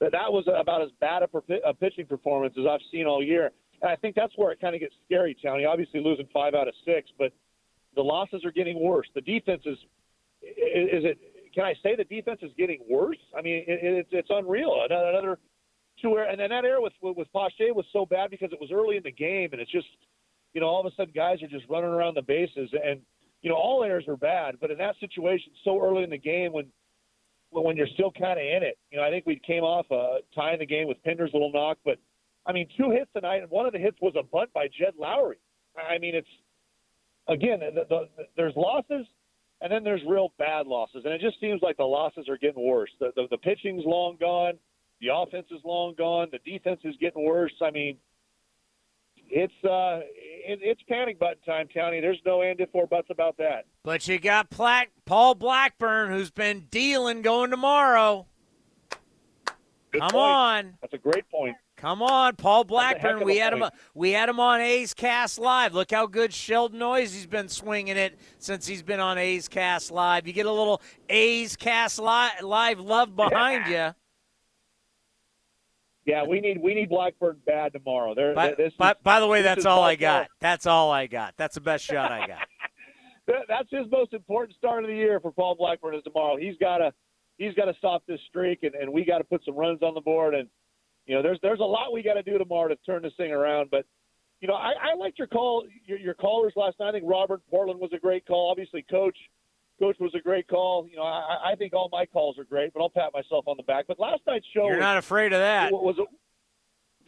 that 0.00 0.12
that 0.12 0.32
was 0.32 0.48
about 0.48 0.80
as 0.80 0.88
bad 1.02 1.22
a, 1.22 1.68
a 1.68 1.74
pitching 1.74 2.06
performance 2.06 2.54
as 2.58 2.64
I've 2.66 2.80
seen 2.90 3.04
all 3.04 3.22
year. 3.22 3.50
And 3.82 3.90
I 3.90 3.96
think 3.96 4.16
that's 4.16 4.32
where 4.36 4.52
it 4.52 4.60
kind 4.60 4.74
of 4.74 4.80
gets 4.80 4.94
scary, 5.04 5.36
Tony. 5.44 5.66
Obviously, 5.66 6.00
losing 6.00 6.26
five 6.32 6.54
out 6.54 6.66
of 6.66 6.72
six, 6.86 7.10
but 7.18 7.30
the 7.94 8.02
losses 8.02 8.42
are 8.46 8.52
getting 8.52 8.80
worse. 8.80 9.06
The 9.14 9.20
defense 9.20 9.64
is 9.66 9.76
is 10.40 11.04
it? 11.04 11.18
Can 11.58 11.66
I 11.66 11.74
say 11.82 11.96
the 11.96 12.04
defense 12.04 12.38
is 12.42 12.52
getting 12.56 12.78
worse? 12.88 13.18
I 13.36 13.42
mean, 13.42 13.64
it, 13.66 13.80
it's 13.82 14.08
it's 14.12 14.28
unreal. 14.30 14.80
Another 14.88 15.40
to 16.02 16.08
where, 16.08 16.30
and 16.30 16.38
then 16.38 16.50
that 16.50 16.64
error 16.64 16.80
with 16.80 16.92
with 17.02 17.26
Pache 17.32 17.72
was 17.72 17.84
so 17.92 18.06
bad 18.06 18.30
because 18.30 18.52
it 18.52 18.60
was 18.60 18.70
early 18.72 18.96
in 18.96 19.02
the 19.02 19.10
game, 19.10 19.48
and 19.50 19.60
it's 19.60 19.72
just, 19.72 19.88
you 20.54 20.60
know, 20.60 20.68
all 20.68 20.78
of 20.78 20.86
a 20.86 20.94
sudden 20.94 21.12
guys 21.12 21.42
are 21.42 21.48
just 21.48 21.64
running 21.68 21.90
around 21.90 22.14
the 22.14 22.22
bases, 22.22 22.70
and 22.72 23.00
you 23.42 23.50
know, 23.50 23.56
all 23.56 23.82
errors 23.82 24.04
are 24.06 24.16
bad, 24.16 24.54
but 24.60 24.70
in 24.70 24.78
that 24.78 24.94
situation, 25.00 25.50
so 25.64 25.82
early 25.82 26.04
in 26.04 26.10
the 26.10 26.18
game 26.18 26.52
when 26.52 26.66
when 27.50 27.76
you're 27.76 27.88
still 27.94 28.12
kind 28.12 28.38
of 28.38 28.46
in 28.46 28.62
it, 28.62 28.78
you 28.92 28.98
know, 28.98 29.02
I 29.02 29.10
think 29.10 29.26
we 29.26 29.40
came 29.44 29.64
off 29.64 29.90
uh, 29.90 30.22
tying 30.36 30.60
the 30.60 30.66
game 30.66 30.86
with 30.86 31.02
Pinder's 31.02 31.30
little 31.32 31.50
knock, 31.50 31.78
but 31.84 31.98
I 32.46 32.52
mean, 32.52 32.68
two 32.76 32.92
hits 32.92 33.10
tonight, 33.12 33.42
and 33.42 33.50
one 33.50 33.66
of 33.66 33.72
the 33.72 33.80
hits 33.80 33.96
was 34.00 34.14
a 34.16 34.22
bunt 34.22 34.52
by 34.52 34.68
Jed 34.68 34.94
Lowrie. 34.96 35.40
I 35.76 35.98
mean, 35.98 36.14
it's 36.14 36.28
again, 37.26 37.58
the, 37.58 37.72
the, 37.88 38.08
the, 38.16 38.24
there's 38.36 38.54
losses, 38.54 39.08
and 39.60 39.72
then 39.72 39.84
there's 39.84 40.02
real 40.06 40.32
bad 40.38 40.66
losses, 40.66 41.02
and 41.04 41.12
it 41.12 41.20
just 41.20 41.40
seems 41.40 41.60
like 41.62 41.76
the 41.76 41.84
losses 41.84 42.28
are 42.28 42.38
getting 42.38 42.64
worse. 42.64 42.90
The, 43.00 43.12
the, 43.16 43.26
the 43.30 43.38
pitching's 43.38 43.84
long 43.84 44.16
gone. 44.18 44.54
The 45.00 45.08
offense 45.14 45.46
is 45.50 45.60
long 45.64 45.94
gone. 45.96 46.28
The 46.32 46.38
defense 46.50 46.80
is 46.84 46.94
getting 47.00 47.24
worse. 47.24 47.52
I 47.62 47.70
mean, 47.70 47.98
it's 49.30 49.52
uh, 49.64 50.00
it, 50.46 50.60
it's 50.62 50.80
panic 50.88 51.18
button 51.18 51.42
time, 51.44 51.68
County. 51.68 52.00
There's 52.00 52.20
no 52.24 52.42
and 52.42 52.60
if 52.60 52.70
or 52.72 52.86
buts 52.86 53.08
about 53.10 53.36
that. 53.38 53.66
But 53.84 54.08
you 54.08 54.18
got 54.18 54.50
Plaque, 54.50 54.90
Paul 55.04 55.34
Blackburn, 55.34 56.10
who's 56.10 56.30
been 56.30 56.66
dealing 56.70 57.22
going 57.22 57.50
tomorrow. 57.50 58.26
Good 59.92 60.00
Come 60.00 60.10
point. 60.10 60.14
on. 60.16 60.74
That's 60.80 60.94
a 60.94 60.98
great 60.98 61.28
point. 61.30 61.56
Come 61.78 62.02
on, 62.02 62.34
Paul 62.34 62.64
Blackburn. 62.64 63.24
We 63.24 63.36
had 63.36 63.52
point. 63.52 63.62
him. 63.62 63.70
We 63.94 64.10
had 64.10 64.28
him 64.28 64.40
on 64.40 64.60
A's 64.60 64.94
Cast 64.94 65.38
Live. 65.38 65.74
Look 65.74 65.92
how 65.92 66.06
good 66.06 66.32
Sheldon 66.32 66.80
Neuse 66.80 67.14
he's 67.14 67.28
been 67.28 67.48
swinging 67.48 67.96
it 67.96 68.18
since 68.38 68.66
he's 68.66 68.82
been 68.82 68.98
on 68.98 69.16
A's 69.16 69.46
Cast 69.46 69.92
Live. 69.92 70.26
You 70.26 70.32
get 70.32 70.46
a 70.46 70.52
little 70.52 70.82
A's 71.08 71.54
Cast 71.54 72.00
Live, 72.00 72.42
live 72.42 72.80
love 72.80 73.14
behind 73.14 73.70
yeah. 73.70 73.88
you. 73.88 73.94
Yeah, 76.04 76.24
we 76.24 76.40
need 76.40 76.60
we 76.60 76.74
need 76.74 76.88
Blackburn 76.88 77.36
bad 77.46 77.74
tomorrow. 77.74 78.12
There, 78.12 78.34
by, 78.34 78.54
this 78.54 78.72
by, 78.76 78.90
is, 78.92 78.96
by 79.04 79.20
the 79.20 79.28
way, 79.28 79.42
that's 79.42 79.64
all 79.64 79.82
I 79.82 79.94
got. 79.94 80.26
That's 80.40 80.66
all 80.66 80.90
I 80.90 81.06
got. 81.06 81.34
That's 81.36 81.54
the 81.54 81.60
best 81.60 81.84
shot 81.84 82.10
I 82.10 82.26
got. 82.26 82.48
that's 83.48 83.70
his 83.70 83.86
most 83.92 84.14
important 84.14 84.56
start 84.56 84.82
of 84.82 84.90
the 84.90 84.96
year 84.96 85.20
for 85.20 85.30
Paul 85.30 85.54
Blackburn 85.54 85.94
is 85.94 86.02
tomorrow. 86.02 86.36
He's 86.36 86.56
got 86.56 86.78
to 86.78 86.92
he's 87.36 87.54
got 87.54 87.66
to 87.66 87.74
stop 87.78 88.02
this 88.08 88.20
streak, 88.28 88.64
and, 88.64 88.74
and 88.74 88.92
we 88.92 89.04
got 89.04 89.18
to 89.18 89.24
put 89.24 89.44
some 89.44 89.54
runs 89.54 89.80
on 89.82 89.94
the 89.94 90.00
board. 90.00 90.34
And 90.34 90.48
you 91.08 91.14
know, 91.14 91.22
there's 91.22 91.38
there's 91.42 91.60
a 91.60 91.64
lot 91.64 91.92
we 91.92 92.02
got 92.02 92.14
to 92.14 92.22
do 92.22 92.36
tomorrow 92.36 92.68
to 92.68 92.76
turn 92.86 93.02
this 93.02 93.14
thing 93.16 93.32
around. 93.32 93.70
But 93.70 93.86
you 94.40 94.46
know, 94.46 94.54
I, 94.54 94.72
I 94.92 94.94
liked 94.94 95.18
your 95.18 95.26
call, 95.26 95.64
your, 95.86 95.98
your 95.98 96.14
callers 96.14 96.52
last 96.54 96.78
night. 96.78 96.90
I 96.90 96.92
think 96.92 97.04
Robert 97.08 97.40
Portland 97.50 97.80
was 97.80 97.90
a 97.94 97.98
great 97.98 98.26
call. 98.26 98.50
Obviously, 98.50 98.84
Coach 98.90 99.16
Coach 99.80 99.96
was 99.98 100.12
a 100.14 100.20
great 100.20 100.46
call. 100.48 100.86
You 100.88 100.96
know, 100.96 101.04
I, 101.04 101.52
I 101.52 101.54
think 101.56 101.72
all 101.72 101.88
my 101.90 102.04
calls 102.04 102.38
are 102.38 102.44
great, 102.44 102.74
but 102.74 102.82
I'll 102.82 102.90
pat 102.90 103.10
myself 103.14 103.48
on 103.48 103.56
the 103.56 103.62
back. 103.62 103.86
But 103.88 103.98
last 103.98 104.20
night's 104.26 104.46
show, 104.54 104.66
you're 104.66 104.76
was, 104.76 104.82
not 104.82 104.98
afraid 104.98 105.32
of 105.32 105.40
that. 105.40 105.72
Was 105.72 105.96
a, 105.98 106.04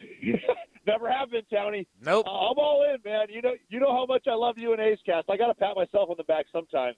Never 0.87 1.11
have 1.11 1.29
been, 1.29 1.43
Tony. 1.53 1.87
Nope. 2.03 2.25
Uh, 2.25 2.31
I'm 2.31 2.57
all 2.57 2.83
in, 2.91 2.97
man. 3.09 3.27
You 3.29 3.43
know, 3.43 3.53
you 3.69 3.79
know 3.79 3.93
how 3.93 4.07
much 4.07 4.23
I 4.27 4.33
love 4.33 4.57
you 4.57 4.73
and 4.73 4.81
A's 4.81 4.97
Cast. 5.05 5.29
I 5.29 5.37
got 5.37 5.47
to 5.47 5.53
pat 5.53 5.75
myself 5.75 6.09
on 6.09 6.15
the 6.17 6.23
back 6.23 6.45
sometimes. 6.51 6.97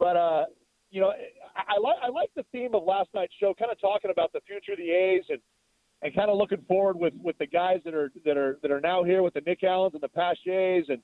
But 0.00 0.16
uh, 0.16 0.44
you 0.90 1.00
know, 1.00 1.12
I, 1.54 1.76
I 1.76 1.80
like 1.80 1.96
I 2.02 2.08
like 2.08 2.30
the 2.34 2.44
theme 2.50 2.74
of 2.74 2.82
last 2.82 3.10
night's 3.14 3.32
show, 3.38 3.54
kind 3.56 3.70
of 3.70 3.80
talking 3.80 4.10
about 4.10 4.32
the 4.32 4.40
future 4.46 4.72
of 4.72 4.78
the 4.78 4.90
A's 4.90 5.24
and 5.28 5.38
and 6.02 6.14
kind 6.14 6.30
of 6.30 6.36
looking 6.36 6.62
forward 6.68 6.96
with 6.96 7.14
with 7.22 7.38
the 7.38 7.46
guys 7.46 7.80
that 7.84 7.94
are 7.94 8.12
that 8.24 8.36
are 8.36 8.58
that 8.62 8.70
are 8.70 8.80
now 8.80 9.02
here 9.02 9.22
with 9.22 9.34
the 9.34 9.42
Nick 9.46 9.64
Allens 9.64 9.94
and 9.94 10.02
the 10.02 10.08
Pachets 10.08 10.88
and 10.88 11.00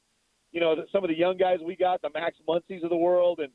you 0.53 0.61
know 0.61 0.77
some 0.93 1.03
of 1.03 1.09
the 1.09 1.17
young 1.17 1.37
guys 1.37 1.59
we 1.65 1.77
got, 1.77 2.03
the 2.03 2.11
Max 2.15 2.37
Muncies 2.49 2.85
of 2.85 2.91
the 2.91 2.97
world, 2.97 3.41
and 3.41 3.51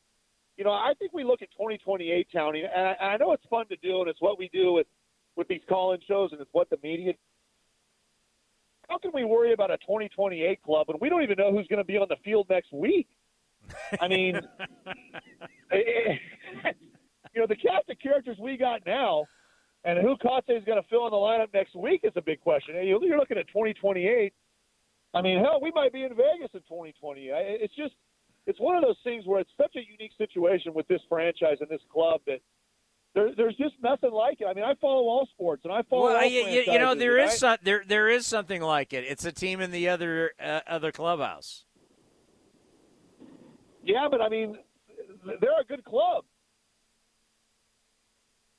you 0.57 0.63
know 0.63 0.71
I 0.71 0.93
think 0.97 1.13
we 1.13 1.23
look 1.23 1.41
at 1.41 1.51
2028 1.51 2.27
Townie, 2.33 2.63
and 2.63 2.87
I, 2.87 2.95
and 2.99 3.11
I 3.11 3.17
know 3.17 3.33
it's 3.33 3.45
fun 3.49 3.67
to 3.67 3.77
do, 3.77 4.01
and 4.01 4.09
it's 4.09 4.21
what 4.21 4.39
we 4.39 4.49
do 4.51 4.73
with 4.73 4.87
with 5.35 5.47
these 5.47 5.61
call-in 5.69 5.99
shows, 6.07 6.31
and 6.31 6.41
it's 6.41 6.49
what 6.53 6.69
the 6.69 6.77
media. 6.81 7.13
How 8.89 8.97
can 8.97 9.11
we 9.13 9.25
worry 9.25 9.53
about 9.53 9.69
a 9.69 9.77
2028 9.77 10.63
club 10.63 10.87
when 10.87 10.97
we 11.01 11.09
don't 11.09 11.21
even 11.21 11.35
know 11.37 11.51
who's 11.51 11.67
going 11.67 11.79
to 11.79 11.83
be 11.83 11.97
on 11.97 12.07
the 12.09 12.15
field 12.23 12.47
next 12.49 12.71
week? 12.71 13.07
I 13.99 14.07
mean, 14.07 14.39
it, 15.71 16.19
you 17.35 17.41
know, 17.41 17.47
the 17.47 17.55
cast 17.55 17.89
of 17.89 17.99
characters 17.99 18.37
we 18.41 18.57
got 18.57 18.81
now, 18.85 19.25
and 19.87 19.99
who 19.99 20.17
Kotsay 20.17 20.57
is 20.57 20.65
going 20.65 20.81
to 20.81 20.87
fill 20.89 21.05
in 21.07 21.11
the 21.11 21.17
lineup 21.17 21.53
next 21.53 21.73
week 21.73 22.01
is 22.03 22.11
a 22.17 22.21
big 22.21 22.41
question. 22.41 22.75
You're 22.85 23.17
looking 23.17 23.37
at 23.37 23.47
2028. 23.47 24.33
I 25.13 25.21
mean, 25.21 25.39
hell, 25.39 25.59
we 25.61 25.71
might 25.71 25.93
be 25.93 26.03
in 26.03 26.09
Vegas 26.09 26.51
in 26.53 26.59
2020. 26.59 27.29
It's 27.31 27.73
just, 27.73 27.93
it's 28.45 28.59
one 28.59 28.75
of 28.75 28.83
those 28.83 28.97
things 29.05 29.25
where 29.25 29.39
it's 29.39 29.49
such 29.55 29.77
a 29.77 29.79
unique 29.79 30.11
situation 30.17 30.73
with 30.73 30.89
this 30.89 30.99
franchise 31.07 31.57
and 31.61 31.69
this 31.69 31.79
club 31.91 32.19
that 32.27 32.39
there, 33.15 33.29
there's 33.37 33.55
just 33.55 33.75
nothing 33.81 34.11
like 34.11 34.41
it. 34.41 34.45
I 34.45 34.53
mean, 34.53 34.65
I 34.65 34.73
follow 34.81 35.03
all 35.03 35.25
sports 35.33 35.61
and 35.63 35.71
I 35.71 35.83
follow. 35.89 36.07
Well, 36.07 36.25
you, 36.25 36.41
you 36.41 36.77
know, 36.77 36.93
there 36.93 37.17
is 37.17 37.29
right? 37.29 37.39
some, 37.39 37.57
there 37.63 37.83
there 37.87 38.09
is 38.09 38.27
something 38.27 38.61
like 38.61 38.91
it. 38.91 39.05
It's 39.07 39.23
a 39.23 39.31
team 39.31 39.61
in 39.61 39.71
the 39.71 39.87
other 39.87 40.33
uh, 40.43 40.59
other 40.67 40.91
clubhouse. 40.91 41.63
Yeah, 43.83 44.07
but 44.11 44.21
I 44.21 44.27
mean, 44.27 44.57
they're 45.25 45.61
a 45.61 45.65
good 45.65 45.85
club. 45.85 46.25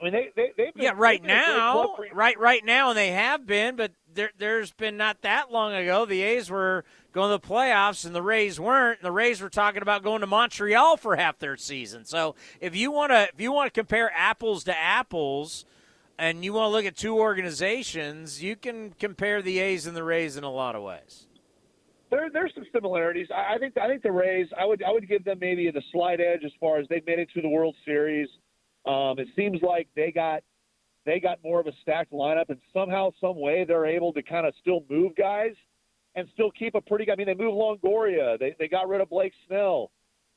I 0.00 0.04
mean, 0.04 0.12
they 0.12 0.30
they 0.36 0.52
they've 0.56 0.74
been, 0.74 0.82
yeah 0.82 0.92
right 0.94 1.20
they've 1.20 1.28
been 1.28 1.36
a 1.36 1.58
now, 1.58 1.96
right 2.12 2.38
right 2.38 2.64
now, 2.64 2.90
and 2.90 2.98
they 2.98 3.10
have 3.10 3.46
been, 3.46 3.76
but 3.76 3.92
there 4.14 4.30
there's 4.38 4.72
been 4.72 4.96
not 4.96 5.22
that 5.22 5.50
long 5.50 5.72
ago. 5.72 6.04
The 6.04 6.22
A's 6.22 6.50
were 6.50 6.84
going 7.12 7.30
to 7.30 7.44
the 7.44 7.54
playoffs, 7.54 8.06
and 8.06 8.14
the 8.14 8.22
Rays 8.22 8.60
weren't. 8.60 9.00
And 9.00 9.06
the 9.06 9.12
Rays 9.12 9.40
were 9.40 9.50
talking 9.50 9.82
about 9.82 10.02
going 10.02 10.20
to 10.20 10.26
Montreal 10.26 10.96
for 10.96 11.16
half 11.16 11.38
their 11.38 11.56
season. 11.56 12.04
So 12.04 12.36
if 12.60 12.76
you 12.76 12.92
want 12.92 13.10
to 13.12 13.28
if 13.34 13.40
you 13.40 13.52
want 13.52 13.72
to 13.72 13.80
compare 13.80 14.12
apples 14.14 14.64
to 14.64 14.76
apples. 14.76 15.64
And 16.20 16.44
you 16.44 16.52
want 16.52 16.64
to 16.64 16.70
look 16.70 16.84
at 16.84 16.96
two 16.96 17.16
organizations, 17.16 18.42
you 18.42 18.56
can 18.56 18.90
compare 18.98 19.40
the 19.40 19.60
A's 19.60 19.86
and 19.86 19.96
the 19.96 20.02
Rays 20.02 20.36
in 20.36 20.42
a 20.42 20.50
lot 20.50 20.74
of 20.74 20.82
ways. 20.82 21.28
there 22.10 22.28
there's 22.28 22.52
some 22.56 22.66
similarities. 22.72 23.28
I, 23.32 23.54
I 23.54 23.58
think 23.58 23.76
I 23.78 23.86
think 23.86 24.02
the 24.02 24.10
Rays. 24.10 24.48
I 24.58 24.64
would 24.64 24.82
I 24.82 24.90
would 24.90 25.08
give 25.08 25.22
them 25.24 25.38
maybe 25.40 25.70
the 25.70 25.82
slight 25.92 26.20
edge 26.20 26.42
as 26.44 26.50
far 26.58 26.78
as 26.78 26.88
they've 26.88 27.06
made 27.06 27.20
it 27.20 27.28
to 27.34 27.40
the 27.40 27.48
World 27.48 27.76
Series. 27.84 28.28
Um, 28.86 29.18
it 29.18 29.28
seems 29.36 29.60
like 29.62 29.88
they 29.94 30.10
got 30.10 30.42
they 31.04 31.20
got 31.20 31.38
more 31.42 31.60
of 31.60 31.66
a 31.66 31.72
stacked 31.82 32.12
lineup, 32.12 32.50
and 32.50 32.58
somehow, 32.72 33.10
some 33.20 33.40
way, 33.40 33.64
they're 33.64 33.86
able 33.86 34.12
to 34.12 34.22
kind 34.22 34.46
of 34.46 34.52
still 34.60 34.84
move 34.90 35.16
guys 35.16 35.52
and 36.14 36.28
still 36.34 36.50
keep 36.50 36.74
a 36.74 36.80
pretty. 36.80 37.10
I 37.10 37.16
mean, 37.16 37.26
they 37.26 37.34
moved 37.34 37.56
Longoria. 37.56 38.38
They 38.38 38.54
they 38.58 38.68
got 38.68 38.88
rid 38.88 39.00
of 39.00 39.08
Blake 39.08 39.32
Snell, 39.46 39.90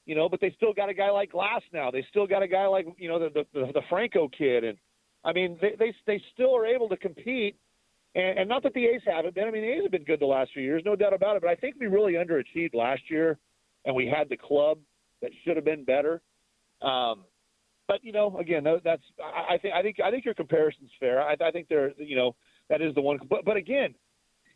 you 0.06 0.15
know, 0.15 0.30
but 0.30 0.39
they 0.39 0.54
still 0.56 0.73
got 0.73 0.89
a 0.89 0.93
guy 0.93 1.10
like 1.10 1.32
Glass 1.32 1.62
now. 1.73 1.91
They 1.91 2.06
still 2.10 2.27
got 2.27 2.41
a 2.41 2.47
guy 2.47 2.67
like 2.67 2.88
you 2.97 3.10
know 3.10 3.19
the 3.19 3.45
the, 3.54 3.65
the 3.73 3.82
Franco 3.89 4.30
kid, 4.30 4.63
and 4.63 4.77
I 5.23 5.34
mean 5.34 5.58
they 5.62 5.75
they 5.77 5.93
they 6.08 6.21
still 6.34 6.56
are 6.56 6.65
able 6.65 6.89
to 6.89 6.97
compete. 6.97 7.58
And, 8.13 8.39
and 8.39 8.49
not 8.49 8.63
that 8.63 8.73
the 8.73 8.86
A's 8.86 9.01
haven't 9.06 9.36
been. 9.36 9.47
I 9.47 9.51
mean, 9.51 9.62
the 9.62 9.71
A's 9.71 9.84
have 9.84 9.91
been 9.91 10.04
good 10.04 10.19
the 10.19 10.25
last 10.25 10.51
few 10.54 10.63
years, 10.63 10.84
no 10.86 10.95
doubt 10.95 11.13
about 11.13 11.38
it. 11.38 11.41
But 11.41 11.49
I 11.49 11.56
think 11.56 11.75
we 11.80 11.88
really 11.88 12.13
underachieved 12.13 12.73
last 12.73 13.04
year, 13.10 13.39
and 13.86 13.95
we 13.95 14.06
had 14.06 14.27
the 14.27 14.36
club 14.36 14.80
that 15.21 15.32
should 15.43 15.56
have 15.56 15.65
been 15.65 15.86
better. 15.86 16.21
Um, 16.82 17.23
but 17.91 18.06
you 18.06 18.13
know, 18.13 18.38
again, 18.38 18.63
that's 18.84 19.04
I 19.21 19.56
I 19.56 19.58
think 19.58 19.73
I 19.73 19.82
think 19.82 19.99
I 19.99 20.12
think 20.12 20.23
your 20.23 20.34
comparison's 20.34 20.91
fair. 20.97 21.21
I, 21.21 21.36
I 21.41 21.51
think 21.51 21.67
they're 21.67 21.91
you 21.97 22.15
know 22.15 22.36
that 22.69 22.82
is 22.82 22.95
the 22.95 23.01
one. 23.01 23.19
But 23.30 23.43
but 23.43 23.58
again, 23.58 23.95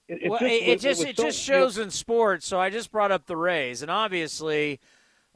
it, 0.07 0.19
it's 0.21 0.29
well, 0.29 0.39
just, 0.39 0.53
it, 0.53 0.67
it 0.67 0.79
just 0.79 1.03
it 1.03 1.17
so- 1.17 1.23
just 1.23 1.41
shows 1.41 1.77
in 1.77 1.91
sports. 1.91 2.47
So 2.47 2.59
I 2.59 2.69
just 2.69 2.93
brought 2.93 3.11
up 3.11 3.25
the 3.25 3.35
Rays, 3.35 3.81
and 3.81 3.91
obviously, 3.91 4.79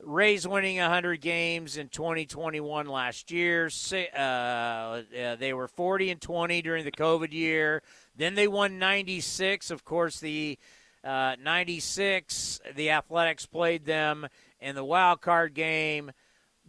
Rays 0.02 0.48
winning 0.48 0.78
100 0.78 1.20
games 1.20 1.76
in 1.76 1.90
2021 1.90 2.88
last 2.88 3.32
year. 3.32 3.70
Uh, 3.94 4.18
uh, 4.18 5.02
they 5.36 5.52
were 5.54 5.68
40 5.68 6.12
and 6.12 6.22
20 6.22 6.62
during 6.62 6.86
the 6.86 6.92
COVID 6.92 7.34
year. 7.34 7.84
Then 8.16 8.36
they 8.36 8.48
won 8.48 8.80
96. 8.80 9.72
Of 9.72 9.84
course, 9.84 10.22
the 10.22 10.58
uh, 11.04 11.36
96, 11.44 12.62
the 12.76 12.92
Athletics 12.92 13.46
played 13.46 13.84
them 13.84 14.26
in 14.62 14.76
the 14.76 14.86
wild 14.86 15.20
card 15.20 15.54
game. 15.54 16.12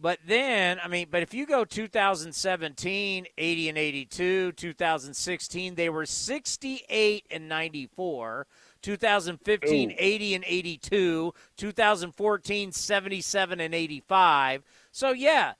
But 0.01 0.17
then, 0.25 0.79
I 0.83 0.87
mean, 0.87 1.07
but 1.11 1.21
if 1.21 1.31
you 1.31 1.45
go 1.45 1.63
2017, 1.63 3.27
80 3.37 3.69
and 3.69 3.77
82, 3.77 4.51
2016, 4.53 5.75
they 5.75 5.89
were 5.89 6.07
68 6.07 7.25
and 7.29 7.47
94. 7.47 8.47
2015, 8.81 9.91
Ooh. 9.91 9.95
80 9.95 10.35
and 10.35 10.43
82. 10.47 11.33
2014, 11.55 12.71
77 12.71 13.59
and 13.59 13.75
85. 13.75 14.63
So, 14.91 15.11
yeah. 15.11 15.53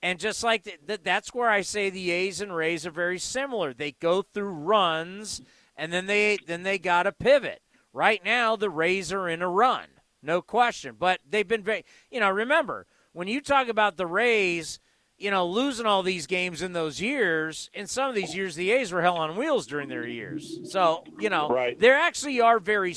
And 0.00 0.20
just 0.20 0.44
like 0.44 0.62
th- 0.62 0.78
th- 0.86 1.00
that's 1.02 1.34
where 1.34 1.50
I 1.50 1.62
say 1.62 1.90
the 1.90 2.12
A's 2.12 2.40
and 2.40 2.54
Rays 2.54 2.86
are 2.86 2.92
very 2.92 3.18
similar. 3.18 3.74
They 3.74 3.92
go 3.92 4.22
through 4.22 4.50
runs 4.50 5.42
and 5.76 5.92
then 5.92 6.06
they 6.06 6.38
then 6.46 6.62
they 6.62 6.78
got 6.78 7.02
to 7.02 7.12
pivot. 7.12 7.62
Right 7.92 8.24
now 8.24 8.54
the 8.54 8.70
Rays 8.70 9.12
are 9.12 9.28
in 9.28 9.42
a 9.42 9.48
run. 9.48 9.86
No 10.22 10.40
question. 10.40 10.94
But 10.96 11.18
they've 11.28 11.48
been 11.48 11.64
very 11.64 11.84
you 12.12 12.20
know, 12.20 12.30
remember, 12.30 12.86
when 13.12 13.28
you 13.28 13.40
talk 13.40 13.68
about 13.68 13.96
the 13.96 14.06
Rays, 14.06 14.78
you 15.16 15.30
know, 15.30 15.46
losing 15.46 15.86
all 15.86 16.02
these 16.02 16.26
games 16.26 16.62
in 16.62 16.72
those 16.72 17.00
years, 17.00 17.70
in 17.74 17.86
some 17.86 18.08
of 18.08 18.14
these 18.14 18.36
years, 18.36 18.54
the 18.54 18.70
A's 18.70 18.92
were 18.92 19.02
hell 19.02 19.16
on 19.16 19.36
wheels 19.36 19.66
during 19.66 19.88
their 19.88 20.06
years. 20.06 20.60
So, 20.70 21.04
you 21.18 21.28
know, 21.28 21.48
Right. 21.48 21.78
there 21.78 21.96
actually 21.96 22.40
are 22.40 22.60
very. 22.60 22.94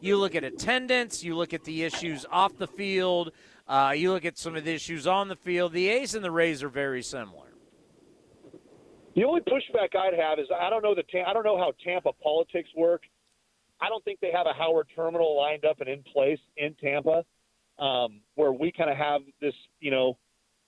You 0.00 0.18
look 0.18 0.34
at 0.34 0.44
attendance, 0.44 1.24
you 1.24 1.34
look 1.34 1.54
at 1.54 1.64
the 1.64 1.84
issues 1.84 2.26
off 2.30 2.56
the 2.58 2.66
field, 2.66 3.32
uh, 3.66 3.94
you 3.96 4.12
look 4.12 4.24
at 4.26 4.36
some 4.36 4.54
of 4.56 4.64
the 4.64 4.74
issues 4.74 5.06
on 5.06 5.28
the 5.28 5.36
field. 5.36 5.72
The 5.72 5.88
A's 5.88 6.14
and 6.14 6.24
the 6.24 6.30
Rays 6.30 6.62
are 6.62 6.68
very 6.68 7.02
similar. 7.02 7.48
The 9.14 9.24
only 9.24 9.40
pushback 9.42 9.94
I'd 9.94 10.14
have 10.18 10.38
is 10.38 10.46
I 10.54 10.70
don't 10.70 10.82
know 10.82 10.94
the 10.94 11.04
I 11.26 11.32
don't 11.32 11.44
know 11.44 11.58
how 11.58 11.72
Tampa 11.84 12.12
politics 12.22 12.68
work. 12.76 13.02
I 13.80 13.88
don't 13.88 14.02
think 14.04 14.20
they 14.20 14.30
have 14.30 14.46
a 14.46 14.52
Howard 14.52 14.88
Terminal 14.94 15.36
lined 15.36 15.64
up 15.64 15.80
and 15.80 15.88
in 15.88 16.02
place 16.02 16.38
in 16.56 16.74
Tampa, 16.74 17.24
um, 17.78 18.20
where 18.34 18.52
we 18.52 18.72
kind 18.72 18.90
of 18.90 18.96
have 18.96 19.22
this, 19.40 19.54
you 19.80 19.90
know, 19.90 20.16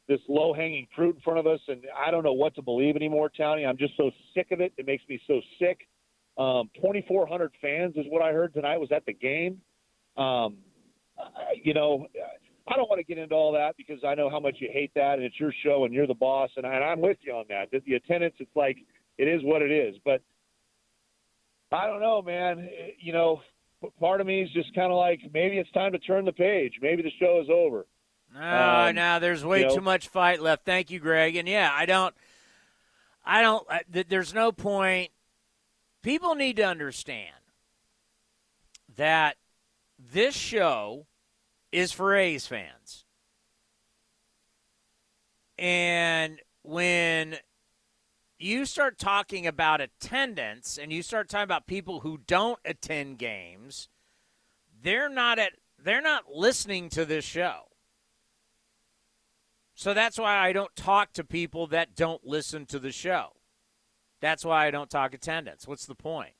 this 0.08 0.20
low 0.28 0.52
hanging 0.52 0.86
fruit 0.94 1.14
in 1.14 1.20
front 1.22 1.38
of 1.38 1.46
us, 1.46 1.60
and 1.68 1.82
I 1.96 2.10
don't 2.10 2.24
know 2.24 2.32
what 2.32 2.54
to 2.56 2.62
believe 2.62 2.96
anymore, 2.96 3.30
Townie. 3.38 3.66
I'm 3.66 3.78
just 3.78 3.96
so 3.96 4.10
sick 4.34 4.48
of 4.50 4.60
it. 4.60 4.72
It 4.76 4.86
makes 4.86 5.02
me 5.08 5.20
so 5.26 5.40
sick. 5.58 5.88
Um, 6.36 6.68
2,400 6.76 7.52
fans 7.60 7.94
is 7.96 8.04
what 8.08 8.20
I 8.22 8.32
heard 8.32 8.52
tonight 8.52 8.78
was 8.78 8.90
at 8.92 9.06
the 9.06 9.12
game. 9.12 9.60
Um, 10.16 10.58
you 11.62 11.74
know, 11.74 12.06
I 12.68 12.76
don't 12.76 12.88
want 12.88 12.98
to 12.98 13.04
get 13.04 13.18
into 13.18 13.34
all 13.34 13.52
that 13.52 13.76
because 13.76 14.02
I 14.06 14.14
know 14.14 14.28
how 14.28 14.40
much 14.40 14.56
you 14.58 14.68
hate 14.72 14.90
that, 14.94 15.14
and 15.14 15.22
it's 15.22 15.38
your 15.38 15.52
show, 15.62 15.84
and 15.84 15.94
you're 15.94 16.06
the 16.06 16.14
boss, 16.14 16.50
and, 16.56 16.66
I, 16.66 16.74
and 16.74 16.84
I'm 16.84 17.00
with 17.00 17.18
you 17.22 17.32
on 17.32 17.44
that. 17.48 17.70
The, 17.70 17.80
the 17.86 17.94
attendance, 17.94 18.34
it's 18.38 18.54
like 18.56 18.78
it 19.16 19.24
is 19.24 19.42
what 19.44 19.62
it 19.62 19.70
is. 19.70 19.96
But 20.04 20.22
I 21.70 21.86
don't 21.86 22.00
know, 22.00 22.20
man. 22.20 22.68
You 22.98 23.12
know, 23.12 23.40
part 24.00 24.20
of 24.20 24.26
me 24.26 24.42
is 24.42 24.50
just 24.52 24.74
kind 24.74 24.90
of 24.92 24.98
like 24.98 25.20
maybe 25.32 25.58
it's 25.58 25.70
time 25.72 25.92
to 25.92 25.98
turn 25.98 26.24
the 26.24 26.32
page. 26.32 26.74
Maybe 26.80 27.02
the 27.02 27.10
show 27.20 27.40
is 27.42 27.48
over. 27.50 27.86
No, 28.34 28.40
Um, 28.88 28.94
no, 28.96 29.20
there's 29.20 29.44
way 29.44 29.60
you 29.60 29.66
know- 29.66 29.74
too 29.76 29.80
much 29.80 30.08
fight 30.08 30.40
left. 30.42 30.64
Thank 30.64 30.90
you, 30.90 30.98
Greg. 30.98 31.36
And 31.36 31.48
yeah, 31.48 31.70
I 31.72 31.86
don't, 31.86 32.14
I 33.24 33.42
don't. 33.42 33.66
I, 33.70 33.82
there's 33.88 34.34
no 34.34 34.50
point. 34.52 35.10
People 36.02 36.34
need 36.34 36.56
to 36.56 36.64
understand 36.64 37.34
that 38.96 39.36
this 39.98 40.34
show 40.34 41.06
is 41.72 41.92
for 41.92 42.14
A's 42.14 42.46
fans, 42.46 43.04
and 45.58 46.40
when 46.62 47.36
you 48.38 48.64
start 48.64 48.98
talking 48.98 49.46
about 49.46 49.80
attendance 49.80 50.78
and 50.78 50.92
you 50.92 51.02
start 51.02 51.28
talking 51.28 51.44
about 51.44 51.66
people 51.66 52.00
who 52.00 52.18
don't 52.26 52.58
attend 52.64 53.18
games, 53.18 53.88
they're 54.82 55.08
not 55.08 55.38
at 55.38 55.52
they're 55.82 56.00
not 56.00 56.32
listening 56.32 56.88
to 56.90 57.04
this 57.04 57.24
show. 57.24 57.68
So 59.74 59.92
that's 59.92 60.18
why 60.18 60.38
I 60.38 60.52
don't 60.52 60.74
talk 60.76 61.12
to 61.14 61.24
people 61.24 61.66
that 61.68 61.94
don't 61.94 62.24
listen 62.24 62.64
to 62.66 62.78
the 62.78 62.92
show. 62.92 63.32
That's 64.20 64.44
why 64.44 64.66
I 64.66 64.70
don't 64.70 64.88
talk 64.88 65.12
attendance. 65.12 65.66
What's 65.66 65.86
the 65.86 65.94
point? 65.94 66.34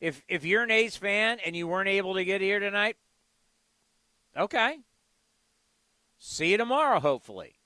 If 0.00 0.22
if 0.28 0.44
you're 0.44 0.62
an 0.62 0.70
A's 0.70 0.96
fan 0.96 1.38
and 1.44 1.54
you 1.54 1.66
weren't 1.66 1.88
able 1.88 2.14
to 2.14 2.24
get 2.24 2.40
here 2.40 2.58
tonight, 2.58 2.96
okay. 4.36 4.78
See 6.18 6.52
you 6.52 6.56
tomorrow, 6.56 7.00
hopefully. 7.00 7.56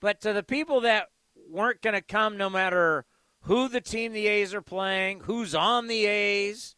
But 0.00 0.20
to 0.22 0.32
the 0.32 0.42
people 0.42 0.80
that 0.82 1.08
weren't 1.48 1.82
going 1.82 1.94
to 1.94 2.02
come 2.02 2.36
no 2.36 2.50
matter 2.50 3.04
who 3.42 3.68
the 3.68 3.80
team 3.80 4.12
the 4.12 4.26
A's 4.26 4.54
are 4.54 4.62
playing, 4.62 5.20
who's 5.20 5.54
on 5.54 5.86
the 5.86 6.06
A's, 6.06 6.76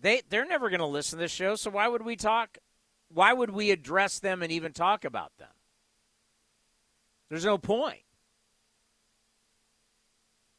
they 0.00 0.22
they're 0.28 0.46
never 0.46 0.68
going 0.70 0.80
to 0.80 0.86
listen 0.86 1.18
to 1.18 1.24
this 1.24 1.32
show, 1.32 1.54
so 1.54 1.70
why 1.70 1.88
would 1.88 2.04
we 2.04 2.16
talk 2.16 2.58
why 3.08 3.32
would 3.32 3.50
we 3.50 3.70
address 3.70 4.18
them 4.18 4.42
and 4.42 4.50
even 4.50 4.72
talk 4.72 5.04
about 5.04 5.32
them? 5.38 5.48
There's 7.28 7.44
no 7.44 7.58
point. 7.58 8.02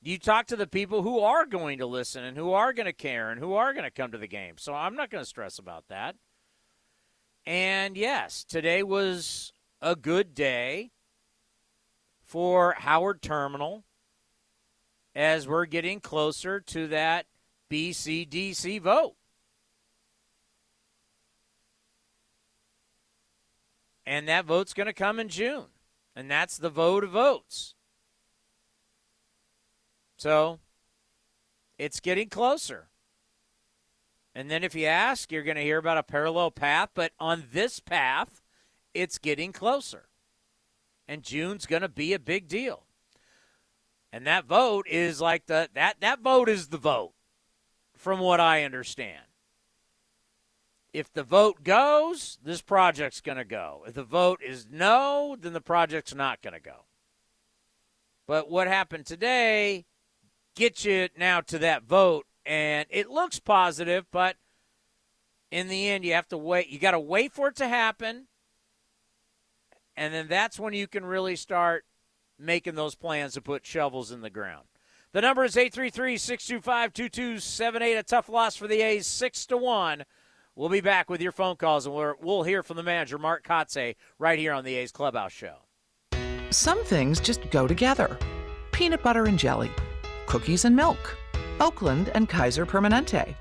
You 0.02 0.20
talk 0.20 0.48
to 0.48 0.56
the 0.56 0.68
people 0.68 1.02
who 1.02 1.20
are 1.20 1.46
going 1.46 1.78
to 1.78 1.86
listen 1.86 2.24
and 2.24 2.36
who 2.36 2.52
are 2.52 2.74
going 2.74 2.88
to 2.88 2.94
care 2.94 3.32
and 3.32 3.40
who 3.40 3.54
are 3.54 3.74
going 3.74 3.86
to 3.86 3.92
come 3.92 4.12
to 4.12 4.18
the 4.18 4.28
game. 4.28 4.56
So 4.58 4.74
I'm 4.74 4.96
not 4.96 5.10
going 5.10 5.24
to 5.24 5.30
stress 5.30 5.60
about 5.60 5.88
that. 5.88 6.16
And 7.46 7.96
yes, 7.96 8.44
today 8.44 8.84
was 8.84 9.54
a 9.82 9.96
good 9.96 10.34
day 10.34 10.92
for 12.34 12.74
Howard 12.80 13.22
Terminal 13.22 13.84
as 15.14 15.48
we're 15.48 15.68
getting 15.68 16.00
closer 16.00 16.60
to 16.60 16.88
that 16.88 17.28
BCDC 17.70 18.82
vote. 18.82 19.14
And 24.04 24.28
that 24.28 24.46
vote's 24.46 24.74
going 24.74 24.88
to 24.88 24.94
come 24.94 25.20
in 25.20 25.30
June. 25.30 25.66
And 26.16 26.32
that's 26.32 26.58
the 26.58 26.72
vote 26.72 27.04
of 27.04 27.12
votes. 27.12 27.76
So 30.18 30.58
it's 31.78 32.00
getting 32.00 32.30
closer. 32.30 32.88
And 34.34 34.50
then 34.50 34.64
if 34.64 34.74
you 34.74 34.88
ask, 34.88 35.32
you're 35.32 35.44
going 35.44 35.58
to 35.58 35.62
hear 35.62 35.78
about 35.78 36.00
a 36.00 36.04
parallel 36.04 36.50
path. 36.50 36.90
But 36.96 37.12
on 37.20 37.44
this 37.54 37.80
path, 37.80 38.42
it's 38.96 39.20
getting 39.20 39.52
closer. 39.52 40.08
And 41.08 41.24
June's 41.24 41.66
going 41.66 41.82
to 41.82 41.90
be 41.90 42.14
a 42.14 42.20
big 42.20 42.48
deal. 42.48 42.84
And 44.12 44.28
that 44.28 44.46
vote 44.46 44.86
is 44.88 45.20
like 45.20 45.48
the 45.48 45.70
that 45.74 46.00
that 46.02 46.22
vote 46.22 46.48
is 46.48 46.68
the 46.68 46.78
vote 46.78 47.14
from 47.98 48.20
what 48.20 48.40
I 48.40 48.64
understand. 48.64 49.24
If 50.94 51.12
the 51.12 51.24
vote 51.24 51.64
goes, 51.64 52.38
this 52.44 52.62
project's 52.62 53.22
going 53.22 53.40
to 53.40 53.44
go. 53.44 53.84
If 53.88 53.96
the 53.96 54.04
vote 54.04 54.42
is 54.46 54.68
no, 54.70 55.36
then 55.40 55.54
the 55.54 55.62
project's 55.62 56.14
not 56.14 56.44
going 56.44 56.54
to 56.54 56.60
go. 56.60 56.86
But 58.28 58.50
what 58.52 58.68
happened 58.68 59.08
today 59.08 59.86
gets 60.56 60.86
you 60.86 61.10
now 61.18 61.42
to 61.42 61.58
that 61.60 61.84
vote 61.84 62.28
and 62.46 62.86
it 62.90 63.10
looks 63.10 63.40
positive, 63.40 64.06
but 64.12 64.36
in 65.50 65.68
the 65.68 65.90
end 65.90 66.06
you 66.06 66.14
have 66.14 66.28
to 66.30 66.38
wait. 66.38 66.70
You 66.70 66.80
got 66.80 66.92
to 66.92 67.00
wait 67.00 67.32
for 67.34 67.48
it 67.48 67.56
to 67.58 67.68
happen. 67.68 68.28
And 69.96 70.14
then 70.14 70.28
that's 70.28 70.60
when 70.60 70.74
you 70.74 70.88
can 70.88 71.06
really 71.06 71.36
start 71.36 71.86
making 72.40 72.76
those 72.76 72.96
plans 72.96 73.34
to 73.34 73.42
put 73.42 73.66
shovels 73.66 74.12
in 74.12 74.22
the 74.22 74.30
ground. 74.30 74.66
The 75.12 75.22
number 75.22 75.44
is 75.44 75.56
833-625-2278. 75.56 78.00
A 78.00 78.04
tough 78.04 78.30
loss 78.30 78.56
for 78.56 78.68
the 78.68 78.82
A's, 78.82 79.06
6 79.06 79.46
to 79.48 79.58
1. 79.58 80.04
We'll 80.56 80.70
be 80.70 80.82
back 80.82 81.10
with 81.10 81.22
your 81.22 81.32
phone 81.32 81.56
calls, 81.56 81.86
and 81.86 81.96
we 81.96 82.04
will 82.22 82.44
hear 82.44 82.64
from 82.64 82.78
the 82.78 82.84
manager, 82.84 83.18
Mark 83.18 83.46
Kotsay, 83.46 83.96
right 84.20 84.40
here 84.40 84.54
on 84.54 84.64
the 84.64 84.76
A's 84.76 84.92
Clubhouse 84.92 85.32
Show. 85.32 85.58
Some 86.50 86.84
things 86.84 87.20
just 87.20 87.50
go 87.50 87.68
together. 87.68 88.18
Peanut 88.72 89.04
butter 89.04 89.26
and 89.26 89.38
jelly, 89.38 89.72
cookies 90.28 90.66
and 90.66 90.76
milk, 90.76 91.18
Oakland 91.60 92.10
and 92.16 92.30
Kaiser 92.30 92.66
Permanente. 92.66 93.36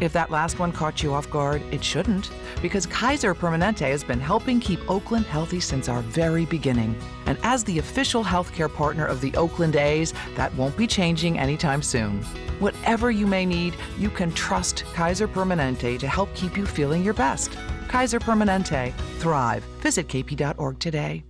If 0.00 0.12
that 0.12 0.30
last 0.30 0.58
one 0.58 0.72
caught 0.72 1.02
you 1.02 1.14
off 1.14 1.30
guard, 1.30 1.62
it 1.72 1.84
shouldn't, 1.84 2.30
because 2.60 2.86
Kaiser 2.86 3.34
Permanente 3.34 3.90
has 3.90 4.02
been 4.02 4.20
helping 4.20 4.60
keep 4.60 4.80
Oakland 4.90 5.26
healthy 5.26 5.60
since 5.60 5.88
our 5.88 6.00
very 6.02 6.44
beginning. 6.46 6.96
And 7.26 7.38
as 7.42 7.64
the 7.64 7.78
official 7.78 8.24
healthcare 8.24 8.72
partner 8.72 9.06
of 9.06 9.20
the 9.20 9.34
Oakland 9.36 9.76
A's, 9.76 10.12
that 10.34 10.54
won't 10.56 10.76
be 10.76 10.86
changing 10.86 11.38
anytime 11.38 11.82
soon. 11.82 12.22
Whatever 12.58 13.10
you 13.10 13.26
may 13.26 13.46
need, 13.46 13.74
you 13.98 14.10
can 14.10 14.32
trust 14.32 14.84
Kaiser 14.94 15.28
Permanente 15.28 15.98
to 15.98 16.08
help 16.08 16.34
keep 16.34 16.56
you 16.56 16.66
feeling 16.66 17.04
your 17.04 17.14
best. 17.14 17.56
Kaiser 17.88 18.18
Permanente. 18.18 18.92
Thrive. 19.18 19.62
Visit 19.80 20.08
kp.org 20.08 20.78
today. 20.78 21.24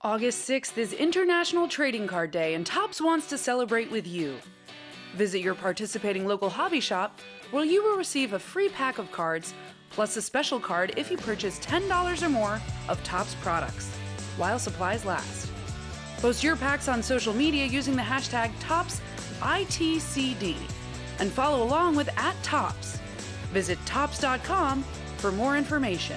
August 0.00 0.48
6th 0.48 0.78
is 0.78 0.92
International 0.92 1.66
Trading 1.66 2.06
Card 2.06 2.30
Day, 2.30 2.54
and 2.54 2.64
Topps 2.64 3.00
wants 3.00 3.28
to 3.28 3.36
celebrate 3.36 3.90
with 3.90 4.06
you. 4.06 4.38
Visit 5.18 5.40
your 5.40 5.56
participating 5.56 6.26
local 6.28 6.48
hobby 6.48 6.78
shop 6.78 7.18
where 7.50 7.64
you 7.64 7.82
will 7.82 7.96
receive 7.96 8.34
a 8.34 8.38
free 8.38 8.68
pack 8.68 8.98
of 8.98 9.10
cards 9.10 9.52
plus 9.90 10.16
a 10.16 10.22
special 10.22 10.60
card 10.60 10.94
if 10.96 11.10
you 11.10 11.16
purchase 11.16 11.58
$10 11.58 12.22
or 12.22 12.28
more 12.28 12.60
of 12.88 13.02
Topps 13.02 13.34
products 13.42 13.90
while 14.36 14.60
supplies 14.60 15.04
last. 15.04 15.50
Post 16.18 16.44
your 16.44 16.54
packs 16.54 16.86
on 16.86 17.02
social 17.02 17.34
media 17.34 17.66
using 17.66 17.96
the 17.96 18.02
hashtag 18.02 18.52
ToppsITCD 18.60 20.54
and 21.18 21.32
follow 21.32 21.64
along 21.64 21.96
with 21.96 22.08
at 22.16 22.40
Topps. 22.44 23.00
Visit 23.52 23.80
Topps.com 23.86 24.84
for 25.16 25.32
more 25.32 25.56
information. 25.56 26.16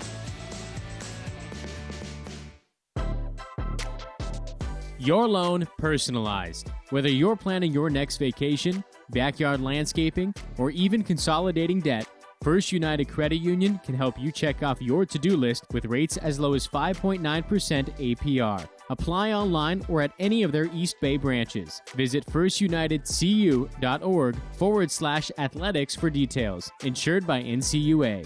Your 4.99 5.27
loan 5.27 5.67
personalized. 5.79 6.69
Whether 6.91 7.09
you're 7.09 7.35
planning 7.35 7.73
your 7.73 7.89
next 7.89 8.17
vacation, 8.17 8.83
backyard 9.11 9.61
landscaping, 9.61 10.33
or 10.57 10.71
even 10.71 11.03
consolidating 11.03 11.79
debt, 11.79 12.07
First 12.43 12.71
United 12.71 13.07
Credit 13.07 13.35
Union 13.35 13.79
can 13.85 13.93
help 13.93 14.19
you 14.19 14.31
check 14.31 14.63
off 14.63 14.81
your 14.81 15.05
to 15.05 15.19
do 15.19 15.37
list 15.37 15.65
with 15.73 15.85
rates 15.85 16.17
as 16.17 16.39
low 16.39 16.55
as 16.55 16.67
5.9% 16.67 17.21
APR. 17.21 18.67
Apply 18.89 19.33
online 19.33 19.85
or 19.87 20.01
at 20.01 20.11
any 20.17 20.41
of 20.41 20.51
their 20.51 20.65
East 20.73 20.95
Bay 21.01 21.17
branches. 21.17 21.83
Visit 21.95 22.25
firstunitedcu.org 22.25 24.35
forward 24.53 24.89
slash 24.89 25.29
athletics 25.37 25.95
for 25.95 26.09
details. 26.09 26.71
Insured 26.83 27.27
by 27.27 27.43
NCUA. 27.43 28.25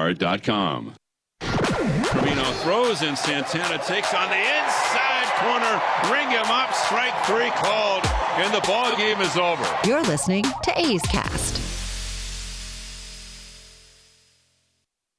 com. 0.43 0.95
Trevino 1.39 2.43
throws 2.63 3.01
and 3.03 3.17
Santana 3.17 3.77
takes 3.85 4.13
on 4.13 4.29
the 4.29 4.35
inside 4.35 5.29
corner. 5.39 5.81
Ring 6.11 6.29
him 6.29 6.49
up. 6.49 6.73
Strike 6.73 7.13
three 7.25 7.51
called, 7.51 8.03
and 8.37 8.53
the 8.53 8.61
ball 8.67 8.95
game 8.97 9.21
is 9.21 9.37
over. 9.37 9.63
You're 9.85 10.01
listening 10.03 10.43
to 10.43 10.79
A's 10.79 11.01
Cast. 11.03 11.57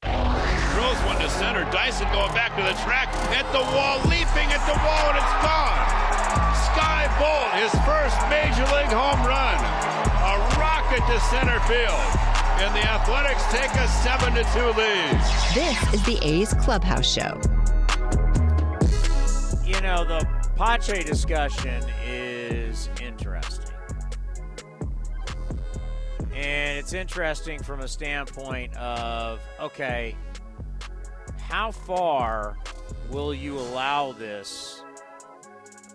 Throws 0.03 0.99
one 1.07 1.21
to 1.21 1.31
center. 1.31 1.65
Dyson 1.71 2.09
going 2.13 2.33
back 2.35 2.57
to 2.57 2.63
the 2.63 2.75
track 2.83 3.09
at 3.39 3.47
the 3.53 3.63
wall, 3.75 3.99
leaping 4.11 4.51
at 4.51 4.67
the 4.67 4.75
wall, 4.83 5.11
and 5.11 5.19
it's 5.19 5.37
gone. 5.47 5.79
Skye 6.67 7.09
Bolt, 7.19 7.53
his 7.63 7.73
first 7.87 8.19
major 8.29 8.67
league 8.75 8.93
home 8.93 9.23
run. 9.27 9.59
A 10.23 10.59
rocket 10.59 11.07
to 11.07 11.21
center 11.31 11.61
field 11.61 11.93
and 11.95 12.03
the 12.03 12.03
Athletics 12.03 12.12
take 13.53 13.75
a 13.75 13.87
7 13.87 14.33
to 14.33 14.43
2 14.45 14.61
lead. 14.79 15.21
This 15.53 15.93
is 15.93 16.03
the 16.05 16.19
A's 16.23 16.55
Clubhouse 16.55 17.07
Show. 17.07 17.39
You 19.63 19.79
know, 19.83 20.07
the 20.07 20.27
Pache 20.57 21.03
discussion 21.03 21.85
is 22.03 22.89
interesting. 23.03 23.75
And 26.35 26.79
it's 26.79 26.95
interesting 26.95 27.63
from 27.63 27.81
a 27.81 27.89
standpoint 27.89 28.75
of 28.79 29.39
okay, 29.61 30.17
how 31.43 31.73
far 31.73 32.57
will 33.11 33.35
you 33.35 33.59
allow 33.59 34.13
this 34.13 34.83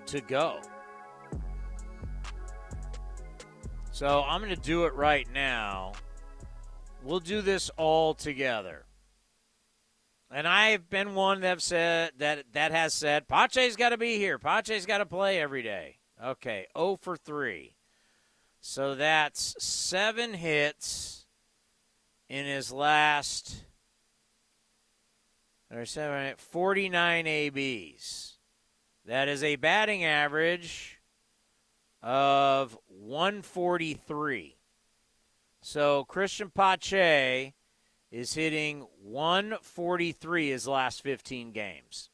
to 0.06 0.22
go? 0.22 0.60
So 3.90 4.22
I'm 4.28 4.42
going 4.44 4.54
to 4.54 4.62
do 4.62 4.86
it 4.86 4.94
right 4.94 5.28
now. 5.34 5.94
We'll 7.08 7.22
do 7.22 7.42
this 7.42 7.72
all 7.78 8.14
together. 8.14 8.84
And 10.30 10.46
I've 10.46 10.90
been 10.90 11.16
one 11.16 11.40
that 11.40 11.62
said 11.62 12.12
that 12.18 12.52
that 12.52 12.74
has 12.74 12.94
said 12.94 13.30
Pache's 13.30 13.78
got 13.78 13.90
to 13.90 13.98
be 13.98 14.18
here. 14.18 14.38
Pache's 14.38 14.86
got 14.86 14.98
to 14.98 15.06
play 15.06 15.40
every 15.40 15.64
day. 15.64 16.00
Okay, 16.22 16.68
0 16.78 17.00
for 17.02 17.16
3. 17.16 17.76
So 18.60 18.94
that's 18.94 19.56
7 19.58 20.34
hits 20.34 21.26
in 22.28 22.46
his 22.46 22.74
last 22.74 23.64
or 25.74 25.86
7 25.86 26.34
49 26.38 27.26
ABs. 27.26 28.34
That 29.06 29.30
is 29.30 29.44
a 29.44 29.56
batting 29.56 30.04
average 30.04 31.00
of 32.04 32.78
143. 32.90 34.57
So 35.70 36.06
Christian 36.06 36.50
Pache 36.50 37.54
is 38.10 38.34
hitting 38.36 38.88
143 39.04 40.50
his 40.50 40.66
last 40.66 41.02
15 41.02 41.52
games. 41.52 42.10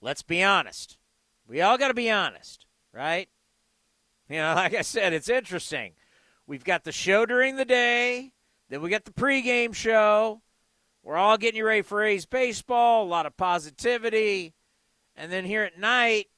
Let's 0.00 0.22
be 0.22 0.42
honest. 0.42 0.96
We 1.46 1.60
all 1.60 1.76
got 1.76 1.88
to 1.88 1.94
be 1.94 2.10
honest, 2.10 2.64
right? 2.94 3.28
You 4.30 4.38
know, 4.38 4.54
like 4.56 4.74
I 4.74 4.80
said, 4.80 5.12
it's 5.12 5.28
interesting. 5.28 5.92
We've 6.46 6.64
got 6.64 6.84
the 6.84 6.90
show 6.90 7.26
during 7.26 7.56
the 7.56 7.66
day, 7.66 8.32
then 8.70 8.80
we 8.80 8.88
got 8.88 9.04
the 9.04 9.10
pregame 9.10 9.74
show. 9.74 10.40
We're 11.02 11.18
all 11.18 11.36
getting 11.36 11.58
you 11.58 11.66
ready 11.66 11.82
for 11.82 12.02
A's 12.02 12.24
baseball, 12.24 13.04
a 13.04 13.06
lot 13.06 13.26
of 13.26 13.36
positivity. 13.36 14.54
And 15.14 15.30
then 15.30 15.44
here 15.44 15.64
at 15.64 15.78
night, 15.78 16.28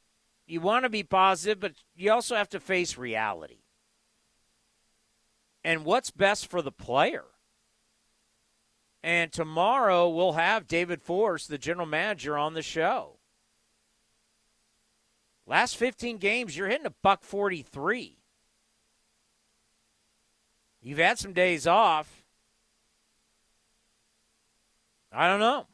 you 0.51 0.61
want 0.61 0.85
to 0.85 0.91
be 0.91 1.03
positive, 1.03 1.61
but 1.61 1.73
you 1.95 2.11
also 2.11 2.35
have 2.35 2.49
to 2.51 2.61
face 2.61 2.99
reality. 2.99 3.59
And 5.63 5.85
what's 5.85 6.11
best 6.11 6.47
for 6.47 6.63
the 6.63 6.73
player? 6.73 7.25
And 9.03 9.33
tomorrow 9.33 10.09
we'll 10.09 10.33
have 10.33 10.67
David 10.67 11.01
Forst, 11.01 11.49
the 11.49 11.59
general 11.59 11.87
manager, 11.87 12.37
on 12.37 12.55
the 12.55 12.63
show. 12.63 13.19
Last 15.47 15.77
15 15.77 16.19
games, 16.19 16.57
you're 16.57 16.69
hitting 16.69 16.87
a 16.87 16.95
buck 17.03 17.25
43. 17.25 18.19
You've 20.83 20.99
had 20.99 21.19
some 21.19 21.33
days 21.33 21.67
off. 21.67 22.25
I 25.13 25.29
don't 25.29 25.41
know. 25.41 25.67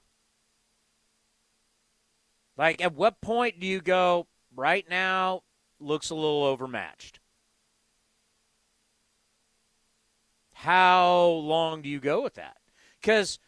Like, 2.56 2.80
at 2.80 2.94
what 2.94 3.20
point 3.20 3.60
do 3.60 3.66
you 3.66 3.80
go, 3.80 4.26
right 4.56 4.88
now, 4.88 5.42
looks 5.78 6.10
a 6.10 6.14
little 6.14 6.44
overmatched? 6.44 7.20
How 10.54 11.26
long 11.26 11.82
do 11.82 11.88
you 11.88 12.00
go 12.00 12.22
with 12.22 12.34
that? 12.34 12.56
Because 13.00 13.38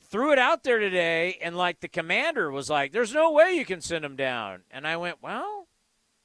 threw 0.00 0.32
it 0.32 0.38
out 0.38 0.62
there 0.62 0.78
today, 0.78 1.38
and 1.42 1.56
like 1.56 1.80
the 1.80 1.88
commander 1.88 2.50
was 2.50 2.68
like, 2.68 2.92
"There's 2.92 3.14
no 3.14 3.32
way 3.32 3.54
you 3.54 3.64
can 3.64 3.80
send 3.80 4.04
him 4.04 4.16
down," 4.16 4.64
and 4.70 4.86
I 4.86 4.98
went, 4.98 5.22
"Well, 5.22 5.68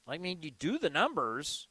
I 0.05 0.17
mean, 0.17 0.43
you 0.43 0.51
do 0.51 0.77
the 0.77 0.89
numbers." 0.89 1.69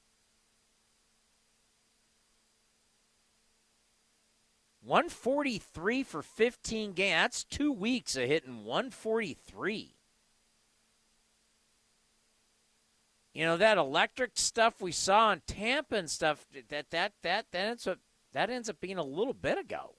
143 4.80 6.04
for 6.04 6.22
15 6.22 6.92
games. 6.92 7.10
That's 7.10 7.44
two 7.44 7.72
weeks 7.72 8.14
of 8.14 8.28
hitting 8.28 8.64
143. 8.64 9.95
You 13.36 13.44
know 13.44 13.58
that 13.58 13.76
electric 13.76 14.30
stuff 14.36 14.80
we 14.80 14.92
saw 14.92 15.30
in 15.30 15.42
Tampa 15.46 15.96
and 15.96 16.08
stuff. 16.08 16.46
That 16.70 16.90
that 16.90 17.12
that 17.20 17.44
that 17.52 17.66
ends 17.66 17.86
up 17.86 17.98
that 18.32 18.48
ends 18.48 18.70
up 18.70 18.80
being 18.80 18.96
a 18.96 19.04
little 19.04 19.34
bit 19.34 19.58
ago. 19.58 19.96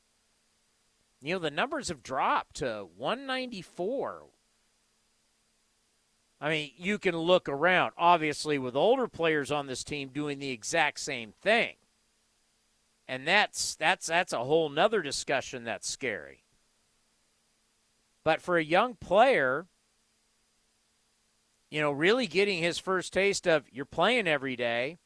You 1.21 1.35
know, 1.35 1.39
the 1.39 1.51
numbers 1.51 1.89
have 1.89 2.01
dropped 2.01 2.55
to 2.55 2.87
194. 2.97 4.23
I 6.41 6.49
mean, 6.49 6.71
you 6.77 6.97
can 6.97 7.15
look 7.15 7.47
around, 7.47 7.91
obviously, 7.95 8.57
with 8.57 8.75
older 8.75 9.07
players 9.07 9.51
on 9.51 9.67
this 9.67 9.83
team 9.83 10.09
doing 10.09 10.39
the 10.39 10.49
exact 10.49 10.99
same 10.99 11.31
thing. 11.31 11.75
And 13.07 13.27
that's 13.27 13.75
that's 13.75 14.07
that's 14.07 14.33
a 14.33 14.45
whole 14.45 14.69
nother 14.69 15.03
discussion 15.03 15.63
that's 15.63 15.87
scary. 15.87 16.43
But 18.23 18.41
for 18.41 18.57
a 18.57 18.63
young 18.63 18.95
player, 18.95 19.67
you 21.69 21.81
know, 21.81 21.91
really 21.91 22.27
getting 22.27 22.61
his 22.61 22.79
first 22.79 23.13
taste 23.13 23.47
of 23.47 23.65
you're 23.71 23.85
playing 23.85 24.27
every 24.27 24.55
day 24.55 24.97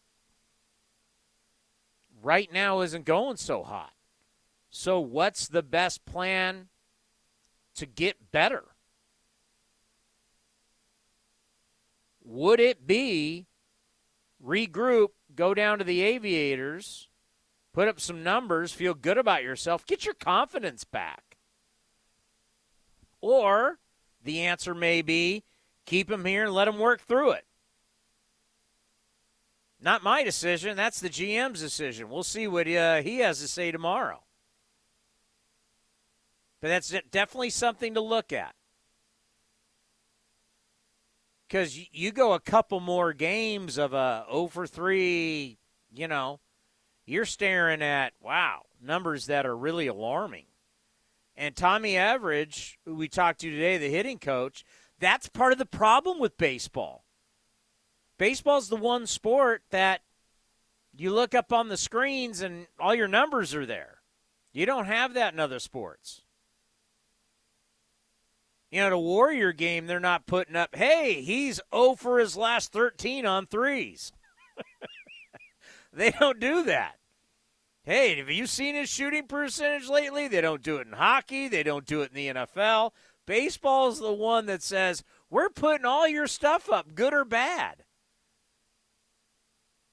right 2.21 2.51
now 2.51 2.81
isn't 2.81 3.05
going 3.05 3.37
so 3.37 3.63
hot. 3.63 3.93
So, 4.69 4.99
what's 4.99 5.47
the 5.47 5.63
best 5.63 6.05
plan 6.05 6.69
to 7.75 7.85
get 7.85 8.31
better? 8.31 8.63
Would 12.23 12.59
it 12.59 12.87
be 12.87 13.47
regroup, 14.43 15.09
go 15.35 15.53
down 15.53 15.79
to 15.79 15.83
the 15.83 16.01
aviators, 16.01 17.09
put 17.73 17.87
up 17.87 17.99
some 17.99 18.23
numbers, 18.23 18.71
feel 18.71 18.93
good 18.93 19.17
about 19.17 19.43
yourself, 19.43 19.85
get 19.85 20.05
your 20.05 20.13
confidence 20.13 20.83
back? 20.83 21.37
Or 23.19 23.79
the 24.23 24.41
answer 24.41 24.73
may 24.73 25.01
be 25.01 25.43
keep 25.91 26.09
him 26.09 26.23
here 26.23 26.45
and 26.45 26.53
let 26.53 26.69
him 26.69 26.79
work 26.79 27.01
through 27.01 27.31
it. 27.31 27.43
Not 29.81 30.03
my 30.03 30.23
decision. 30.23 30.77
That's 30.77 31.01
the 31.01 31.09
GM's 31.09 31.59
decision. 31.59 32.09
We'll 32.09 32.23
see 32.23 32.47
what 32.47 32.65
uh, 32.65 33.01
he 33.01 33.17
has 33.17 33.41
to 33.41 33.47
say 33.47 33.71
tomorrow. 33.71 34.23
But 36.61 36.69
that's 36.69 36.95
definitely 37.11 37.49
something 37.49 37.95
to 37.95 37.99
look 37.99 38.31
at. 38.31 38.55
Because 41.45 41.77
you 41.91 42.13
go 42.13 42.31
a 42.31 42.39
couple 42.39 42.79
more 42.79 43.11
games 43.11 43.77
of 43.77 43.91
a 43.91 44.23
0 44.31 44.47
for 44.47 44.65
3, 44.65 45.57
you 45.93 46.07
know, 46.07 46.39
you're 47.05 47.25
staring 47.25 47.81
at, 47.81 48.13
wow, 48.21 48.61
numbers 48.81 49.25
that 49.25 49.45
are 49.45 49.57
really 49.57 49.87
alarming. 49.87 50.45
And 51.35 51.53
Tommy 51.53 51.93
Everidge, 51.95 52.77
who 52.85 52.95
we 52.95 53.09
talked 53.09 53.41
to 53.41 53.49
today, 53.49 53.77
the 53.77 53.89
hitting 53.89 54.19
coach, 54.19 54.63
that's 55.01 55.27
part 55.27 55.51
of 55.51 55.57
the 55.57 55.65
problem 55.65 56.19
with 56.19 56.37
baseball. 56.37 57.03
Baseball's 58.17 58.69
the 58.69 58.75
one 58.77 59.07
sport 59.07 59.63
that 59.71 60.01
you 60.95 61.11
look 61.11 61.33
up 61.33 61.51
on 61.51 61.67
the 61.67 61.77
screens 61.77 62.41
and 62.41 62.67
all 62.79 62.93
your 62.93 63.07
numbers 63.07 63.55
are 63.55 63.65
there. 63.65 63.97
You 64.53 64.65
don't 64.65 64.85
have 64.85 65.15
that 65.15 65.33
in 65.33 65.39
other 65.39 65.59
sports. 65.59 66.21
You 68.69 68.81
know, 68.81 68.87
at 68.87 68.93
a 68.93 68.97
Warrior 68.97 69.51
game, 69.51 69.87
they're 69.87 69.99
not 69.99 70.27
putting 70.27 70.55
up, 70.55 70.75
hey, 70.75 71.21
he's 71.21 71.59
0 71.73 71.95
for 71.95 72.19
his 72.19 72.37
last 72.37 72.71
13 72.71 73.25
on 73.25 73.47
threes. 73.47 74.13
they 75.93 76.11
don't 76.11 76.39
do 76.39 76.63
that. 76.63 76.95
Hey, 77.83 78.17
have 78.17 78.29
you 78.29 78.45
seen 78.45 78.75
his 78.75 78.89
shooting 78.89 79.25
percentage 79.25 79.89
lately? 79.89 80.27
They 80.27 80.41
don't 80.41 80.61
do 80.61 80.77
it 80.77 80.85
in 80.87 80.93
hockey. 80.93 81.47
They 81.47 81.63
don't 81.63 81.85
do 81.85 82.03
it 82.03 82.11
in 82.11 82.15
the 82.15 82.27
NFL. 82.41 82.91
Baseball's 83.31 84.01
the 84.01 84.11
one 84.11 84.45
that 84.47 84.61
says, 84.61 85.05
we're 85.29 85.47
putting 85.47 85.85
all 85.85 86.05
your 86.05 86.27
stuff 86.27 86.69
up, 86.69 86.93
good 86.93 87.13
or 87.13 87.23
bad. 87.23 87.85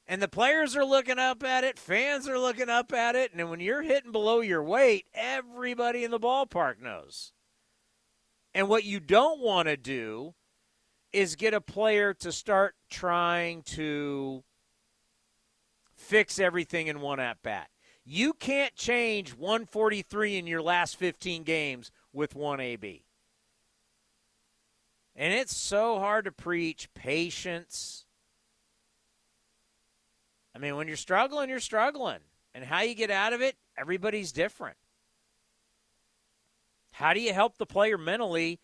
And 0.08 0.20
the 0.20 0.26
players 0.26 0.74
are 0.74 0.84
looking 0.84 1.20
up 1.20 1.44
at 1.44 1.62
it, 1.62 1.78
fans 1.78 2.28
are 2.28 2.36
looking 2.36 2.68
up 2.68 2.92
at 2.92 3.14
it, 3.14 3.32
and 3.32 3.48
when 3.48 3.60
you're 3.60 3.82
hitting 3.82 4.10
below 4.10 4.40
your 4.40 4.64
weight, 4.64 5.06
everybody 5.14 6.02
in 6.02 6.10
the 6.10 6.18
ballpark 6.18 6.80
knows. 6.82 7.32
And 8.54 8.68
what 8.68 8.82
you 8.82 8.98
don't 8.98 9.38
want 9.38 9.68
to 9.68 9.76
do 9.76 10.34
is 11.12 11.36
get 11.36 11.54
a 11.54 11.60
player 11.60 12.12
to 12.14 12.32
start 12.32 12.74
trying 12.90 13.62
to 13.62 14.42
fix 15.94 16.40
everything 16.40 16.88
in 16.88 17.00
one 17.00 17.20
at 17.20 17.40
bat. 17.44 17.68
You 18.04 18.32
can't 18.32 18.74
change 18.74 19.32
143 19.32 20.38
in 20.38 20.48
your 20.48 20.60
last 20.60 20.96
15 20.96 21.44
games 21.44 21.92
with 22.12 22.34
one 22.34 22.58
AB. 22.58 23.04
And 25.20 25.34
it's 25.34 25.56
so 25.56 25.98
hard 25.98 26.26
to 26.26 26.32
preach 26.32 26.94
patience. 26.94 28.06
I 30.54 30.60
mean, 30.60 30.76
when 30.76 30.86
you're 30.86 30.96
struggling, 30.96 31.48
you're 31.48 31.58
struggling. 31.58 32.20
And 32.54 32.64
how 32.64 32.82
you 32.82 32.94
get 32.94 33.10
out 33.10 33.32
of 33.32 33.42
it, 33.42 33.56
everybody's 33.76 34.30
different. 34.30 34.76
How 36.92 37.14
do 37.14 37.20
you 37.20 37.34
help 37.34 37.58
the 37.58 37.66
player 37.66 37.98
mentally 37.98 38.60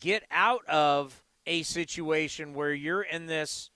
get 0.00 0.24
out 0.32 0.66
of 0.66 1.22
a 1.46 1.62
situation 1.62 2.52
where 2.52 2.72
you're 2.72 3.02
in 3.02 3.26
this? 3.26 3.70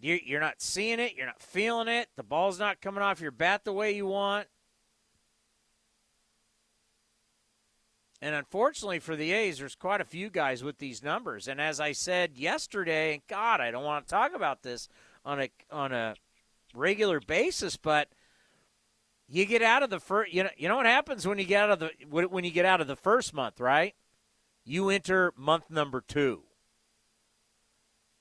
You're 0.00 0.40
not 0.40 0.62
seeing 0.62 0.98
it, 0.98 1.14
you're 1.14 1.26
not 1.26 1.42
feeling 1.42 1.88
it, 1.88 2.08
the 2.16 2.22
ball's 2.22 2.58
not 2.58 2.80
coming 2.80 3.02
off 3.02 3.20
your 3.20 3.32
bat 3.32 3.64
the 3.64 3.72
way 3.72 3.92
you 3.92 4.06
want. 4.06 4.46
And 8.20 8.34
unfortunately 8.34 8.98
for 8.98 9.14
the 9.14 9.32
A's, 9.32 9.58
there's 9.58 9.76
quite 9.76 10.00
a 10.00 10.04
few 10.04 10.28
guys 10.28 10.64
with 10.64 10.78
these 10.78 11.02
numbers. 11.02 11.46
And 11.46 11.60
as 11.60 11.78
I 11.78 11.92
said 11.92 12.36
yesterday, 12.36 13.22
God, 13.28 13.60
I 13.60 13.70
don't 13.70 13.84
want 13.84 14.06
to 14.06 14.10
talk 14.10 14.34
about 14.34 14.62
this 14.62 14.88
on 15.24 15.40
a 15.40 15.48
on 15.70 15.92
a 15.92 16.14
regular 16.74 17.20
basis, 17.20 17.76
but 17.76 18.08
you 19.28 19.44
get 19.44 19.62
out 19.62 19.82
of 19.82 19.90
the 19.90 20.00
first. 20.00 20.32
You 20.32 20.44
know, 20.44 20.50
you 20.56 20.68
know 20.68 20.76
what 20.76 20.86
happens 20.86 21.26
when 21.26 21.38
you 21.38 21.44
get 21.44 21.62
out 21.62 21.70
of 21.70 21.78
the 21.78 22.26
when 22.28 22.44
you 22.44 22.50
get 22.50 22.64
out 22.64 22.80
of 22.80 22.88
the 22.88 22.96
first 22.96 23.32
month, 23.32 23.60
right? 23.60 23.94
You 24.64 24.90
enter 24.90 25.32
month 25.36 25.70
number 25.70 26.00
two, 26.00 26.42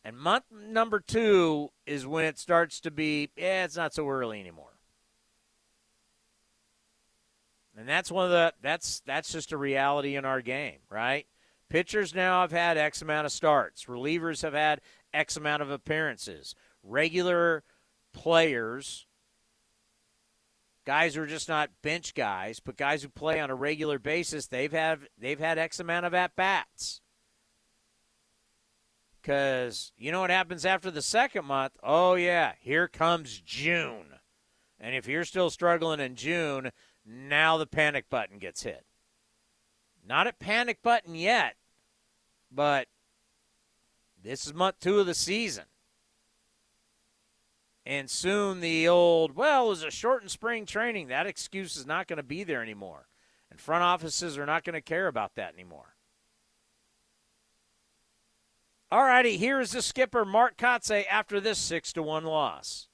and 0.04 0.18
month 0.18 0.45
number 0.52 1.00
two 1.00 1.70
is 1.86 2.06
when 2.06 2.26
it 2.26 2.38
starts 2.38 2.80
to 2.82 2.91
be. 2.91 3.30
Yeah, 3.36 3.66
it's 3.66 3.78
not 3.78 3.93
so 3.93 4.08
early 4.08 4.39
anymore. 4.39 4.76
And 7.78 7.88
that's 7.88 8.11
one 8.11 8.25
of 8.25 8.32
the 8.32 8.53
that's 8.61 9.01
that's 9.05 9.32
just 9.32 9.51
a 9.51 9.57
reality 9.57 10.15
in 10.15 10.25
our 10.25 10.41
game, 10.41 10.80
right? 10.89 11.28
Pitchers 11.69 12.15
now 12.15 12.41
have 12.41 12.51
had 12.51 12.78
X 12.78 13.01
amount 13.01 13.25
of 13.25 13.32
starts. 13.32 13.86
Relievers 13.86 14.41
have 14.41 14.53
had 14.53 14.82
X 15.13 15.38
amount 15.38 15.61
of 15.61 15.69
appearances. 15.69 16.55
Regular 16.82 17.63
players 18.13 19.07
guys 20.88 21.15
who 21.15 21.21
are 21.21 21.28
just 21.28 21.49
not 21.49 21.69
bench 21.82 22.15
guys, 22.15 22.61
but 22.61 22.78
guys 22.78 23.03
who 23.03 23.09
play 23.09 23.41
on 23.41 23.49
a 23.49 23.55
regular 23.55 23.99
basis, 23.99 24.47
they've 24.47 24.71
had 24.71 25.01
they've 25.19 25.39
had 25.39 25.59
X 25.59 25.82
amount 25.82 26.05
of 26.05 26.13
at 26.13 26.36
bats. 26.36 27.01
Because 29.21 29.91
you 29.97 30.13
know 30.13 30.21
what 30.21 30.30
happens 30.30 30.65
after 30.65 30.89
the 30.89 31.01
second 31.01 31.43
month? 31.43 31.73
Oh, 31.84 32.15
yeah, 32.15 32.53
here 32.61 32.88
comes 32.88 33.41
June. 33.41 34.13
And 34.80 34.95
if 34.95 35.07
you're 35.07 35.25
still 35.25 35.49
struggling 35.49 35.99
in 35.99 36.15
June, 36.15 36.71
now 37.08 37.58
the 37.58 37.66
panic 37.66 38.10
button 38.10 38.38
gets 38.38 38.64
hit. 38.64 38.84
Not 40.05 40.28
at 40.28 40.39
panic 40.39 40.82
button 40.82 41.16
yet, 41.16 41.55
but 42.51 42.88
this 44.22 44.45
is 44.45 44.53
month 44.53 44.80
two 44.80 44.99
of 44.99 45.05
the 45.05 45.14
season. 45.14 45.66
And 47.86 48.10
soon 48.10 48.60
the 48.60 48.88
old, 48.88 49.36
well, 49.36 49.68
it 49.68 49.70
was 49.70 49.84
a 49.84 49.91
shortened 49.91 50.32
spring 50.32 50.66
training. 50.66 51.08
That 51.08 51.28
excuse 51.28 51.78
is 51.78 51.86
not 51.86 52.08
going 52.08 52.18
to 52.18 52.24
be 52.24 52.43
there 52.43 52.62
anymore. 52.62 53.08
And 53.49 53.62
front 53.62 53.84
offices 53.84 54.38
are 54.38 54.45
not 54.45 54.66
going 54.66 54.74
to 54.74 54.82
care 54.82 55.08
about 55.08 55.36
that 55.36 55.53
anymore. 55.53 55.95
All 58.91 59.03
righty, 59.03 59.38
here 59.38 59.60
is 59.60 59.72
the 59.72 59.82
skipper, 59.82 60.26
Mark 60.26 60.58
Kotsay, 60.58 61.05
after 61.10 61.39
this 61.39 61.58
6 61.60 61.93
to 61.93 62.03
1 62.03 62.24
loss. 62.24 62.88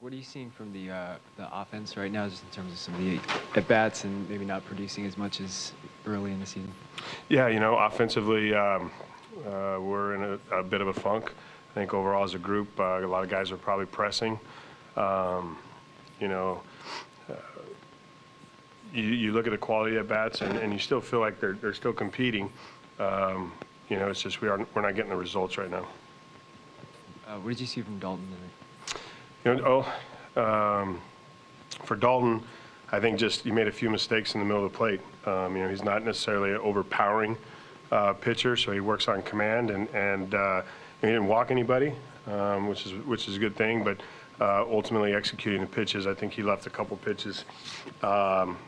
What 0.00 0.14
are 0.14 0.16
you 0.16 0.22
seeing 0.22 0.50
from 0.50 0.72
the 0.72 0.90
uh, 0.90 1.16
the 1.36 1.46
offense 1.54 1.94
right 1.94 2.10
now, 2.10 2.26
just 2.26 2.42
in 2.42 2.48
terms 2.48 2.72
of 2.72 2.78
some 2.78 2.94
of 2.94 3.00
the 3.00 3.20
at 3.54 3.68
bats 3.68 4.04
and 4.04 4.26
maybe 4.30 4.46
not 4.46 4.64
producing 4.64 5.04
as 5.04 5.18
much 5.18 5.42
as 5.42 5.72
early 6.06 6.32
in 6.32 6.40
the 6.40 6.46
season? 6.46 6.72
Yeah, 7.28 7.48
you 7.48 7.60
know, 7.60 7.76
offensively, 7.76 8.54
um, 8.54 8.90
uh, 9.46 9.76
we're 9.78 10.14
in 10.14 10.40
a, 10.50 10.56
a, 10.56 10.62
bit 10.62 10.80
of 10.80 10.88
a 10.88 10.94
funk. 10.94 11.34
I 11.70 11.74
think 11.74 11.92
overall 11.92 12.24
as 12.24 12.32
a 12.32 12.38
group, 12.38 12.68
uh, 12.80 13.04
a 13.04 13.06
lot 13.06 13.24
of 13.24 13.28
guys 13.28 13.52
are 13.52 13.58
probably 13.58 13.84
pressing. 13.84 14.40
Um, 14.96 15.58
you 16.18 16.28
know, 16.28 16.62
uh, 17.28 17.34
you, 18.94 19.02
you, 19.02 19.32
look 19.32 19.46
at 19.46 19.50
the 19.50 19.58
quality 19.58 19.96
of 19.96 20.08
bats, 20.08 20.40
and, 20.40 20.56
and, 20.56 20.72
you 20.72 20.78
still 20.78 21.02
feel 21.02 21.20
like 21.20 21.38
they're 21.40 21.58
they're 21.60 21.74
still 21.74 21.92
competing. 21.92 22.50
Um, 22.98 23.52
you 23.90 23.98
know, 23.98 24.08
it's 24.08 24.22
just 24.22 24.40
we 24.40 24.48
are 24.48 24.66
we're 24.74 24.80
not 24.80 24.94
getting 24.94 25.10
the 25.10 25.16
results 25.16 25.58
right 25.58 25.70
now. 25.70 25.86
Uh, 27.28 27.36
what 27.40 27.50
did 27.50 27.60
you 27.60 27.66
see 27.66 27.82
from 27.82 28.00
Daulton? 28.00 28.24
You 29.44 29.54
know, 29.54 29.86
oh, 30.36 30.40
um, 30.40 31.00
for 31.84 31.96
Daulton, 31.96 32.42
I 32.92 33.00
think 33.00 33.18
just 33.18 33.42
he 33.42 33.50
made 33.50 33.68
a 33.68 33.72
few 33.72 33.88
mistakes 33.88 34.34
in 34.34 34.40
the 34.40 34.44
middle 34.44 34.66
of 34.66 34.70
the 34.70 34.76
plate. 34.76 35.00
Um, 35.24 35.56
you 35.56 35.62
know, 35.62 35.70
he's 35.70 35.82
not 35.82 36.04
necessarily 36.04 36.50
an 36.50 36.58
overpowering 36.58 37.38
uh, 37.90 38.12
pitcher, 38.12 38.54
so 38.54 38.70
he 38.72 38.80
works 38.80 39.08
on 39.08 39.22
command, 39.22 39.70
and 39.70 39.88
and 39.94 40.34
uh, 40.34 40.62
he 41.00 41.06
didn't 41.06 41.26
walk 41.26 41.50
anybody, 41.50 41.94
um, 42.26 42.68
which 42.68 42.84
is 42.84 42.92
which 43.06 43.28
is 43.28 43.36
a 43.36 43.38
good 43.38 43.56
thing. 43.56 43.82
But 43.82 44.00
uh, 44.42 44.66
ultimately, 44.70 45.14
executing 45.14 45.62
the 45.62 45.66
pitches, 45.66 46.06
I 46.06 46.12
think 46.12 46.34
he 46.34 46.42
left 46.42 46.66
a 46.66 46.70
couple 46.70 46.98
pitches, 46.98 47.46
um, 48.02 48.58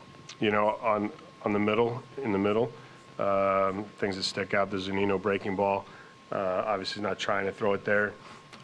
you 0.41 0.51
know, 0.51 0.79
on 0.83 1.13
on 1.45 1.53
the 1.53 1.59
middle, 1.59 2.03
in 2.23 2.33
the 2.33 2.39
middle, 2.39 2.73
um, 3.19 3.85
things 3.99 4.17
that 4.17 4.23
stick 4.23 4.55
out. 4.55 4.71
The 4.71 4.79
Zunino 4.79 5.21
breaking 5.21 5.55
ball, 5.55 5.85
uh, 6.31 6.63
obviously 6.65 7.03
not 7.03 7.19
trying 7.19 7.45
to 7.45 7.53
throw 7.53 7.75
it 7.75 7.85
there 7.85 8.15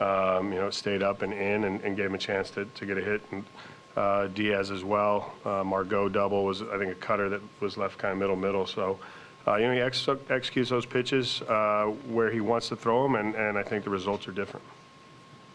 um, 0.01 0.53
you 0.53 0.59
know, 0.59 0.71
stayed 0.71 1.03
up 1.03 1.23
and 1.23 1.33
in 1.33 1.65
and, 1.65 1.81
and, 1.83 1.97
gave 1.97 2.07
him 2.07 2.15
a 2.15 2.19
chance 2.19 2.51
to, 2.51 2.65
to 2.65 2.87
get 2.87 2.99
a 2.99 3.03
hit. 3.03 3.21
And 3.33 3.45
uh, 3.97 4.29
Diaz 4.29 4.71
as 4.71 4.85
well. 4.85 5.35
Uh, 5.45 5.65
Margot 5.65 6.09
double 6.09 6.45
was, 6.45 6.63
I 6.63 6.79
think, 6.79 6.93
a 6.93 6.95
cutter 6.95 7.29
that 7.29 7.41
was 7.61 7.77
left 7.77 7.99
kind 7.99 8.13
of 8.13 8.19
middle 8.19 8.37
middle. 8.37 8.67
So, 8.67 8.99
uh, 9.47 9.57
you 9.57 9.67
know, 9.67 9.73
he 9.73 9.81
ex- 9.81 10.09
executes 10.31 10.71
those 10.71 10.87
pitches 10.87 11.43
uh, 11.43 11.87
where 12.09 12.31
he 12.31 12.41
wants 12.41 12.69
to 12.69 12.77
throw 12.77 13.03
them, 13.03 13.17
and, 13.17 13.35
and 13.35 13.59
I 13.59 13.63
think 13.63 13.83
the 13.83 13.91
results 13.91 14.29
are 14.29 14.33
different. 14.33 14.65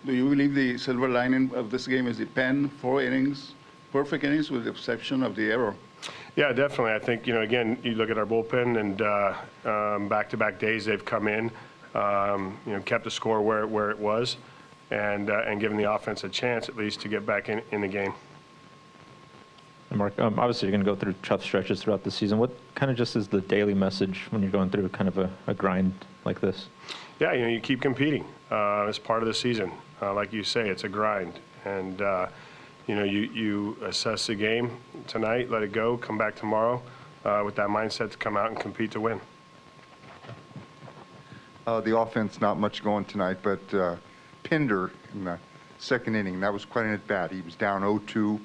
Do 0.06 0.14
you 0.14 0.30
believe 0.30 0.54
the 0.54 0.78
silver 0.78 1.08
lining 1.08 1.54
of 1.56 1.72
this 1.72 1.88
game 1.88 2.08
is 2.08 2.18
the 2.18 2.26
pen, 2.26 2.68
four 2.68 3.02
innings, 3.02 3.54
perfect 3.94 4.26
innings 4.26 4.52
with 4.52 4.66
the 4.66 4.72
exception 4.72 5.24
of 5.24 5.36
the 5.36 5.52
error? 5.52 5.76
Yeah, 6.36 6.52
definitely. 6.52 6.94
I 6.94 7.00
think, 7.00 7.26
you 7.28 7.34
know, 7.34 7.42
again, 7.42 7.78
you 7.84 7.94
look 7.94 8.10
at 8.10 8.18
our 8.18 8.26
bullpen 8.26 8.80
and 8.80 9.02
uh, 9.02 9.36
um, 9.64 10.10
back-to-back 10.10 10.60
days 10.60 10.84
they've 10.86 11.06
come 11.06 11.28
in 11.28 11.52
um, 11.94 12.58
you 12.66 12.74
know, 12.74 12.82
kept 12.82 13.04
the 13.04 13.12
score 13.12 13.42
where, 13.42 13.68
where 13.68 13.92
it 13.92 14.00
was, 14.00 14.38
and 14.92 15.30
uh, 15.30 15.44
and 15.46 15.60
given 15.60 15.78
the 15.78 15.92
offense 15.92 16.24
a 16.24 16.30
chance 16.30 16.70
at 16.70 16.76
least 16.76 17.02
to 17.02 17.08
get 17.08 17.26
back 17.26 17.50
in, 17.50 17.62
in 17.72 17.82
the 17.82 17.88
game. 17.88 18.14
And 19.90 20.00
Mark, 20.00 20.18
um, 20.20 20.40
obviously 20.40 20.68
you're 20.68 20.72
going 20.72 20.84
to 20.84 20.92
go 20.92 20.96
through 20.96 21.14
tough 21.22 21.44
stretches 21.44 21.84
throughout 21.84 22.04
the 22.04 22.10
season. 22.10 22.40
What 22.40 22.52
kind 22.74 22.90
of 22.90 22.98
just 22.98 23.16
is 23.16 23.28
the 23.28 23.42
daily 23.42 23.76
message 23.76 24.22
when 24.32 24.42
you're 24.42 24.52
going 24.52 24.72
through 24.72 24.90
kind 24.90 25.08
of 25.08 25.20
a, 25.20 25.30
a 25.46 25.54
grind 25.54 25.94
like 26.26 26.42
this? 26.42 26.68
Yeah, 27.20 27.34
you 27.34 27.42
know, 27.44 27.48
you 27.48 27.60
keep 27.60 27.82
competing 27.82 28.26
uh, 28.50 28.88
as 28.88 28.98
part 28.98 29.22
of 29.22 29.28
the 29.28 29.34
season. 29.34 29.72
Uh, 30.02 30.14
like 30.14 30.34
you 30.34 30.44
say, 30.44 30.68
it's 30.68 30.84
a 30.84 30.90
grind, 30.90 31.34
and 31.66 32.02
uh, 32.02 32.28
you 32.88 32.96
know, 32.96 33.04
you 33.04 33.22
you 33.22 33.78
assess 33.84 34.28
the 34.28 34.36
game 34.36 34.72
tonight, 35.08 35.50
let 35.50 35.64
it 35.64 35.72
go, 35.72 35.96
come 35.98 36.18
back 36.18 36.36
tomorrow 36.36 36.82
uh, 37.24 37.44
with 37.46 37.56
that 37.56 37.70
mindset 37.70 38.12
to 38.12 38.18
come 38.18 38.36
out 38.36 38.50
and 38.50 38.60
compete 38.60 38.92
to 38.92 39.00
win. 39.00 39.22
Uh, 41.66 41.80
the 41.80 41.98
offense, 41.98 42.42
not 42.42 42.60
much 42.60 42.84
going 42.84 43.06
tonight, 43.06 43.38
but 43.42 43.74
uh, 43.74 43.96
Pinder 44.44 44.92
in 45.14 45.24
the 45.24 45.40
second 45.78 46.16
inning, 46.16 46.40
that 46.42 46.52
was 46.52 46.66
quite 46.66 46.86
an 46.86 46.94
at 46.94 47.08
bat. 47.08 47.32
He 47.32 47.42
was 47.42 47.56
down 47.56 47.82
0-2, 47.82 48.40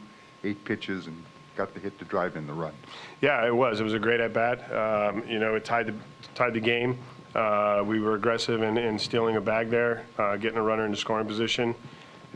eight 0.44 0.64
pitches, 0.64 1.08
and 1.08 1.24
got 1.56 1.74
the 1.74 1.80
hit 1.80 1.98
to 1.98 2.04
drive 2.04 2.36
in 2.36 2.46
the 2.46 2.52
run. 2.52 2.72
Yeah, 3.20 3.44
it 3.44 3.54
was. 3.54 3.80
It 3.80 3.84
was 3.84 3.94
a 3.94 3.98
great 3.98 4.20
at 4.20 4.32
bat. 4.32 4.72
Um, 4.72 5.24
you 5.28 5.40
know, 5.40 5.56
it 5.56 5.64
tied 5.64 5.86
the 5.86 5.94
tied 6.36 6.54
the 6.54 6.60
game. 6.60 6.96
Uh, 7.34 7.82
we 7.84 8.00
were 8.00 8.14
aggressive 8.14 8.62
in, 8.62 8.78
in, 8.78 8.98
stealing 8.98 9.36
a 9.36 9.40
bag 9.40 9.68
there, 9.68 10.04
uh, 10.18 10.36
getting 10.36 10.58
a 10.58 10.62
runner 10.62 10.86
into 10.86 10.96
scoring 10.96 11.26
position, 11.26 11.74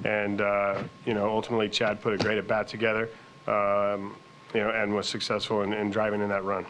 and 0.05 0.41
uh, 0.41 0.83
you 1.07 1.15
know, 1.15 1.29
ultimately 1.31 1.69
Chad 1.69 2.03
put 2.03 2.13
a 2.13 2.19
great 2.19 2.39
at 2.39 2.49
bat 2.49 2.67
together. 2.67 3.09
Um, 3.47 4.17
you 4.53 4.61
know, 4.61 4.71
and 4.71 4.95
was 4.95 5.09
successful 5.09 5.63
in, 5.63 5.73
in 5.73 5.91
driving 5.91 6.21
in 6.21 6.29
that 6.29 6.45
run. 6.45 6.67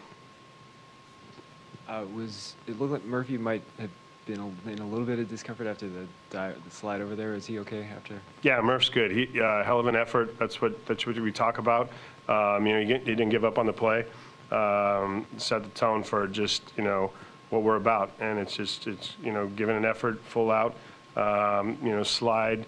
Uh, 1.87 2.05
was 2.15 2.55
it 2.67 2.79
looked 2.79 2.93
like 2.93 3.03
Murphy 3.03 3.37
might 3.37 3.61
have 3.77 3.89
been 4.25 4.39
a, 4.39 4.69
in 4.69 4.79
a 4.79 4.87
little 4.87 5.05
bit 5.05 5.19
of 5.19 5.29
discomfort 5.29 5.67
after 5.67 5.87
the, 5.87 6.05
the 6.29 6.55
slide 6.69 7.01
over 7.01 7.15
there. 7.15 7.33
Is 7.33 7.45
he 7.45 7.59
okay 7.59 7.87
after? 7.95 8.19
Yeah, 8.41 8.61
Murph's 8.61 8.89
good. 8.89 9.11
He 9.11 9.39
uh, 9.39 9.63
hell 9.63 9.79
of 9.79 9.87
an 9.87 9.95
effort. 9.95 10.37
That's 10.39 10.61
what 10.61 10.85
that's 10.85 11.05
what 11.05 11.17
we 11.17 11.31
talk 11.31 11.57
about. 11.57 11.89
Um, 12.27 12.65
you 12.65 12.73
know, 12.73 12.79
he, 12.79 12.93
he, 12.99 13.15
didn't 13.15 13.29
give 13.29 13.43
up 13.43 13.57
on 13.57 13.65
the 13.65 13.73
play. 13.73 14.05
Um, 14.51 15.25
set 15.37 15.63
the 15.63 15.69
tone 15.69 16.03
for 16.03 16.27
just 16.27 16.63
you 16.77 16.83
know 16.83 17.11
what 17.49 17.63
we're 17.63 17.75
about, 17.75 18.11
and 18.19 18.39
it's 18.39 18.55
just 18.55 18.87
it's 18.87 19.13
you 19.23 19.31
know 19.31 19.47
giving 19.47 19.75
an 19.75 19.85
effort, 19.85 20.19
full 20.25 20.51
out. 20.51 20.75
Um, 21.15 21.77
you 21.83 21.89
know, 21.89 22.03
slide. 22.03 22.65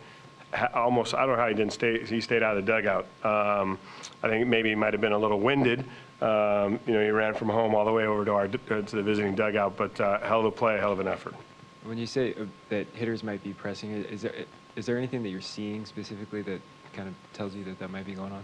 Almost, 0.74 1.16
I 1.16 1.26
don't 1.26 1.36
know 1.36 1.42
how 1.42 1.50
he 1.50 1.54
didn't 1.54 1.74
stay. 1.74 2.06
He 2.06 2.22
stayed 2.22 2.42
out 2.42 2.56
of 2.56 2.66
the 2.66 2.72
dugout. 2.72 3.06
Um, 3.26 3.78
I 4.24 4.30
think 4.30 4.48
maybe 4.48 4.70
he 4.70 4.76
might 4.76 4.94
have 4.94 5.02
been 5.02 5.12
a 5.12 5.18
little 5.18 5.40
winded. 5.40 5.84
Um, 6.22 6.80
you 6.88 6.94
know, 6.94 7.04
he 7.04 7.10
ran 7.10 7.34
from 7.34 7.50
home 7.50 7.76
all 7.76 7.84
the 7.84 7.92
way 7.92 8.06
over 8.06 8.24
to 8.24 8.32
our 8.32 8.48
to 8.48 8.96
the 8.96 9.04
visiting 9.04 9.36
dugout, 9.36 9.76
but 9.76 10.00
uh, 10.00 10.20
hell 10.20 10.40
of 10.40 10.46
a 10.46 10.52
play, 10.52 10.78
hell 10.78 10.94
of 10.94 11.00
an 11.00 11.08
effort. 11.08 11.36
When 11.84 11.98
you 11.98 12.06
say 12.06 12.34
uh, 12.34 12.46
that 12.70 12.88
hitters 12.94 13.24
might 13.24 13.44
be 13.44 13.54
pressing, 13.54 13.92
is 13.92 14.22
there 14.22 14.34
is 14.78 14.86
there 14.86 14.98
anything 14.98 15.24
that 15.24 15.30
you're 15.30 15.42
seeing 15.42 15.86
specifically 15.86 16.42
that 16.44 16.62
kind 16.94 17.10
of 17.10 17.14
tells 17.34 17.54
you 17.54 17.66
that 17.66 17.80
that 17.80 17.90
might 17.92 18.06
be 18.06 18.14
going 18.14 18.32
on? 18.32 18.44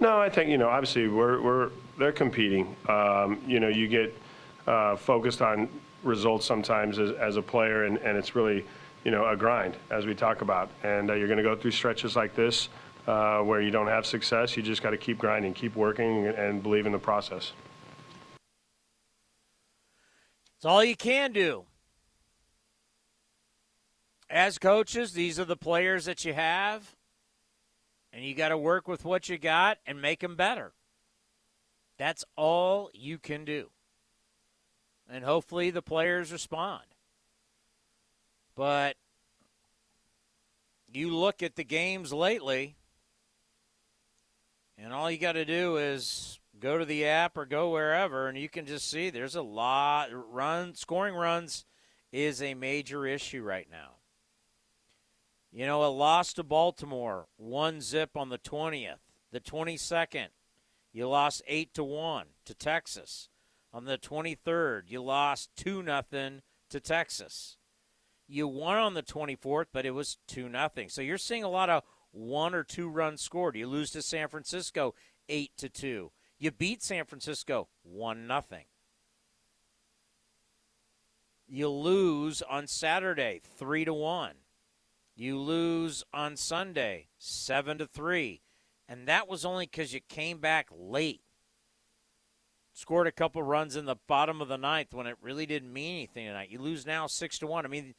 No, 0.00 0.20
I 0.20 0.28
think 0.28 0.50
you 0.50 0.58
know. 0.58 0.68
Obviously, 0.68 1.08
we're 1.08 1.40
we're 1.40 1.70
they're 1.98 2.12
competing. 2.12 2.76
Um, 2.88 3.40
you 3.44 3.58
know, 3.58 3.68
you 3.68 3.88
get 3.88 4.16
uh, 4.68 4.94
focused 4.94 5.42
on 5.42 5.68
results 6.04 6.46
sometimes 6.46 6.98
as, 6.98 7.10
as 7.12 7.36
a 7.36 7.42
player, 7.42 7.84
and, 7.84 7.98
and 7.98 8.16
it's 8.16 8.36
really 8.36 8.64
you 9.04 9.10
know 9.10 9.26
a 9.26 9.36
grind 9.36 9.76
as 9.90 10.06
we 10.06 10.14
talk 10.14 10.42
about. 10.42 10.70
And 10.84 11.10
uh, 11.10 11.14
you're 11.14 11.28
going 11.28 11.38
to 11.38 11.42
go 11.42 11.56
through 11.56 11.72
stretches 11.72 12.14
like 12.14 12.36
this 12.36 12.68
uh, 13.06 13.40
where 13.40 13.60
you 13.60 13.70
don't 13.70 13.88
have 13.88 14.06
success. 14.06 14.56
You 14.56 14.62
just 14.62 14.82
got 14.82 14.90
to 14.90 14.98
keep 14.98 15.18
grinding, 15.18 15.54
keep 15.54 15.76
working, 15.76 16.26
and 16.28 16.62
believe 16.62 16.86
in 16.86 16.92
the 16.92 16.98
process. 16.98 17.52
It's 20.56 20.64
all 20.64 20.84
you 20.84 20.96
can 20.96 21.32
do 21.32 21.64
as 24.30 24.58
coaches, 24.58 25.12
these 25.12 25.40
are 25.40 25.44
the 25.44 25.56
players 25.56 26.04
that 26.04 26.24
you 26.24 26.32
have, 26.32 26.94
and 28.12 28.24
you 28.24 28.34
got 28.34 28.50
to 28.50 28.58
work 28.58 28.86
with 28.86 29.04
what 29.04 29.28
you 29.28 29.36
got 29.36 29.78
and 29.84 30.00
make 30.00 30.20
them 30.20 30.36
better. 30.36 30.72
That's 31.98 32.24
all 32.36 32.90
you 32.94 33.18
can 33.18 33.44
do. 33.44 33.70
And 35.10 35.24
hopefully 35.24 35.70
the 35.70 35.82
players 35.82 36.32
respond. 36.32 36.84
But 38.54 38.96
you 40.92 41.14
look 41.14 41.42
at 41.42 41.56
the 41.56 41.64
games 41.64 42.12
lately, 42.12 42.76
and 44.82 44.92
all 44.92 45.10
you 45.10 45.18
got 45.18 45.32
to 45.32 45.44
do 45.44 45.76
is 45.76 46.40
go 46.58 46.78
to 46.78 46.84
the 46.84 47.04
app 47.04 47.36
or 47.36 47.46
go 47.46 47.70
wherever, 47.70 48.28
and 48.28 48.38
you 48.38 48.48
can 48.48 48.66
just 48.66 48.90
see 48.90 49.10
there's 49.10 49.36
a 49.36 49.42
lot 49.42 50.08
run 50.12 50.74
scoring 50.74 51.14
runs 51.14 51.64
is 52.12 52.42
a 52.42 52.54
major 52.54 53.06
issue 53.06 53.42
right 53.42 53.68
now. 53.70 53.96
You 55.52 55.66
know, 55.66 55.84
a 55.84 55.90
loss 55.90 56.32
to 56.34 56.44
Baltimore, 56.44 57.26
one 57.36 57.80
zip 57.80 58.16
on 58.16 58.28
the 58.28 58.38
20th. 58.38 58.98
The 59.32 59.40
22nd, 59.40 60.28
you 60.92 61.08
lost 61.08 61.42
8 61.46 61.74
to 61.74 61.84
1 61.84 62.26
to 62.46 62.54
Texas. 62.54 63.28
On 63.72 63.84
the 63.84 63.98
23rd, 63.98 64.82
you 64.88 65.02
lost 65.02 65.50
2 65.56 65.82
nothing 65.82 66.42
to 66.68 66.80
Texas. 66.80 67.58
You 68.26 68.48
won 68.48 68.76
on 68.76 68.94
the 68.94 69.02
24th, 69.02 69.66
but 69.72 69.86
it 69.86 69.92
was 69.92 70.18
2 70.28 70.48
nothing. 70.48 70.88
So 70.88 71.02
you're 71.02 71.18
seeing 71.18 71.44
a 71.44 71.48
lot 71.48 71.70
of 71.70 71.82
one 72.12 72.54
or 72.54 72.64
two 72.64 72.88
runs 72.88 73.22
scored. 73.22 73.56
You 73.56 73.66
lose 73.66 73.90
to 73.92 74.02
San 74.02 74.28
Francisco 74.28 74.94
8 75.28 75.50
to 75.58 75.68
2. 75.68 76.10
You 76.38 76.50
beat 76.50 76.82
San 76.82 77.04
Francisco 77.04 77.68
1 77.82 78.26
nothing. 78.26 78.64
You 81.52 81.68
lose 81.68 82.42
on 82.42 82.68
Saturday, 82.68 83.40
three 83.42 83.84
to 83.84 83.92
one. 83.92 84.34
You 85.16 85.36
lose 85.36 86.04
on 86.14 86.36
Sunday, 86.36 87.08
seven 87.18 87.76
to 87.78 87.88
three, 87.88 88.40
and 88.88 89.08
that 89.08 89.26
was 89.26 89.44
only 89.44 89.66
because 89.66 89.92
you 89.92 89.98
came 90.08 90.38
back 90.38 90.68
late. 90.70 91.22
Scored 92.72 93.08
a 93.08 93.12
couple 93.12 93.42
runs 93.42 93.74
in 93.74 93.84
the 93.84 93.96
bottom 94.06 94.40
of 94.40 94.46
the 94.46 94.56
ninth 94.56 94.94
when 94.94 95.08
it 95.08 95.16
really 95.20 95.44
didn't 95.44 95.72
mean 95.72 95.96
anything 95.96 96.26
tonight. 96.26 96.50
You 96.50 96.60
lose 96.60 96.86
now 96.86 97.08
six 97.08 97.36
to 97.40 97.48
one. 97.48 97.64
I 97.64 97.68
mean, 97.68 97.94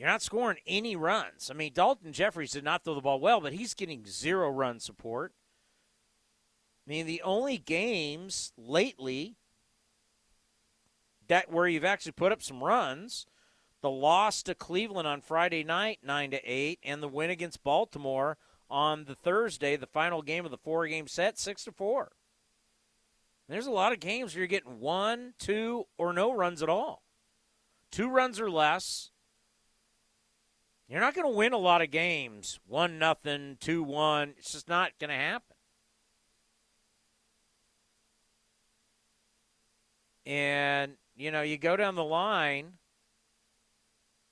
you're 0.00 0.08
not 0.08 0.22
scoring 0.22 0.56
any 0.66 0.96
runs. 0.96 1.50
I 1.50 1.54
mean, 1.54 1.74
Daulton 1.74 2.12
Jefferies 2.12 2.52
did 2.52 2.64
not 2.64 2.82
throw 2.82 2.94
the 2.94 3.02
ball 3.02 3.20
well, 3.20 3.38
but 3.38 3.52
he's 3.52 3.74
getting 3.74 4.06
zero 4.06 4.48
run 4.48 4.80
support. 4.80 5.34
I 6.86 6.90
mean, 6.90 7.04
the 7.04 7.20
only 7.20 7.58
games 7.58 8.54
lately 8.56 9.36
that 11.28 11.52
where 11.52 11.68
you've 11.68 11.84
actually 11.84 12.12
put 12.12 12.32
up 12.32 12.42
some 12.42 12.64
runs, 12.64 13.26
the 13.82 13.90
loss 13.90 14.42
to 14.44 14.54
Cleveland 14.54 15.06
on 15.06 15.20
Friday 15.20 15.62
night, 15.62 15.98
nine 16.02 16.30
to 16.30 16.40
eight, 16.50 16.78
and 16.82 17.02
the 17.02 17.08
win 17.08 17.28
against 17.28 17.62
Baltimore 17.62 18.38
on 18.70 19.04
the 19.04 19.14
Thursday, 19.14 19.76
the 19.76 19.86
final 19.86 20.22
game 20.22 20.46
of 20.46 20.50
the 20.50 20.56
four-game 20.56 21.08
set, 21.08 21.38
six 21.38 21.64
to 21.64 21.72
four. 21.72 22.12
There's 23.50 23.66
a 23.66 23.70
lot 23.70 23.92
of 23.92 24.00
games 24.00 24.32
where 24.32 24.40
you're 24.40 24.48
getting 24.48 24.80
one, 24.80 25.34
two, 25.38 25.84
or 25.98 26.14
no 26.14 26.32
runs 26.32 26.62
at 26.62 26.70
all. 26.70 27.02
Two 27.92 28.08
runs 28.08 28.40
or 28.40 28.50
less. 28.50 29.10
You're 30.90 31.00
not 31.00 31.14
going 31.14 31.30
to 31.30 31.36
win 31.36 31.52
a 31.52 31.58
lot 31.58 31.82
of 31.82 31.92
games. 31.92 32.58
One 32.66 32.98
nothing, 32.98 33.58
two 33.60 33.84
one. 33.84 34.34
It's 34.38 34.50
just 34.50 34.68
not 34.68 34.90
going 34.98 35.10
to 35.10 35.16
happen. 35.16 35.56
And 40.26 40.94
you 41.16 41.30
know, 41.30 41.42
you 41.42 41.58
go 41.58 41.76
down 41.76 41.94
the 41.94 42.02
line. 42.02 42.72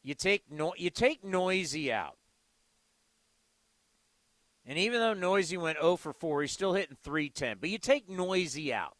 You 0.02 0.14
take 0.14 0.50
no, 0.50 0.74
you 0.76 0.90
take 0.90 1.22
Neuse 1.22 1.88
out. 1.90 2.16
And 4.66 4.78
even 4.78 4.98
though 4.98 5.14
Neuse 5.14 5.56
went 5.56 5.78
0 5.78 5.96
for 5.96 6.12
4, 6.12 6.42
he's 6.42 6.52
still 6.52 6.74
hitting 6.74 6.96
310. 7.00 7.58
But 7.60 7.70
you 7.70 7.78
take 7.78 8.08
Neuse 8.08 8.70
out. 8.72 8.96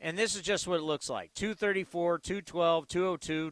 And 0.00 0.16
this 0.18 0.34
is 0.34 0.42
just 0.42 0.66
what 0.66 0.80
it 0.80 0.84
looks 0.84 1.10
like 1.10 1.34
234, 1.34 2.18
212, 2.18 2.88
202, 2.88 3.50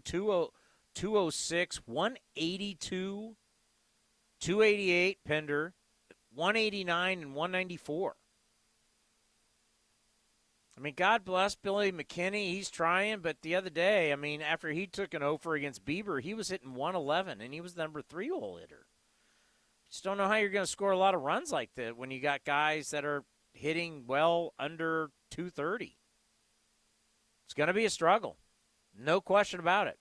206, 0.94 1.82
182, 1.86 3.36
288, 4.40 5.18
Pinder, 5.24 5.74
189, 6.34 7.18
and 7.18 7.34
194. 7.34 8.16
I 10.76 10.80
mean, 10.80 10.94
God 10.96 11.24
bless 11.24 11.54
Billy 11.54 11.92
McKinney. 11.92 12.52
He's 12.52 12.70
trying, 12.70 13.20
but 13.20 13.42
the 13.42 13.54
other 13.54 13.70
day, 13.70 14.12
I 14.12 14.16
mean, 14.16 14.40
after 14.40 14.70
he 14.70 14.86
took 14.86 15.12
an 15.14 15.22
oh 15.22 15.34
offer 15.34 15.54
against 15.54 15.84
Bieber, 15.84 16.20
he 16.20 16.34
was 16.34 16.48
hitting 16.48 16.74
111, 16.74 17.40
and 17.40 17.52
he 17.52 17.60
was 17.60 17.74
the 17.74 17.82
number 17.82 18.00
three 18.00 18.28
hole 18.28 18.56
hitter. 18.56 18.86
Just 19.90 20.04
don't 20.04 20.16
know 20.16 20.26
how 20.26 20.36
you're 20.36 20.48
going 20.48 20.64
to 20.64 20.70
score 20.70 20.90
a 20.90 20.98
lot 20.98 21.14
of 21.14 21.20
runs 21.20 21.52
like 21.52 21.74
that 21.74 21.98
when 21.98 22.10
you 22.10 22.20
got 22.20 22.44
guys 22.44 22.90
that 22.90 23.04
are 23.04 23.24
hitting 23.52 24.04
well 24.06 24.54
under 24.58 25.10
230. 25.30 25.98
It's 27.44 27.54
going 27.54 27.66
to 27.66 27.74
be 27.74 27.84
a 27.84 27.90
struggle. 27.90 28.38
No 28.98 29.20
question 29.20 29.60
about 29.60 29.88
it. 29.88 29.98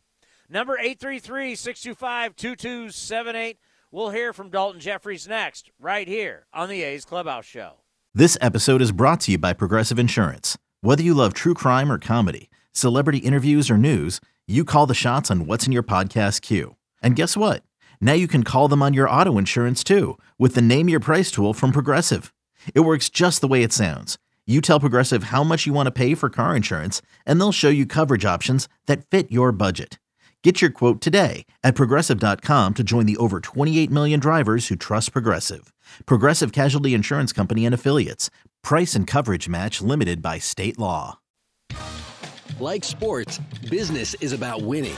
Number 0.51 0.77
833 0.77 1.55
625 1.55 2.35
2278. 2.35 3.57
We'll 3.89 4.09
hear 4.09 4.33
from 4.33 4.51
Daulton 4.51 4.79
Jefferies 4.79 5.25
next, 5.25 5.71
right 5.79 6.05
here 6.05 6.45
on 6.53 6.67
the 6.67 6.83
A's 6.83 7.05
Clubhouse 7.05 7.45
Show. 7.45 7.75
This 8.13 8.37
episode 8.41 8.81
is 8.81 8.91
brought 8.91 9.21
to 9.21 9.31
you 9.31 9.37
by 9.37 9.53
Progressive 9.53 9.97
Insurance. 9.97 10.57
Whether 10.81 11.03
you 11.03 11.13
love 11.13 11.33
true 11.33 11.53
crime 11.53 11.89
or 11.89 11.97
comedy, 11.97 12.49
celebrity 12.73 13.19
interviews 13.19 13.71
or 13.71 13.77
news, 13.77 14.19
you 14.45 14.65
call 14.65 14.85
the 14.85 14.93
shots 14.93 15.31
on 15.31 15.45
what's 15.45 15.65
in 15.65 15.71
your 15.71 15.83
podcast 15.83 16.41
queue. 16.41 16.75
And 17.01 17.15
guess 17.15 17.37
what? 17.37 17.63
Now 18.01 18.13
you 18.13 18.27
can 18.27 18.43
call 18.43 18.67
them 18.67 18.81
on 18.81 18.93
your 18.93 19.09
auto 19.09 19.37
insurance 19.37 19.85
too 19.85 20.17
with 20.37 20.55
the 20.55 20.61
Name 20.61 20.89
Your 20.89 20.99
Price 20.99 21.31
tool 21.31 21.53
from 21.53 21.71
Progressive. 21.71 22.33
It 22.75 22.81
works 22.81 23.07
just 23.07 23.39
the 23.39 23.47
way 23.47 23.63
it 23.63 23.71
sounds. 23.71 24.17
You 24.45 24.59
tell 24.59 24.81
Progressive 24.81 25.23
how 25.25 25.45
much 25.45 25.65
you 25.65 25.71
want 25.71 25.87
to 25.87 25.91
pay 25.91 26.13
for 26.13 26.29
car 26.29 26.57
insurance, 26.57 27.01
and 27.25 27.39
they'll 27.39 27.53
show 27.53 27.69
you 27.69 27.85
coverage 27.85 28.25
options 28.25 28.67
that 28.87 29.09
fit 29.09 29.31
your 29.31 29.53
budget. 29.53 29.97
Get 30.43 30.59
your 30.59 30.71
quote 30.71 31.01
today 31.01 31.45
at 31.63 31.75
progressive.com 31.75 32.73
to 32.73 32.83
join 32.83 33.05
the 33.05 33.17
over 33.17 33.39
28 33.39 33.91
million 33.91 34.19
drivers 34.19 34.67
who 34.67 34.75
trust 34.75 35.11
Progressive. 35.13 35.71
Progressive 36.07 36.51
Casualty 36.51 36.95
Insurance 36.95 37.31
Company 37.31 37.63
and 37.63 37.75
Affiliates. 37.75 38.31
Price 38.63 38.95
and 38.95 39.05
coverage 39.05 39.47
match 39.47 39.81
limited 39.81 40.19
by 40.21 40.39
state 40.39 40.79
law. 40.79 41.19
Like 42.59 42.83
sports, 42.83 43.39
business 43.69 44.15
is 44.15 44.33
about 44.33 44.63
winning. 44.63 44.97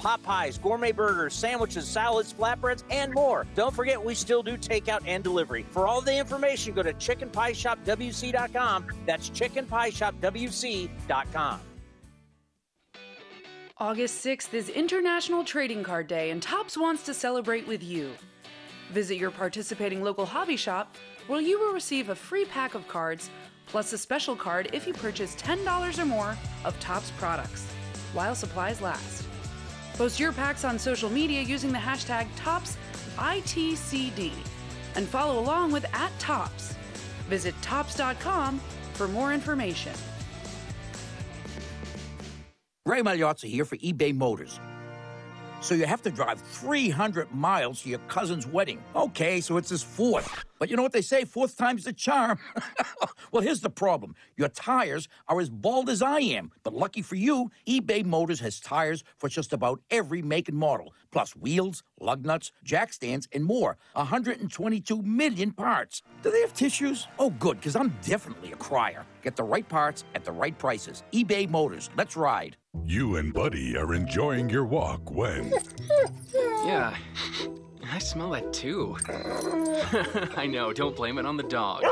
pot 0.00 0.22
pies, 0.22 0.58
gourmet 0.58 0.92
burgers, 0.92 1.34
sandwiches, 1.34 1.86
salads, 1.86 2.32
flatbreads, 2.32 2.84
and 2.90 3.12
more. 3.12 3.46
Don't 3.54 3.74
forget, 3.74 4.02
we 4.02 4.14
still 4.14 4.42
do 4.42 4.56
takeout 4.56 5.02
and 5.06 5.22
delivery. 5.22 5.66
For 5.70 5.86
all 5.86 6.00
the 6.00 6.16
information, 6.16 6.72
go 6.74 6.82
to 6.82 6.94
chickenpieshopwc.com. 6.94 8.86
That's 9.06 9.30
chickenpieshopwc.com. 9.30 11.60
August 13.78 14.24
6th 14.24 14.52
is 14.52 14.68
International 14.68 15.42
Trading 15.42 15.82
Card 15.82 16.06
Day, 16.06 16.30
and 16.30 16.42
Topps 16.42 16.76
wants 16.76 17.02
to 17.04 17.14
celebrate 17.14 17.66
with 17.66 17.82
you. 17.82 18.10
Visit 18.90 19.16
your 19.16 19.30
participating 19.30 20.02
local 20.02 20.26
hobby 20.26 20.56
shop 20.56 20.96
where 21.28 21.40
you 21.40 21.58
will 21.58 21.72
receive 21.72 22.10
a 22.10 22.14
free 22.14 22.44
pack 22.44 22.74
of 22.74 22.86
cards 22.88 23.30
plus 23.66 23.92
a 23.92 23.98
special 23.98 24.36
card 24.36 24.68
if 24.72 24.86
you 24.86 24.92
purchase 24.92 25.36
$10 25.36 25.98
or 25.98 26.04
more 26.04 26.36
of 26.64 26.78
Topps 26.80 27.10
products 27.12 27.64
while 28.12 28.34
supplies 28.34 28.80
last. 28.80 29.29
Post 30.00 30.18
your 30.18 30.32
packs 30.32 30.64
on 30.64 30.78
social 30.78 31.10
media 31.10 31.42
using 31.42 31.72
the 31.72 31.78
hashtag 31.78 32.26
ToppsITCD 32.38 34.32
and 34.94 35.06
follow 35.06 35.38
along 35.38 35.72
with 35.72 35.84
at 35.94 36.10
Topps. 36.18 36.74
Visit 37.28 37.54
Topps.com 37.60 38.62
for 38.94 39.06
more 39.08 39.34
information. 39.34 39.92
Ray 42.86 43.02
Magliozzi 43.02 43.50
here 43.50 43.66
for 43.66 43.76
eBay 43.76 44.16
Motors. 44.16 44.58
So 45.62 45.74
you 45.74 45.84
have 45.84 46.00
to 46.02 46.10
drive 46.10 46.40
300 46.40 47.32
miles 47.34 47.82
to 47.82 47.90
your 47.90 47.98
cousin's 48.00 48.46
wedding. 48.46 48.82
Okay, 48.96 49.40
so 49.40 49.58
it's 49.58 49.68
his 49.68 49.82
fourth. 49.82 50.44
But 50.58 50.70
you 50.70 50.76
know 50.76 50.82
what 50.82 50.92
they 50.92 51.02
say, 51.02 51.24
fourth 51.24 51.56
time's 51.56 51.84
the 51.84 51.92
charm. 51.92 52.38
well, 53.32 53.42
here's 53.42 53.60
the 53.60 53.70
problem. 53.70 54.14
Your 54.36 54.48
tires 54.48 55.08
are 55.28 55.40
as 55.40 55.50
bald 55.50 55.90
as 55.90 56.00
I 56.02 56.20
am. 56.20 56.50
But 56.62 56.74
lucky 56.74 57.02
for 57.02 57.14
you, 57.14 57.50
eBay 57.68 58.04
Motors 58.04 58.40
has 58.40 58.58
tires 58.58 59.04
for 59.18 59.28
just 59.28 59.52
about 59.52 59.80
every 59.90 60.22
make 60.22 60.48
and 60.48 60.56
model. 60.56 60.94
Plus 61.10 61.36
wheels, 61.36 61.82
lug 62.00 62.24
nuts, 62.24 62.52
jack 62.64 62.92
stands, 62.92 63.28
and 63.32 63.44
more. 63.44 63.76
122 63.92 65.02
million 65.02 65.52
parts. 65.52 66.02
Do 66.22 66.30
they 66.30 66.40
have 66.40 66.54
tissues? 66.54 67.06
Oh, 67.18 67.30
good, 67.30 67.58
because 67.58 67.76
I'm 67.76 67.94
definitely 68.02 68.52
a 68.52 68.56
crier. 68.56 69.04
Get 69.22 69.36
the 69.36 69.44
right 69.44 69.68
parts 69.68 70.04
at 70.14 70.24
the 70.24 70.32
right 70.32 70.56
prices. 70.58 71.02
eBay 71.12 71.48
Motors. 71.48 71.90
Let's 71.96 72.16
ride. 72.16 72.56
You 72.86 73.16
and 73.16 73.32
Buddy 73.34 73.76
are 73.76 73.94
enjoying 73.94 74.48
your 74.50 74.64
walk 74.64 75.10
when. 75.10 75.52
Yeah, 76.64 76.94
I 77.90 77.98
smell 77.98 78.30
that 78.30 78.52
too. 78.52 78.96
I 80.36 80.46
know, 80.46 80.72
don't 80.74 80.94
blame 80.94 81.16
it 81.18 81.24
on 81.24 81.36
the 81.38 81.42
dog. 81.42 81.82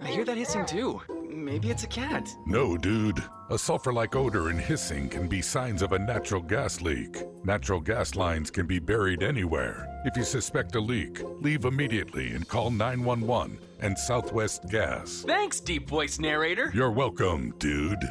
I 0.00 0.06
hear 0.06 0.24
that 0.24 0.36
hissing 0.36 0.64
too. 0.64 1.00
Maybe 1.44 1.70
it's 1.70 1.84
a 1.84 1.88
cat. 1.88 2.34
No, 2.46 2.78
dude. 2.78 3.22
A 3.50 3.58
sulfur 3.58 3.92
like 3.92 4.16
odor 4.16 4.48
and 4.48 4.58
hissing 4.58 5.10
can 5.10 5.28
be 5.28 5.42
signs 5.42 5.82
of 5.82 5.92
a 5.92 5.98
natural 5.98 6.40
gas 6.40 6.80
leak. 6.80 7.22
Natural 7.44 7.80
gas 7.80 8.14
lines 8.14 8.50
can 8.50 8.66
be 8.66 8.78
buried 8.78 9.22
anywhere. 9.22 9.86
If 10.06 10.16
you 10.16 10.24
suspect 10.24 10.74
a 10.74 10.80
leak, 10.80 11.20
leave 11.42 11.66
immediately 11.66 12.32
and 12.32 12.48
call 12.48 12.70
911 12.70 13.58
and 13.80 13.98
Southwest 13.98 14.70
Gas. 14.70 15.22
Thanks, 15.26 15.60
deep 15.60 15.86
voice 15.86 16.18
narrator. 16.18 16.72
You're 16.74 16.90
welcome, 16.90 17.54
dude. 17.58 18.02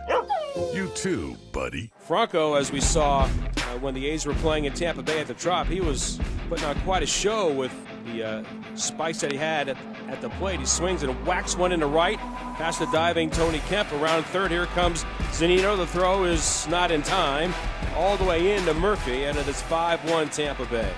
You 0.72 0.88
too, 0.90 1.36
buddy. 1.52 1.92
Franco, 1.98 2.54
as 2.54 2.72
we 2.72 2.82
saw 2.82 3.24
uh, 3.24 3.80
when 3.80 3.96
the 3.96 4.06
A's 4.06 4.28
were 4.28 4.36
playing 4.36 4.66
in 4.66 4.74
Tampa 4.74 5.02
Bay 5.02 5.20
at 5.20 5.26
the 5.26 5.34
Trop, 5.34 5.66
he 5.66 5.82
was 5.82 6.20
putting 6.50 6.66
on 6.66 6.80
quite 6.82 7.02
a 7.02 7.08
show 7.08 7.52
with 7.52 7.74
the 8.06 8.24
uh, 8.24 8.44
spikes 8.76 9.22
that 9.22 9.32
he 9.32 9.38
had 9.38 9.70
at, 9.70 9.78
at 10.08 10.22
the 10.22 10.30
plate. 10.32 10.60
He 10.60 10.66
swings 10.66 11.04
and 11.04 11.14
whacks 11.26 11.58
one 11.58 11.72
into 11.72 11.88
right, 11.88 12.18
past 12.58 12.80
the 12.80 12.86
diving 12.88 13.30
Tony 13.30 13.60
Kemp. 13.68 13.92
Around 13.94 14.24
third, 14.26 14.52
here 14.52 14.66
comes 14.68 15.04
Zunino. 15.32 15.78
The 15.78 15.88
throw 15.88 16.26
is 16.26 16.68
not 16.68 16.92
in 16.92 17.02
time, 17.02 17.54
all 17.96 18.18
the 18.18 18.24
way 18.24 18.56
into 18.56 18.74
Murphy, 18.74 19.26
and 19.26 19.38
it 19.38 19.48
is 19.48 19.62
5-1 19.64 20.32
Tampa 20.34 20.66
Bay. 20.66 20.92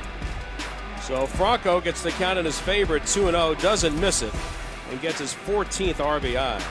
So 1.01 1.27
Franco 1.27 1.79
gets 1.79 2.01
the 2.01 2.11
count 2.11 2.39
in 2.39 2.45
his 2.45 2.59
favor 2.59 2.99
2-0, 2.99 3.61
doesn't 3.61 3.99
miss 3.99 4.21
it, 4.21 4.33
and 4.89 4.99
gets 5.01 5.19
his 5.19 5.33
14th 5.33 5.95
RBI. 5.95 6.61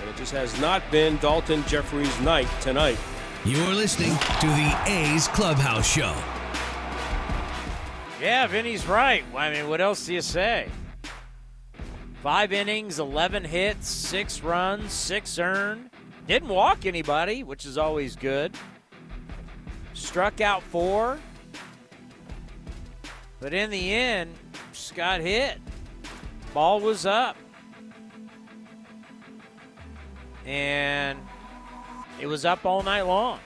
And 0.00 0.10
it 0.10 0.16
just 0.16 0.32
has 0.32 0.58
not 0.60 0.88
been 0.90 1.18
Daulton 1.18 1.66
Jefferies' 1.66 2.20
night 2.20 2.48
tonight. 2.60 2.98
You're 3.44 3.74
listening 3.74 4.16
to 4.40 4.46
the 4.46 4.82
A's 4.86 5.26
Clubhouse 5.28 5.90
Show. 5.90 6.14
Yeah, 8.20 8.46
Vinny's 8.48 8.86
right. 8.86 9.24
I 9.34 9.50
mean, 9.50 9.70
what 9.70 9.80
else 9.80 10.04
do 10.04 10.12
you 10.12 10.20
say? 10.20 10.68
Five 12.22 12.52
innings, 12.52 12.98
11 12.98 13.44
hits, 13.44 13.88
six 13.88 14.42
runs, 14.42 14.92
six 14.92 15.38
earned. 15.38 15.88
Didn't 16.26 16.50
walk 16.50 16.84
anybody, 16.84 17.42
which 17.44 17.64
is 17.64 17.78
always 17.78 18.16
good. 18.16 18.54
Struck 19.94 20.42
out 20.42 20.62
four. 20.62 21.18
But 23.40 23.54
in 23.54 23.70
the 23.70 23.94
end, 23.94 24.34
just 24.70 24.94
got 24.94 25.22
hit. 25.22 25.58
Ball 26.52 26.78
was 26.78 27.06
up. 27.06 27.38
And 30.44 31.18
it 32.20 32.26
was 32.26 32.44
up 32.44 32.66
all 32.66 32.82
night 32.82 33.02
long. 33.02 33.40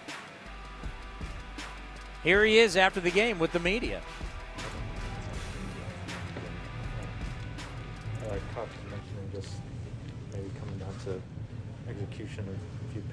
Here 2.25 2.45
he 2.45 2.59
is 2.59 2.77
after 2.77 3.01
the 3.01 3.13
game 3.13 3.39
with 3.39 3.53
the 3.53 3.61
media. 3.61 4.03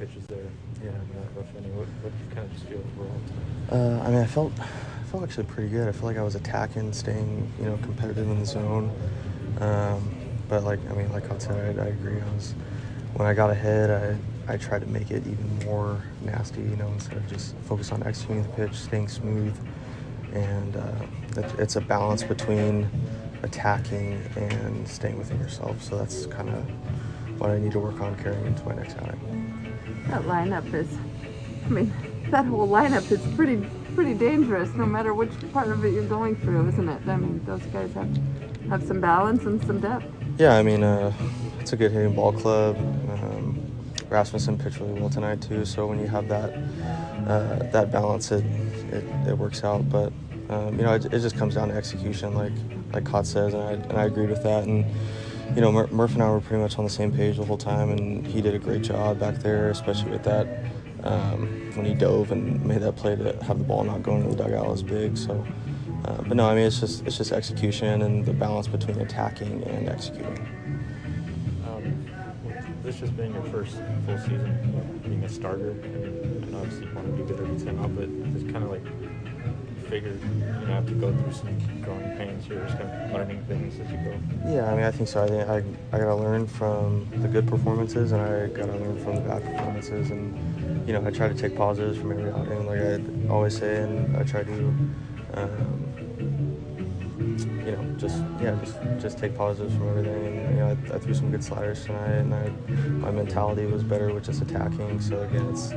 Pitches 0.01 0.25
there. 0.25 0.49
Yeah, 0.83 0.89
rough. 1.35 1.45
What, 1.53 1.87
what 2.01 2.11
did 2.11 2.27
you 2.27 2.35
kind 2.35 2.49
of 2.49 2.53
just 2.53 2.65
feel 2.65 2.83
overall? 2.97 3.21
Uh, 3.71 4.01
I 4.03 4.09
mean, 4.09 4.19
I 4.19 4.25
felt, 4.25 4.51
I 4.59 5.03
felt 5.11 5.23
actually 5.23 5.43
pretty 5.43 5.69
good. 5.69 5.87
I 5.87 5.91
felt 5.91 6.05
like 6.05 6.17
I 6.17 6.23
was 6.23 6.33
attacking, 6.33 6.91
staying, 6.91 7.51
you 7.59 7.65
know, 7.65 7.77
competitive 7.83 8.27
in 8.27 8.39
the 8.39 8.45
zone. 8.45 8.91
Um, 9.59 10.09
but 10.49 10.63
like, 10.63 10.79
I 10.89 10.93
mean, 10.95 11.11
like 11.11 11.31
I 11.31 11.37
said, 11.37 11.77
I, 11.77 11.83
I 11.83 11.87
agree. 11.89 12.19
I 12.19 12.33
was, 12.33 12.55
when 13.13 13.27
I 13.27 13.35
got 13.35 13.51
ahead, 13.51 14.17
I, 14.47 14.53
I 14.53 14.57
tried 14.57 14.81
to 14.81 14.87
make 14.87 15.11
it 15.11 15.21
even 15.27 15.59
more 15.65 16.01
nasty, 16.23 16.61
you 16.61 16.77
know, 16.77 16.87
instead 16.87 17.17
of 17.17 17.29
just 17.29 17.55
focus 17.67 17.91
on 17.91 18.01
executing 18.01 18.41
the 18.41 18.49
pitch, 18.49 18.73
staying 18.73 19.07
smooth. 19.07 19.55
And 20.33 20.77
uh, 20.77 21.05
it, 21.37 21.45
it's 21.59 21.75
a 21.75 21.81
balance 21.81 22.23
between 22.23 22.89
attacking 23.43 24.19
and 24.35 24.87
staying 24.87 25.19
within 25.19 25.37
yourself. 25.39 25.83
So 25.83 25.95
that's 25.95 26.25
kind 26.25 26.49
of 26.49 26.63
what 27.39 27.51
I 27.51 27.59
need 27.59 27.73
to 27.73 27.79
work 27.79 28.01
on 28.01 28.15
carrying 28.15 28.47
into 28.47 28.65
my 28.65 28.73
next 28.73 28.97
outing. 28.97 29.50
That 30.07 30.23
lineup 30.23 30.73
is, 30.73 30.87
I 31.65 31.69
mean, 31.69 31.93
that 32.29 32.45
whole 32.45 32.67
lineup 32.67 33.11
is 33.11 33.21
pretty 33.35 33.65
pretty 33.95 34.13
dangerous 34.13 34.73
no 34.75 34.85
matter 34.85 35.13
which 35.13 35.31
part 35.51 35.67
of 35.67 35.83
it 35.83 35.93
you're 35.93 36.05
going 36.05 36.35
through, 36.37 36.69
isn't 36.69 36.87
it? 36.87 37.01
I 37.07 37.17
mean, 37.17 37.43
those 37.45 37.61
guys 37.67 37.93
have 37.93 38.17
have 38.69 38.83
some 38.83 39.01
balance 39.01 39.43
and 39.43 39.63
some 39.65 39.79
depth. 39.79 40.05
Yeah, 40.37 40.55
I 40.55 40.63
mean, 40.63 40.83
uh, 40.83 41.13
it's 41.59 41.73
a 41.73 41.75
good 41.75 41.91
hitting 41.91 42.15
ball 42.15 42.31
club. 42.31 42.77
Um, 42.77 43.59
Rasmussen 44.09 44.57
pitched 44.57 44.79
really 44.79 44.99
well 44.99 45.09
tonight 45.09 45.41
too. 45.41 45.65
So 45.65 45.87
when 45.87 45.99
you 45.99 46.07
have 46.07 46.27
that 46.29 46.53
uh, 47.27 47.69
that 47.71 47.91
balance, 47.91 48.31
it, 48.31 48.45
it 48.91 49.03
it 49.27 49.37
works 49.37 49.63
out. 49.63 49.89
But 49.89 50.11
um, 50.49 50.77
you 50.77 50.83
know, 50.83 50.93
it, 50.95 51.05
it 51.05 51.19
just 51.19 51.37
comes 51.37 51.55
down 51.55 51.69
to 51.69 51.75
execution, 51.75 52.33
like 52.33 52.53
like 52.93 53.05
Cott 53.05 53.25
says, 53.25 53.53
and 53.53 53.63
I 53.63 53.71
and 53.73 53.93
I 53.93 54.05
agreed 54.05 54.29
with 54.29 54.43
that. 54.43 54.63
And 54.65 54.85
you 55.55 55.61
know, 55.61 55.71
Mur- 55.71 55.87
Murph 55.87 56.13
and 56.13 56.23
I 56.23 56.29
were 56.29 56.41
pretty 56.41 56.61
much 56.61 56.77
on 56.77 56.85
the 56.85 56.89
same 56.89 57.11
page 57.11 57.37
the 57.37 57.43
whole 57.43 57.57
time, 57.57 57.89
and 57.89 58.25
he 58.25 58.41
did 58.41 58.55
a 58.55 58.59
great 58.59 58.81
job 58.81 59.19
back 59.19 59.35
there, 59.35 59.69
especially 59.69 60.11
with 60.11 60.23
that 60.23 60.47
um, 61.03 61.71
when 61.75 61.85
he 61.85 61.93
dove 61.93 62.31
and 62.31 62.63
made 62.65 62.81
that 62.81 62.95
play 62.95 63.15
to 63.15 63.43
have 63.43 63.57
the 63.57 63.63
ball 63.63 63.83
not 63.83 64.03
go 64.03 64.15
into 64.15 64.29
the 64.29 64.43
dugout 64.43 64.67
was 64.67 64.83
big. 64.83 65.17
So, 65.17 65.45
uh, 66.05 66.21
but 66.21 66.37
no, 66.37 66.47
I 66.47 66.55
mean 66.55 66.65
it's 66.65 66.79
just 66.79 67.05
it's 67.05 67.17
just 67.17 67.31
execution 67.31 68.01
and 68.01 68.25
the 68.25 68.33
balance 68.33 68.67
between 68.67 68.99
attacking 68.99 69.63
and 69.63 69.89
executing. 69.89 70.37
Um, 71.67 72.05
this 72.83 72.99
just 72.99 73.15
being 73.17 73.33
your 73.33 73.43
first 73.43 73.77
full 74.05 74.17
season 74.19 75.01
being 75.03 75.23
a 75.23 75.29
starter, 75.29 75.71
and, 75.71 76.55
obviously 76.55 76.87
you 76.87 76.95
want 76.95 77.07
to 77.07 77.23
be 77.23 77.23
good 77.23 77.39
every 77.39 77.65
time 77.65 77.95
but 77.95 78.09
it's 78.35 78.51
kind 78.51 78.63
of 78.63 78.71
like 78.71 78.83
you 79.91 80.01
figure 80.01 80.27
you 80.59 80.67
know 80.67 80.73
have 80.73 80.87
to 80.87 80.93
go 80.93 81.11
through 81.13 81.33
some 81.33 81.81
growing 81.81 82.17
pains. 82.17 82.47
You're 82.47 82.63
just 82.65 82.77
kind 82.77 82.89
of 82.89 83.11
learning 83.11 83.43
things 83.43 83.79
as 83.79 83.91
you 83.91 83.97
go. 83.97 84.17
Yeah, 84.45 84.71
I 84.71 84.75
mean, 84.75 84.85
I 84.85 84.91
think 84.91 85.09
so. 85.09 85.23
I 85.23 85.27
think 85.27 85.49
I, 85.49 85.57
I 85.95 85.99
got 85.99 86.05
to 86.05 86.15
learn 86.15 86.47
from 86.47 87.07
the 87.21 87.27
good 87.27 87.47
performances, 87.47 88.11
and 88.11 88.21
I 88.21 88.47
got 88.47 88.65
to 88.65 88.77
learn 88.77 88.97
from 89.03 89.15
the 89.15 89.21
bad 89.21 89.43
performances, 89.43 90.11
and 90.11 90.87
you 90.87 90.93
know, 90.93 91.05
I 91.05 91.11
try 91.11 91.27
to 91.27 91.33
take 91.33 91.55
positives 91.55 91.97
from 91.97 92.11
every 92.11 92.31
outing, 92.31 92.65
like 92.67 92.79
I 92.79 93.29
always 93.29 93.57
say, 93.57 93.83
and 93.83 94.15
I 94.17 94.23
try 94.23 94.43
to. 94.43 94.73
Um, 95.33 95.90
you 97.39 97.71
know, 97.71 97.95
just 97.97 98.23
yeah, 98.41 98.57
just 98.63 98.77
just 98.99 99.17
take 99.17 99.35
positives 99.35 99.75
from 99.75 99.89
everything. 99.89 100.37
And 100.37 100.55
you 100.55 100.59
know, 100.61 100.77
I, 100.91 100.95
I 100.95 100.99
threw 100.99 101.13
some 101.13 101.31
good 101.31 101.43
sliders 101.43 101.85
tonight, 101.85 102.11
and 102.11 102.33
I, 102.33 102.49
my 103.05 103.11
mentality 103.11 103.65
was 103.65 103.83
better 103.83 104.13
with 104.13 104.25
just 104.25 104.41
attacking. 104.41 104.99
So 105.01 105.21
again, 105.21 105.47
it's 105.49 105.73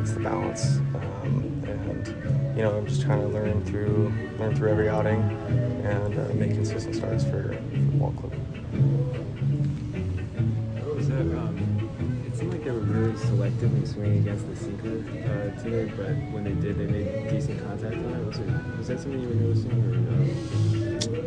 it's 0.00 0.12
the 0.12 0.20
balance, 0.20 0.78
um, 0.94 1.62
and 1.66 2.56
you 2.56 2.62
know, 2.62 2.76
I'm 2.76 2.86
just 2.86 3.02
trying 3.02 3.20
to 3.20 3.28
learn 3.28 3.64
through 3.64 4.12
learn 4.38 4.54
through 4.56 4.70
every 4.70 4.88
outing, 4.88 5.20
and 5.84 6.18
uh, 6.18 6.34
make 6.34 6.52
consistent 6.52 6.94
starts 6.94 7.24
for, 7.24 7.52
for 7.52 7.98
ball 7.98 8.12
club. 8.12 8.32
Was 10.96 11.08
that? 11.08 11.20
Um, 11.20 11.56
it 12.26 12.36
seemed 12.36 12.52
like 12.52 12.64
they 12.64 12.70
were 12.70 12.78
really 12.80 13.16
selective 13.18 13.72
in 13.74 13.86
swinging 13.86 14.18
against 14.18 14.48
the 14.48 14.56
sinker 14.56 14.98
uh, 14.98 15.62
today, 15.62 15.92
but 15.96 16.10
when 16.32 16.44
they 16.44 16.52
did, 16.52 16.78
they 16.78 16.86
made 16.86 17.28
decent 17.28 17.58
contact 17.66 17.96
on 17.96 18.14
it. 18.14 18.26
Was, 18.26 18.38
it, 18.38 18.48
was 18.78 18.88
that 18.88 19.00
something 19.00 19.20
you 19.20 19.28
were 19.28 19.34
noticing, 19.34 20.76
or? 20.76 20.79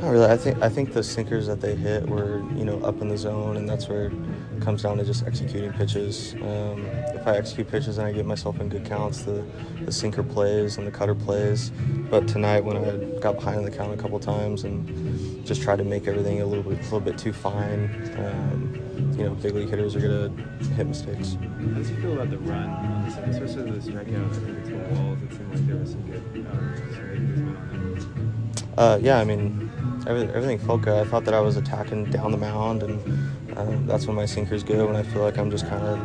Not 0.04 0.12
really. 0.12 0.26
I 0.26 0.36
think 0.36 0.62
I 0.62 0.68
think 0.68 0.92
the 0.92 1.02
sinkers 1.02 1.48
that 1.48 1.62
they 1.62 1.76
hit 1.76 2.06
were 2.10 2.44
you 2.58 2.66
know 2.66 2.78
up 2.82 3.02
in 3.02 3.08
the 3.08 3.18
zone, 3.18 3.56
and 3.56 3.70
that's 3.70 3.88
where 3.88 4.08
it 4.08 4.62
comes 4.62 4.84
down 4.84 4.98
to 4.98 5.06
just 5.06 5.26
executing 5.26 5.72
pitches. 5.72 6.34
Um, 6.42 6.86
if 7.16 7.26
I 7.26 7.38
execute 7.38 7.70
pitches 7.70 8.00
and 8.00 8.08
I 8.08 8.12
get 8.12 8.26
myself 8.26 8.60
in 8.60 8.68
good 8.68 8.86
counts, 8.86 9.24
the 9.24 9.46
the 9.86 9.94
sinker 9.94 10.22
plays 10.22 10.78
and 10.78 10.86
the 10.86 10.92
cutter 10.92 11.16
plays. 11.16 11.72
But 12.10 12.28
tonight, 12.28 12.66
when 12.66 12.76
I 12.76 13.18
got 13.22 13.36
behind 13.36 13.60
in 13.60 13.64
the 13.64 13.72
count 13.72 13.94
a 13.94 13.96
couple 13.98 14.20
times 14.20 14.66
and 14.66 15.46
just 15.46 15.62
tried 15.62 15.78
to 15.78 15.86
make 15.86 16.06
everything 16.06 16.42
a 16.42 16.46
little 16.46 16.70
bit 16.70 16.80
a 16.80 16.84
little 16.84 17.00
bit 17.00 17.18
too 17.18 17.32
fine, 17.32 17.86
um, 18.18 19.16
you 19.18 19.24
know, 19.24 19.36
big 19.36 19.56
league 19.56 19.70
hitters 19.70 19.96
are 19.96 20.02
gonna 20.02 20.30
hit 20.76 20.86
mistakes. 20.86 21.38
How 21.40 21.80
did 21.80 21.88
you 21.88 21.96
feel 22.02 22.14
about 22.14 22.30
the 22.30 22.40
run 22.40 22.70
on 22.70 23.10
the 23.10 23.30
especially 23.30 23.72
the 23.72 23.80
strikeout? 23.80 24.32
I 24.32 24.34
think 24.34 24.64
between 24.64 25.06
walls, 25.06 25.20
it 25.24 25.32
seemed 25.32 25.56
like 25.56 25.66
there 25.66 25.78
was 25.78 25.92
some 25.92 26.02
good 26.02 26.46
um, 26.52 26.76
swing 26.94 27.32
as 27.34 27.42
well 27.42 27.56
on 27.56 27.96
that. 27.96 28.34
Uh, 28.76 28.98
yeah, 29.02 29.20
I 29.20 29.24
mean, 29.24 29.72
everything, 30.08 30.60
felt 30.60 30.82
good. 30.82 31.06
I 31.06 31.10
thought 31.10 31.26
that 31.26 31.34
I 31.34 31.40
was 31.40 31.58
attacking 31.58 32.06
down 32.06 32.32
the 32.32 32.38
mound, 32.38 32.84
and 32.84 33.58
um, 33.58 33.88
that's 33.88 34.06
when 34.06 34.16
my 34.16 34.26
sinker's 34.26 34.64
good. 34.64 34.86
When 34.86 34.96
I 34.96 35.04
feel 35.04 35.22
like 35.22 35.38
I'm 35.38 35.52
just 35.52 35.68
kind 35.68 35.86
of, 35.86 36.00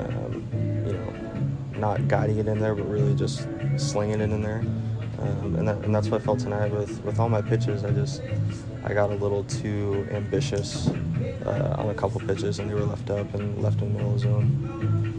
um, 0.00 0.48
you 0.86 0.92
know, 0.92 1.78
not 1.78 2.08
guiding 2.08 2.38
it 2.38 2.48
in 2.48 2.58
there, 2.58 2.74
but 2.74 2.88
really 2.88 3.14
just 3.14 3.46
slinging 3.76 4.20
it 4.20 4.30
in 4.30 4.42
there. 4.42 4.64
Um, 5.18 5.56
and, 5.56 5.66
that, 5.66 5.78
and 5.78 5.94
that's 5.94 6.08
what 6.08 6.20
I 6.20 6.24
felt 6.24 6.40
tonight 6.40 6.70
with, 6.72 7.02
with 7.02 7.18
all 7.18 7.28
my 7.28 7.40
pitches. 7.40 7.84
I 7.84 7.90
just 7.90 8.22
I 8.84 8.92
got 8.92 9.10
a 9.10 9.14
little 9.14 9.44
too 9.44 10.06
ambitious 10.10 10.88
uh, 11.46 11.74
on 11.78 11.90
a 11.90 11.94
couple 11.94 12.20
pitches, 12.20 12.58
and 12.58 12.70
they 12.70 12.74
were 12.74 12.84
left 12.84 13.10
up 13.10 13.34
and 13.34 13.62
left 13.62 13.80
in 13.80 13.92
the 13.92 13.98
middle 13.98 14.14
of 14.14 14.20
the 14.20 14.28
zone. 14.28 15.12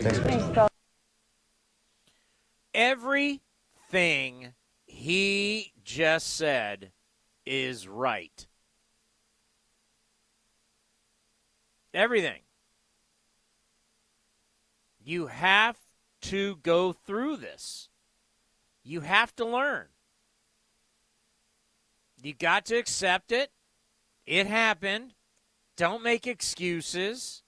Thanks. 0.00 0.70
Everything 2.74 4.54
he 4.98 5.72
just 5.84 6.34
said 6.34 6.90
is 7.46 7.86
right. 7.86 8.48
Everything. 11.94 12.40
You 15.00 15.28
have 15.28 15.76
to 16.22 16.56
go 16.56 16.92
through 16.92 17.36
this. 17.36 17.88
You 18.82 19.02
have 19.02 19.34
to 19.36 19.44
learn. 19.44 19.86
You 22.20 22.34
got 22.34 22.64
to 22.66 22.76
accept 22.76 23.30
it. 23.30 23.52
It 24.26 24.48
happened. 24.48 25.14
Don't 25.76 26.02
make 26.02 26.26
excuses. 26.26 27.44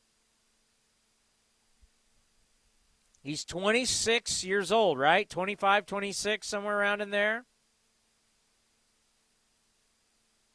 He's 3.23 3.45
26 3.45 4.45
years 4.45 4.73
old, 4.73 4.99
right? 4.99 5.29
25, 5.29 5.85
26, 5.85 6.47
somewhere 6.47 6.79
around 6.79 7.03
in 7.03 7.11
there. 7.11 7.45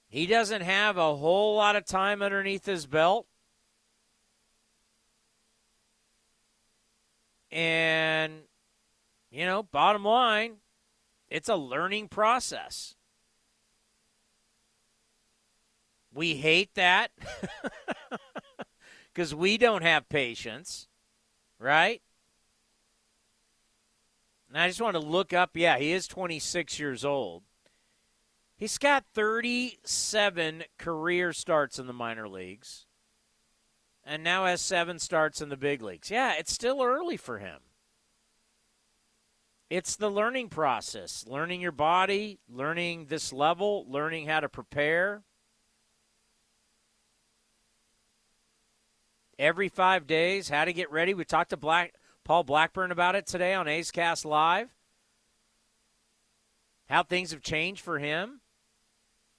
He 0.07 0.25
doesn't 0.25 0.61
have 0.61 0.97
a 0.97 1.15
whole 1.15 1.55
lot 1.55 1.75
of 1.75 1.85
time 1.85 2.21
underneath 2.21 2.65
his 2.65 2.87
belt. 2.87 3.27
And, 7.51 8.43
you 9.29 9.45
know, 9.45 9.61
bottom 9.61 10.03
line, 10.03 10.57
it's 11.29 11.49
a 11.49 11.55
learning 11.55 12.07
process. 12.07 12.95
We 16.13 16.35
hate 16.35 16.73
that 16.75 17.11
because 19.13 19.35
we 19.35 19.57
don't 19.57 19.83
have 19.83 20.09
patience, 20.09 20.87
right? 21.59 22.01
And 24.55 24.61
I 24.61 24.69
just 24.69 24.79
want 24.79 24.93
to 24.93 25.01
look 25.01 25.33
up. 25.33 25.49
Yeah, 25.55 25.77
he 25.77 25.91
is 25.91 26.07
26 26.07 26.79
years 26.79 27.03
old. 27.03 27.43
He's 28.55 28.77
got 28.77 29.03
37 29.13 30.63
career 30.77 31.33
starts 31.33 31.77
in 31.77 31.87
the 31.87 31.93
minor 31.93 32.29
leagues 32.29 32.85
and 34.05 34.23
now 34.23 34.45
has 34.45 34.61
seven 34.61 34.97
starts 34.97 35.41
in 35.41 35.49
the 35.49 35.57
big 35.57 35.81
leagues. 35.81 36.09
Yeah, 36.09 36.35
it's 36.39 36.53
still 36.53 36.81
early 36.81 37.17
for 37.17 37.39
him. 37.39 37.59
It's 39.69 39.97
the 39.97 40.09
learning 40.09 40.47
process, 40.47 41.25
learning 41.27 41.59
your 41.59 41.73
body, 41.73 42.39
learning 42.47 43.07
this 43.07 43.33
level, 43.33 43.85
learning 43.89 44.27
how 44.27 44.39
to 44.39 44.47
prepare. 44.47 45.23
Every 49.37 49.67
five 49.67 50.07
days, 50.07 50.47
how 50.47 50.63
to 50.63 50.71
get 50.71 50.89
ready. 50.89 51.13
We 51.13 51.25
talked 51.25 51.49
to 51.49 51.57
Black 51.57 51.93
Paul 52.25 52.43
Blackburn 52.43 52.91
about 52.91 53.15
it 53.15 53.27
today 53.27 53.53
on 53.53 53.67
A's 53.67 53.91
Cast 53.91 54.25
Live. 54.25 54.69
How 56.89 57.03
things 57.03 57.29
have 57.29 57.43
changed 57.43 57.81
for 57.81 57.99
him. 57.99 58.41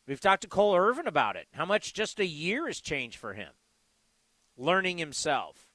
We've 0.07 0.21
talked 0.21 0.43
to 0.43 0.49
Cole 0.49 0.77
Irvin 0.77 1.09
about 1.09 1.35
it. 1.35 1.49
How 1.53 1.65
much 1.65 1.93
just 1.93 2.21
a 2.21 2.27
year 2.27 2.69
has 2.69 2.81
changed 2.81 3.19
for 3.19 3.35
him. 3.35 3.51
Learning 4.57 4.99
himself. 4.99 5.67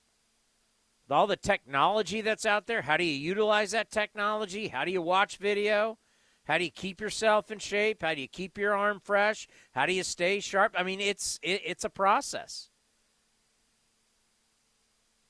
With 1.06 1.12
all 1.12 1.28
the 1.28 1.36
technology 1.36 2.22
that's 2.22 2.46
out 2.46 2.66
there, 2.66 2.84
how 2.84 2.96
do 2.96 3.04
you 3.04 3.14
utilize 3.14 3.72
that 3.72 3.92
technology? 3.92 4.70
How 4.70 4.86
do 4.86 4.92
you 4.92 5.02
watch 5.02 5.36
video? 5.36 5.98
How 6.46 6.58
do 6.58 6.64
you 6.64 6.72
keep 6.72 7.02
yourself 7.02 7.52
in 7.52 7.60
shape? 7.60 8.04
How 8.04 8.14
do 8.16 8.22
you 8.22 8.30
keep 8.30 8.58
your 8.58 8.74
arm 8.74 9.02
fresh? 9.04 9.50
How 9.74 9.86
do 9.86 9.92
you 9.92 10.04
stay 10.04 10.40
sharp? 10.40 10.76
I 10.78 10.84
mean, 10.84 11.02
it's 11.02 11.42
it, 11.44 11.62
it's 11.66 11.84
a 11.84 11.90
process 11.90 12.71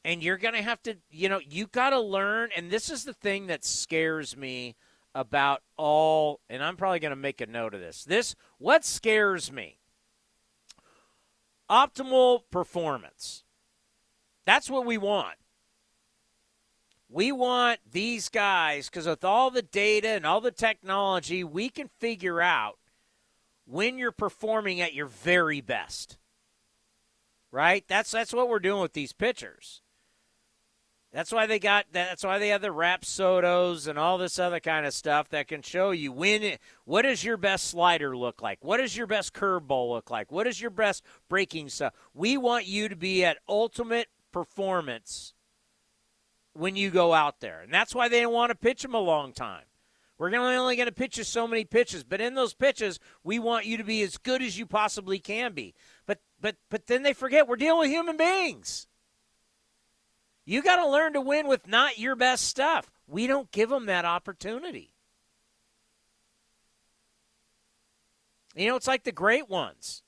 and 0.04 0.24
you're 0.24 0.38
going 0.38 0.54
to 0.56 0.62
have 0.62 0.82
to 0.84 0.96
you 1.10 1.30
know 1.30 1.40
you 1.40 1.68
got 1.68 1.92
to 1.92 2.00
learn 2.00 2.50
and 2.56 2.72
this 2.72 2.90
is 2.90 3.04
the 3.04 3.14
thing 3.14 3.48
that 3.48 3.64
scares 3.64 4.36
me 4.36 4.76
about 5.14 5.62
all 5.78 6.40
and 6.50 6.64
i'm 6.64 6.78
probably 6.78 7.00
going 7.00 7.12
to 7.12 7.16
make 7.16 7.42
a 7.42 7.46
note 7.46 7.74
of 7.74 7.80
this 7.82 8.04
this 8.04 8.36
what 8.62 8.86
scares 8.86 9.52
me? 9.52 9.80
Optimal 11.68 12.42
performance. 12.52 13.44
That's 14.46 14.70
what 14.70 14.86
we 14.86 15.00
want. 15.00 15.38
We 17.10 17.32
want 17.32 17.80
these 17.92 18.30
guys 18.30 18.88
because 18.88 19.08
with 19.08 19.26
all 19.26 19.50
the 19.50 19.64
data 19.64 20.10
and 20.10 20.28
all 20.28 20.42
the 20.42 20.52
technology 20.52 21.44
we 21.44 21.70
can 21.70 21.90
figure 22.00 22.40
out 22.40 22.78
when 23.66 23.98
you're 23.98 24.12
performing 24.12 24.80
at 24.80 24.94
your 24.94 25.08
very 25.08 25.60
best. 25.60 26.20
Right? 27.52 27.84
That's 27.88 28.12
that's 28.12 28.32
what 28.32 28.48
we're 28.48 28.60
doing 28.60 28.84
with 28.84 28.94
these 28.94 29.12
pitchers 29.12 29.82
that's 31.14 31.32
why 31.32 31.46
they 31.46 31.60
got 31.60 31.88
that's 31.92 32.24
why 32.24 32.40
they 32.40 32.50
have 32.50 32.62
the 32.62 32.70
Rapsodos 32.70 33.88
and 33.88 34.00
all 34.00 34.18
this 34.18 34.40
other 34.40 34.60
kind 34.60 34.86
of 34.86 34.94
stuff 34.94 35.30
that 35.30 35.48
can 35.48 35.62
show 35.62 35.92
you 35.92 36.12
when 36.12 36.58
what 36.86 37.02
does 37.02 37.24
your 37.24 37.38
best 37.38 37.68
slider 37.68 38.16
look 38.16 38.42
like? 38.42 38.60
What 38.64 38.78
does 38.78 38.96
your 38.96 39.08
best 39.08 39.34
curveball 39.34 39.90
look 39.90 40.10
like? 40.10 40.32
What 40.32 40.48
is 40.48 40.62
your 40.62 40.72
best 40.72 41.04
breaking 41.28 41.70
stuff? 41.70 41.94
We 42.14 42.38
want 42.38 42.66
you 42.66 42.88
to 42.88 42.96
be 42.96 43.26
at 43.26 43.40
ultimate 43.48 44.08
performance 44.32 45.34
when 46.54 46.76
you 46.76 46.90
go 46.90 47.14
out 47.14 47.40
there. 47.42 47.62
And 47.62 47.74
that's 47.74 47.94
why 47.94 48.08
they 48.08 48.22
don't 48.22 48.34
want 48.34 48.52
to 48.52 48.56
pitch 48.56 48.82
them 48.82 48.94
a 48.94 49.00
long 49.00 49.34
time. 49.34 49.64
We're 50.18 50.36
only 50.36 50.76
going 50.76 50.88
to 50.88 50.94
pitch 50.94 51.18
you 51.18 51.24
so 51.24 51.48
many 51.48 51.66
pitches, 51.66 52.04
but 52.04 52.22
in 52.22 52.36
those 52.36 52.54
pitches, 52.54 53.00
we 53.24 53.40
want 53.40 53.66
you 53.66 53.78
to 53.78 53.84
be 53.84 54.04
as 54.04 54.18
good 54.18 54.44
as 54.44 54.58
you 54.58 54.68
possibly 54.68 55.18
can 55.18 55.54
be. 55.54 55.74
But 56.06 56.20
but 56.40 56.58
but 56.70 56.86
then 56.86 57.02
they 57.02 57.14
forget 57.14 57.48
we're 57.48 57.56
dealing 57.56 57.80
with 57.80 57.90
human 57.90 58.18
beings. 58.18 58.88
You 60.52 60.62
got 60.62 60.84
to 60.84 60.90
learn 60.90 61.14
to 61.14 61.22
win 61.22 61.48
with 61.48 61.66
not 61.66 61.98
your 61.98 62.14
best 62.14 62.44
stuff. 62.44 62.92
We 63.08 63.26
don't 63.26 63.50
give 63.54 63.70
them 63.70 63.86
that 63.86 64.04
opportunity. 64.04 64.92
You 68.54 68.68
know, 68.68 68.76
it's 68.76 68.86
like 68.86 69.06
the 69.06 69.14
great 69.14 69.50
ones. 69.50 70.04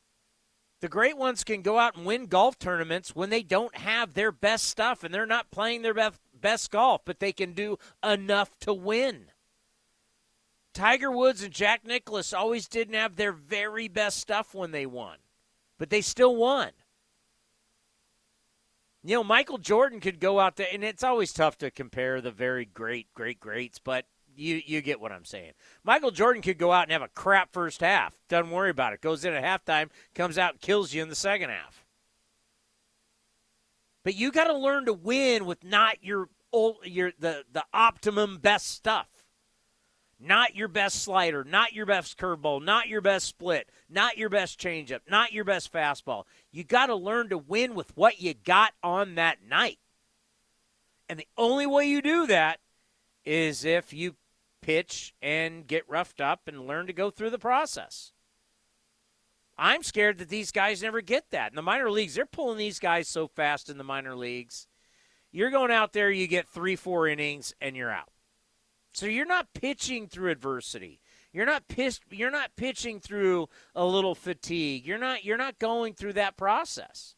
The 0.82 0.90
great 0.90 1.16
ones 1.16 1.46
can 1.46 1.62
go 1.62 1.80
out 1.80 1.96
and 1.96 2.06
win 2.06 2.26
golf 2.26 2.60
tournaments 2.60 3.16
when 3.16 3.30
they 3.30 3.42
don't 3.42 3.74
have 3.78 4.16
their 4.16 4.34
best 4.34 4.66
stuff 4.66 5.06
and 5.06 5.14
they're 5.14 5.26
not 5.26 5.50
playing 5.50 5.82
their 5.82 5.94
best, 5.94 6.20
best 6.34 6.72
golf, 6.72 7.04
but 7.06 7.22
they 7.22 7.32
can 7.32 7.54
do 7.54 7.80
enough 8.04 8.52
to 8.60 8.74
win. 8.74 9.28
Tiger 10.74 11.10
Woods 11.10 11.42
and 11.42 11.54
Jack 11.54 11.86
Nicklaus 11.86 12.34
always 12.34 12.68
didn't 12.68 12.96
have 12.96 13.16
their 13.16 13.32
very 13.32 13.88
best 13.88 14.18
stuff 14.18 14.54
when 14.54 14.72
they 14.72 14.86
won, 14.86 15.20
but 15.78 15.90
they 15.90 16.02
still 16.02 16.36
won. 16.36 16.72
You 19.04 19.16
know, 19.16 19.24
Michael 19.24 19.58
Jordan 19.58 20.00
could 20.00 20.20
go 20.20 20.40
out 20.40 20.56
there, 20.56 20.68
and 20.72 20.84
it's 20.84 21.04
always 21.04 21.34
tough 21.34 21.58
to 21.58 21.70
compare 21.70 22.22
the 22.22 22.32
very 22.32 22.64
great, 22.64 23.14
great, 23.14 23.40
greats, 23.40 23.78
but 23.78 24.06
you 24.36 24.62
you 24.66 24.82
get 24.82 25.02
what 25.02 25.12
I'm 25.12 25.26
saying. 25.26 25.52
Michael 25.84 26.12
Jordan 26.12 26.42
could 26.42 26.58
go 26.58 26.72
out 26.72 26.84
and 26.84 26.92
have 26.92 27.02
a 27.02 27.10
crap 27.10 27.52
first 27.52 27.82
half. 27.82 28.18
Doesn't 28.30 28.52
worry 28.52 28.70
about 28.70 28.94
it. 28.94 29.02
Goes 29.02 29.26
in 29.26 29.34
at 29.34 29.44
halftime, 29.44 29.90
comes 30.16 30.38
out, 30.38 30.62
kills 30.62 30.94
you 30.94 31.04
in 31.04 31.10
the 31.10 31.16
second 31.16 31.50
half. 31.50 31.86
But 34.04 34.16
you 34.16 34.32
got 34.32 34.46
to 34.46 34.58
learn 34.58 34.86
to 34.86 34.94
win 34.94 35.46
with 35.46 35.64
not 35.64 36.04
your 36.04 36.30
old 36.52 36.78
your 36.86 37.12
the 37.20 37.44
the 37.52 37.66
optimum 37.74 38.38
best 38.38 38.68
stuff. 38.68 39.08
Not 40.26 40.56
your 40.56 40.70
best 40.70 41.04
slider, 41.04 41.44
not 41.44 41.74
your 41.74 41.86
best 41.86 42.18
curveball, 42.18 42.64
not 42.64 42.88
your 42.88 43.02
best 43.02 43.28
split, 43.28 43.68
not 43.90 44.18
your 44.18 44.30
best 44.30 44.58
changeup, 44.58 45.02
not 45.10 45.34
your 45.34 45.44
best 45.44 45.72
fastball. 45.74 46.24
You 46.50 46.64
got 46.64 46.86
to 46.86 46.96
learn 46.96 47.28
to 47.30 47.38
win 47.38 47.76
with 47.76 47.96
what 47.98 48.22
you 48.22 48.34
got 48.34 48.72
on 48.82 49.16
that 49.16 49.40
night. 49.46 49.80
And 51.10 51.20
the 51.20 51.28
only 51.38 51.66
way 51.66 51.88
you 51.88 52.02
do 52.02 52.26
that 52.28 52.60
is 53.26 53.66
if 53.66 53.92
you 53.92 54.16
pitch 54.62 55.14
and 55.22 55.68
get 55.68 55.90
roughed 55.90 56.22
up 56.22 56.48
and 56.48 56.68
learn 56.68 56.88
to 56.88 56.94
go 56.94 57.12
through 57.12 57.32
the 57.32 57.38
process. 57.38 58.14
I'm 59.58 59.84
scared 59.84 60.20
that 60.20 60.30
these 60.30 60.54
guys 60.54 60.82
never 60.82 61.02
get 61.02 61.32
that. 61.32 61.52
In 61.52 61.58
the 61.58 61.62
minor 61.62 61.92
leagues, 61.92 62.16
they're 62.16 62.26
pulling 62.26 62.58
these 62.58 62.80
guys 62.80 63.10
so 63.10 63.28
fast 63.28 63.70
in 63.70 63.78
the 63.78 63.84
minor 63.84 64.16
leagues. 64.16 64.68
You're 65.34 65.52
going 65.52 65.72
out 65.72 65.92
there, 65.92 66.10
you 66.10 66.28
get 66.28 66.48
three, 66.48 66.78
four 66.78 67.10
innings, 67.10 67.54
and 67.60 67.76
you're 67.76 67.92
out. 67.92 68.13
So 68.94 69.08
you're 69.08 69.26
not 69.26 69.54
pitching 69.54 70.08
through 70.08 70.32
adversity. 70.32 71.02
You're 71.34 71.48
not 71.48 71.68
pissed, 71.68 72.04
you're 72.12 72.32
not 72.32 72.56
pitching 72.56 73.00
through 73.00 73.50
a 73.76 73.86
little 73.86 74.14
fatigue. 74.14 74.86
You're 74.86 75.00
not 75.00 75.26
you're 75.26 75.38
not 75.38 75.58
going 75.58 75.96
through 75.96 76.14
that 76.14 76.38
process. 76.38 77.16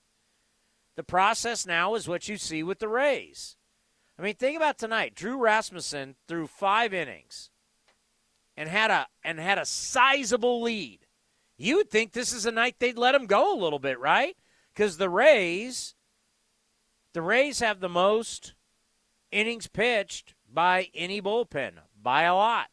The 0.95 1.03
process 1.03 1.67
now 1.67 1.95
is 1.95 2.07
what 2.07 2.29
you 2.29 2.37
see 2.37 2.63
with 2.63 2.79
the 2.79 2.87
Rays. 2.87 3.57
I 4.17 4.21
mean, 4.21 4.35
think 4.35 4.55
about 4.55 4.77
tonight. 4.77 5.13
Drew 5.13 5.37
Rasmussen 5.37 6.15
threw 6.29 6.47
5 6.47 6.93
innings 6.93 7.49
and 8.55 8.69
had 8.69 8.89
a 8.89 9.07
and 9.21 9.37
had 9.37 9.57
a 9.57 9.65
sizable 9.65 10.61
lead. 10.61 10.99
You 11.57 11.75
would 11.75 11.91
think 11.91 12.13
this 12.13 12.31
is 12.31 12.45
a 12.45 12.51
night 12.51 12.75
they'd 12.79 12.97
let 12.97 13.15
him 13.15 13.25
go 13.25 13.53
a 13.53 13.61
little 13.61 13.79
bit, 13.79 13.99
right? 13.99 14.37
Cuz 14.75 14.95
the 14.95 15.09
Rays 15.09 15.95
the 17.11 17.21
Rays 17.21 17.59
have 17.59 17.81
the 17.81 17.89
most 17.89 18.53
innings 19.31 19.67
pitched 19.67 20.34
by 20.55 20.89
any 20.95 21.21
bullpen 21.21 21.73
by 22.01 22.23
a 22.23 22.33
lot. 22.33 22.69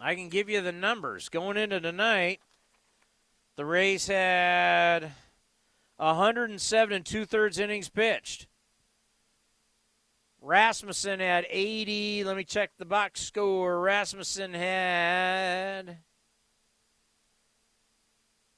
I 0.00 0.14
can 0.16 0.28
give 0.28 0.48
you 0.48 0.60
the 0.60 0.72
numbers. 0.72 1.28
Going 1.28 1.56
into 1.56 1.80
tonight, 1.80 2.40
the 3.56 3.64
Rays 3.64 4.06
had 4.06 5.12
107 5.96 6.94
and 6.94 7.06
two 7.06 7.24
thirds 7.24 7.58
innings 7.58 7.88
pitched. 7.88 8.48
Rasmussen 10.40 11.20
had 11.20 11.46
80. 11.48 12.24
Let 12.24 12.36
me 12.36 12.44
check 12.44 12.72
the 12.76 12.84
box 12.84 13.20
score. 13.20 13.80
Rasmussen 13.80 14.52
had 14.52 15.98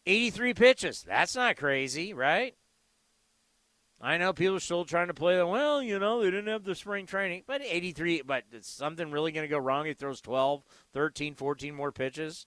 83 0.05 0.55
pitches. 0.55 1.05
That's 1.07 1.37
not 1.37 1.57
crazy, 1.57 2.13
right? 2.13 2.55
I 4.01 4.19
know 4.19 4.33
people 4.33 4.57
are 4.57 4.61
still 4.61 4.85
trying 4.85 5.07
to 5.09 5.15
play 5.15 5.37
that. 5.37 5.47
Well, 5.47 5.83
you 5.83 5.99
know, 5.99 6.23
they 6.23 6.31
didn't 6.31 6.49
have 6.49 6.65
the 6.65 6.75
spring 6.75 7.07
training. 7.07 7.45
But 7.47 7.63
83, 7.63 8.23
but 8.23 8.45
is 8.53 8.67
something 8.67 9.11
really 9.11 9.33
going 9.33 9.45
to 9.45 9.51
go 9.51 9.59
wrong? 9.59 9.87
He 9.87 9.95
throws 9.95 10.21
12, 10.21 10.63
13, 10.93 11.35
14 11.35 11.75
more 11.75 11.93
pitches. 11.93 12.47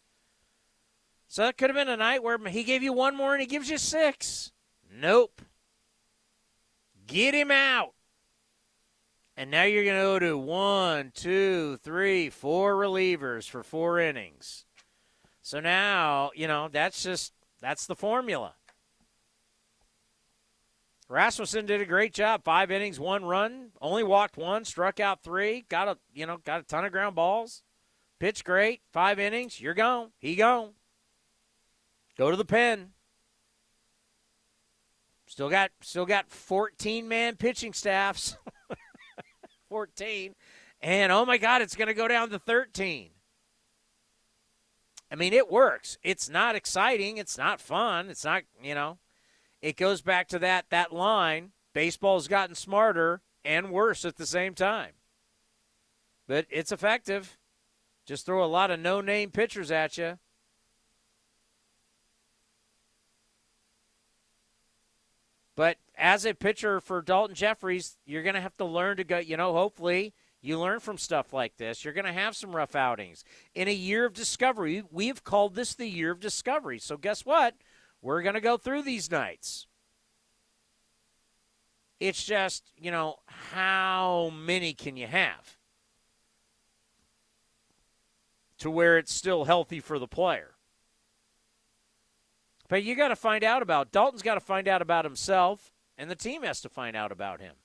So 1.28 1.44
that 1.44 1.58
could 1.58 1.70
have 1.70 1.76
been 1.76 1.90
a 1.90 1.98
night 1.98 2.24
where 2.24 2.38
he 2.48 2.64
gave 2.64 2.84
you 2.84 2.94
one 2.94 3.16
more 3.16 3.34
and 3.34 3.42
he 3.42 3.48
gives 3.48 3.70
you 3.70 3.78
six. 3.78 4.52
Nope. 4.92 5.42
Get 7.08 7.34
him 7.34 7.52
out. 7.52 7.94
And 9.36 9.50
now 9.50 9.64
you're 9.64 9.86
going 9.86 9.96
to 9.96 10.02
go 10.02 10.20
to 10.20 10.38
one, 10.38 11.12
two, 11.16 11.78
three, 11.78 12.30
four 12.30 12.76
relievers 12.76 13.50
for 13.50 13.64
four 13.64 14.00
innings. 14.00 14.66
So 15.42 15.60
now, 15.60 16.32
you 16.36 16.48
know, 16.48 16.68
that's 16.68 17.02
just, 17.02 17.34
that's 17.62 17.88
the 17.88 17.96
formula. 17.96 18.56
Rasmussen 21.10 21.66
did 21.66 21.82
a 21.82 21.86
great 21.86 22.14
job. 22.14 22.44
Five 22.44 22.70
innings, 22.70 23.00
one 23.00 23.26
run, 23.26 23.72
only 23.82 24.04
walked 24.04 24.38
one, 24.38 24.64
struck 24.64 25.00
out 25.00 25.24
three, 25.24 25.66
got 25.68 25.88
a 25.88 25.98
you 26.14 26.26
know 26.26 26.38
got 26.38 26.62
a 26.62 26.64
ton 26.64 26.86
of 26.86 26.92
ground 26.92 27.16
balls, 27.16 27.64
pitched 28.20 28.46
great. 28.46 28.82
Five 28.94 29.20
innings, 29.20 29.60
you're 29.60 29.74
gone. 29.74 30.12
He 30.20 30.36
gone. 30.36 30.74
Go 32.16 32.30
to 32.30 32.38
the 32.38 32.46
pen. 32.46 32.92
Still 35.26 35.50
got 35.50 35.72
still 35.82 36.06
got 36.06 36.30
14 36.30 37.08
man 37.08 37.36
pitching 37.36 37.74
staffs. 37.74 38.38
14. 39.70 40.36
And 40.82 41.12
oh 41.12 41.26
my 41.26 41.38
God, 41.38 41.62
it's 41.62 41.76
going 41.76 41.88
to 41.88 41.94
go 41.94 42.08
down 42.08 42.30
to 42.30 42.40
13. 42.40 43.10
I 45.12 45.16
mean, 45.16 45.34
it 45.34 45.52
works. 45.52 45.98
It's 46.04 46.30
not 46.30 46.56
exciting. 46.56 47.18
It's 47.18 47.38
not 47.38 47.60
fun. 47.60 48.10
It's 48.10 48.24
not, 48.24 48.44
you 48.62 48.76
know, 48.76 49.00
it 49.62 49.78
goes 49.78 50.02
back 50.02 50.28
to 50.30 50.40
that 50.40 50.66
that 50.70 50.94
line. 50.94 51.52
Baseball's 51.74 52.28
gotten 52.28 52.56
smarter 52.56 53.22
and 53.46 53.72
worse 53.72 54.06
at 54.06 54.18
the 54.18 54.26
same 54.26 54.54
time. 54.54 54.92
But 56.28 56.46
it's 56.50 56.72
effective. 56.72 57.38
Just 58.06 58.26
throw 58.26 58.44
a 58.44 58.48
lot 58.48 58.72
of 58.72 58.80
no-name 58.80 59.32
pitchers 59.32 59.72
at 59.72 59.98
you. 59.98 60.18
But 65.56 65.78
as 65.98 66.26
a 66.26 66.34
pitcher 66.34 66.80
for 66.80 67.04
Daulton 67.04 67.34
Jefferies, 67.34 67.98
you're 68.06 68.24
going 68.24 68.36
to 68.36 68.42
have 68.42 68.56
to 68.58 68.66
learn 68.66 68.98
to 68.98 69.04
go, 69.04 69.18
you 69.18 69.36
know, 69.36 69.54
hopefully 69.54 70.14
you 70.42 70.58
learn 70.58 70.80
from 70.80 70.98
stuff 70.98 71.34
like 71.34 71.58
this. 71.58 71.84
You're 71.84 71.94
going 71.94 72.06
to 72.06 72.14
have 72.14 72.36
some 72.36 72.56
rough 72.56 72.76
outings. 72.76 73.26
In 73.54 73.68
a 73.68 73.74
year 73.74 74.06
of 74.06 74.14
discovery, 74.14 74.84
we've 74.90 75.24
called 75.24 75.56
this 75.56 75.76
the 75.76 75.88
year 75.88 76.12
of 76.12 76.22
discovery. 76.22 76.80
So 76.80 76.96
guess 76.96 77.26
what? 77.26 77.56
We're 78.02 78.22
going 78.22 78.36
to 78.36 78.42
go 78.42 78.58
through 78.58 78.84
these 78.84 79.12
nights. 79.12 79.68
It's 82.00 82.24
just, 82.24 82.72
you 82.78 82.92
know, 82.92 83.18
how 83.28 84.32
many 84.34 84.74
can 84.74 84.96
you 84.96 85.08
have 85.08 85.58
to 88.60 88.72
where 88.72 88.98
it's 88.98 89.14
still 89.14 89.46
healthy 89.46 89.82
for 89.82 90.00
the 90.00 90.08
player? 90.08 90.56
But 92.70 92.84
you 92.84 92.96
got 92.96 93.10
to 93.10 93.16
find 93.16 93.44
out 93.44 93.62
about 93.62 93.92
Daulton's 93.92 94.22
got 94.22 94.36
to 94.36 94.40
find 94.40 94.68
out 94.68 94.82
about 94.82 95.04
himself, 95.04 95.74
and 95.98 96.10
the 96.10 96.16
team 96.16 96.44
has 96.44 96.62
to 96.62 96.70
find 96.70 96.96
out 96.96 97.12
about 97.12 97.42
him. 97.42 97.56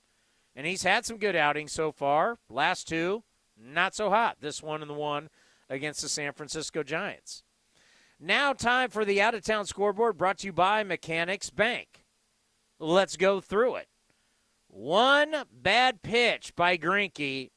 And 0.53 0.67
he's 0.67 0.83
had 0.83 1.05
some 1.05 1.17
good 1.17 1.35
outings 1.35 1.71
so 1.71 1.91
far. 1.91 2.39
Last 2.49 2.87
two, 2.87 3.23
not 3.57 3.95
so 3.95 4.09
hot. 4.09 4.37
This 4.41 4.61
one 4.61 4.81
and 4.81 4.89
the 4.89 4.95
one 4.95 5.29
against 5.69 6.01
the 6.01 6.09
San 6.09 6.33
Francisco 6.33 6.83
Giants. 6.83 7.43
Now, 8.19 8.53
time 8.53 8.89
for 8.89 9.03
the 9.03 9.21
out 9.21 9.35
of 9.35 9.43
town 9.43 9.65
scoreboard 9.65 10.17
brought 10.17 10.37
to 10.39 10.47
you 10.47 10.53
by 10.53 10.83
Mechanics 10.83 11.49
Bank. 11.49 12.05
Let's 12.79 13.17
go 13.17 13.41
through 13.41 13.75
it. 13.75 13.87
One 14.67 15.43
bad 15.51 16.01
pitch 16.01 16.55
by 16.55 16.77
Greinke. 16.77 17.51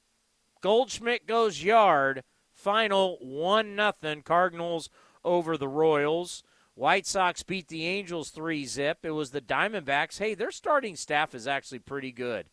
Goldschmidt 0.60 1.26
goes 1.26 1.62
yard. 1.62 2.24
Final 2.52 3.18
1 3.20 3.76
nothing. 3.76 4.22
Cardinals 4.22 4.90
over 5.24 5.56
the 5.56 5.68
Royals. 5.68 6.42
White 6.74 7.06
Sox 7.06 7.42
beat 7.44 7.68
the 7.68 7.86
Angels 7.86 8.30
3 8.30 8.64
zip. 8.64 8.98
It 9.04 9.12
was 9.12 9.30
the 9.30 9.40
Diamondbacks. 9.40 10.18
Hey, 10.18 10.34
their 10.34 10.50
starting 10.50 10.96
staff 10.96 11.34
is 11.34 11.46
actually 11.46 11.80
pretty 11.80 12.12
good. 12.12 12.50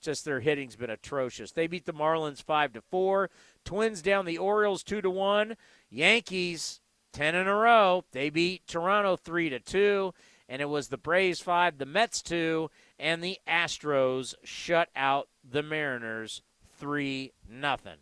Just 0.00 0.24
their 0.24 0.40
hitting's 0.40 0.76
been 0.76 0.90
atrocious. 0.90 1.52
They 1.52 1.66
beat 1.66 1.86
the 1.86 1.92
Marlins 1.92 2.42
5 2.42 2.74
to 2.74 2.80
4. 2.80 3.30
Twins 3.64 4.02
down 4.02 4.26
the 4.26 4.38
Orioles 4.38 4.82
2 4.82 5.00
to 5.00 5.10
1. 5.10 5.56
Yankees 5.88 6.80
10 7.14 7.34
in 7.34 7.46
a 7.46 7.54
row. 7.54 8.04
They 8.12 8.28
beat 8.28 8.66
Toronto 8.66 9.16
3 9.16 9.48
to 9.50 9.60
2 9.60 10.12
and 10.48 10.60
it 10.60 10.68
was 10.68 10.88
the 10.88 10.98
Braves 10.98 11.40
5, 11.40 11.78
the 11.78 11.86
Mets 11.86 12.20
2 12.20 12.68
and 12.98 13.24
the 13.24 13.38
Astros 13.48 14.34
shut 14.44 14.90
out 14.94 15.28
the 15.42 15.62
Mariners 15.62 16.42
3 16.78 17.32
nothing. 17.48 17.96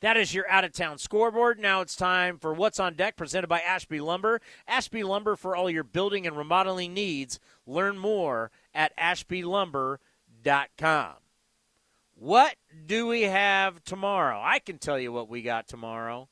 That 0.00 0.16
is 0.16 0.34
your 0.34 0.50
out 0.50 0.64
of 0.64 0.72
town 0.72 0.98
scoreboard. 0.98 1.60
Now 1.60 1.80
it's 1.80 1.94
time 1.94 2.38
for 2.38 2.52
What's 2.52 2.80
on 2.80 2.94
Deck 2.94 3.16
presented 3.16 3.46
by 3.46 3.60
Ashby 3.60 4.00
Lumber. 4.00 4.40
Ashby 4.66 5.04
Lumber 5.04 5.36
for 5.36 5.54
all 5.54 5.70
your 5.70 5.84
building 5.84 6.26
and 6.26 6.36
remodeling 6.36 6.92
needs. 6.92 7.38
Learn 7.68 7.96
more 7.96 8.50
at 8.74 8.96
ashbylumber.com. 8.96 11.12
What 12.16 12.56
do 12.86 13.06
we 13.06 13.22
have 13.22 13.84
tomorrow? 13.84 14.40
I 14.42 14.58
can 14.58 14.78
tell 14.78 14.98
you 14.98 15.12
what 15.12 15.28
we 15.28 15.42
got 15.42 15.68
tomorrow. 15.68 16.28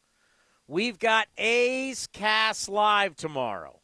We've 0.71 1.01
got 1.01 1.27
A's 1.37 2.07
Cast 2.12 2.68
Live 2.68 3.16
tomorrow. 3.16 3.81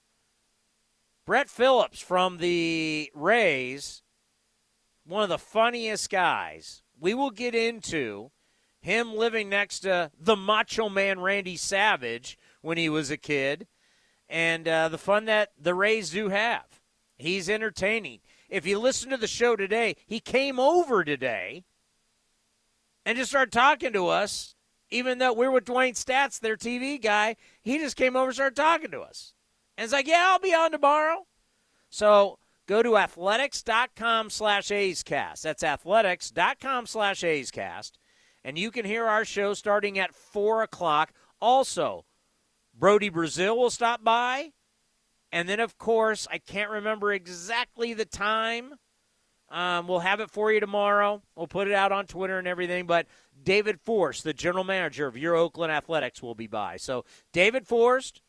Brett 1.27 1.51
Phillips 1.51 1.99
from 1.99 2.39
the 2.39 3.11
Rays, 3.13 4.05
one 5.05 5.25
of 5.25 5.29
the 5.29 5.37
funniest 5.37 6.11
guys. 6.11 6.85
We 7.01 7.13
will 7.13 7.33
get 7.33 7.57
into 7.57 8.31
him 8.81 9.17
living 9.17 9.49
next 9.49 9.81
to 9.81 10.13
the 10.17 10.37
Macho 10.37 10.89
Man 10.89 11.19
Randy 11.19 11.57
Savage 11.57 12.39
when 12.61 12.79
he 12.79 12.89
was 12.89 13.11
a 13.11 13.17
kid, 13.17 13.67
and 14.29 14.69
uh, 14.69 14.89
the 14.89 14.97
fun 14.97 15.25
that 15.25 15.51
the 15.61 15.75
Rays 15.75 16.11
do 16.11 16.29
have. 16.29 16.67
He's 17.19 17.51
entertaining. 17.51 18.21
If 18.49 18.65
you 18.65 18.79
listen 18.79 19.11
to 19.11 19.17
the 19.17 19.27
show 19.27 19.57
today, 19.57 19.97
he 20.07 20.21
came 20.21 20.61
over 20.61 21.03
today 21.03 21.65
and 23.05 23.19
just 23.19 23.31
started 23.31 23.51
talking 23.51 23.93
to 23.93 24.07
us, 24.07 24.56
even 24.91 25.19
though 25.19 25.33
we're 25.33 25.51
with 25.51 25.65
Dewayne 25.65 25.95
Staats, 25.95 26.39
their 26.39 26.57
TV 26.57 27.01
guy. 27.01 27.37
He 27.63 27.79
just 27.79 27.97
came 27.97 28.17
over 28.17 28.27
and 28.27 28.35
started 28.35 28.57
talking 28.57 28.91
to 28.91 29.01
us. 29.01 29.35
And 29.77 29.85
it's 29.85 29.93
like, 29.93 30.07
yeah, 30.07 30.25
I'll 30.27 30.39
be 30.39 30.55
on 30.55 30.71
tomorrow. 30.71 31.27
So 31.91 32.39
go 32.67 32.83
to 32.83 32.97
athletics.com 32.97 34.31
slash 34.31 34.69
A'scast. 34.69 35.43
That's 35.43 35.63
athletics.com 35.63 36.87
slash 36.87 37.21
A'scast. 37.23 37.93
And 38.45 38.59
you 38.59 38.71
can 38.71 38.85
hear 38.85 39.07
our 39.07 39.25
show 39.25 39.55
starting 39.55 39.99
at 39.99 40.15
4 40.15 40.63
o'clock. 40.63 41.13
Also, 41.41 42.05
Brodie 42.73 43.09
Brazil 43.09 43.59
will 43.59 43.71
stop 43.71 44.05
by. 44.05 44.53
And 45.33 45.49
then, 45.49 45.61
of 45.61 45.77
course, 45.79 46.29
I 46.31 46.39
can't 46.39 46.71
remember 46.71 47.13
exactly 47.13 47.93
the 47.93 48.05
time. 48.05 48.75
Um, 49.49 49.87
we'll 49.87 50.01
have 50.01 50.21
it 50.21 50.31
for 50.31 50.53
you 50.53 50.61
tomorrow. 50.61 51.23
We'll 51.37 51.47
put 51.47 51.69
it 51.69 51.75
out 51.75 51.93
on 51.93 52.07
Twitter 52.07 52.39
and 52.39 52.49
everything. 52.49 52.87
But 52.87 53.07
David 53.43 53.81
Forst, 53.81 54.25
the 54.25 54.33
general 54.33 54.65
manager 54.65 55.07
of 55.07 55.17
your 55.17 55.37
Oakland 55.37 55.73
Athletics, 55.73 56.23
will 56.23 56.35
be 56.35 56.47
by. 56.47 56.79
So, 56.79 57.05
David 57.33 57.67
Forst, 57.67 58.23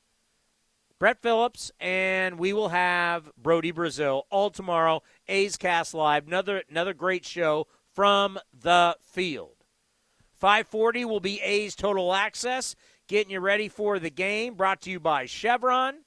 Brett 1.00 1.22
Phillips, 1.22 1.72
and 1.80 2.38
we 2.38 2.54
will 2.54 2.70
have 2.70 3.32
Brodie 3.38 3.72
Brazil 3.72 4.26
all 4.30 4.50
tomorrow. 4.50 5.02
A's 5.28 5.58
Cast 5.58 5.94
Live, 5.94 6.28
another 6.28 6.64
another 6.70 6.94
great 6.94 7.26
show 7.26 7.68
from 7.94 8.40
the 8.54 8.96
field. 9.02 9.56
540 10.34 11.06
will 11.06 11.20
be 11.20 11.42
A's 11.42 11.76
Total 11.76 12.14
Access, 12.14 12.76
getting 13.08 13.32
you 13.32 13.40
ready 13.40 13.68
for 13.68 13.98
the 13.98 14.12
game. 14.12 14.54
Brought 14.54 14.82
to 14.82 14.92
you 14.92 15.00
by 15.00 15.26
Chevron, 15.26 16.04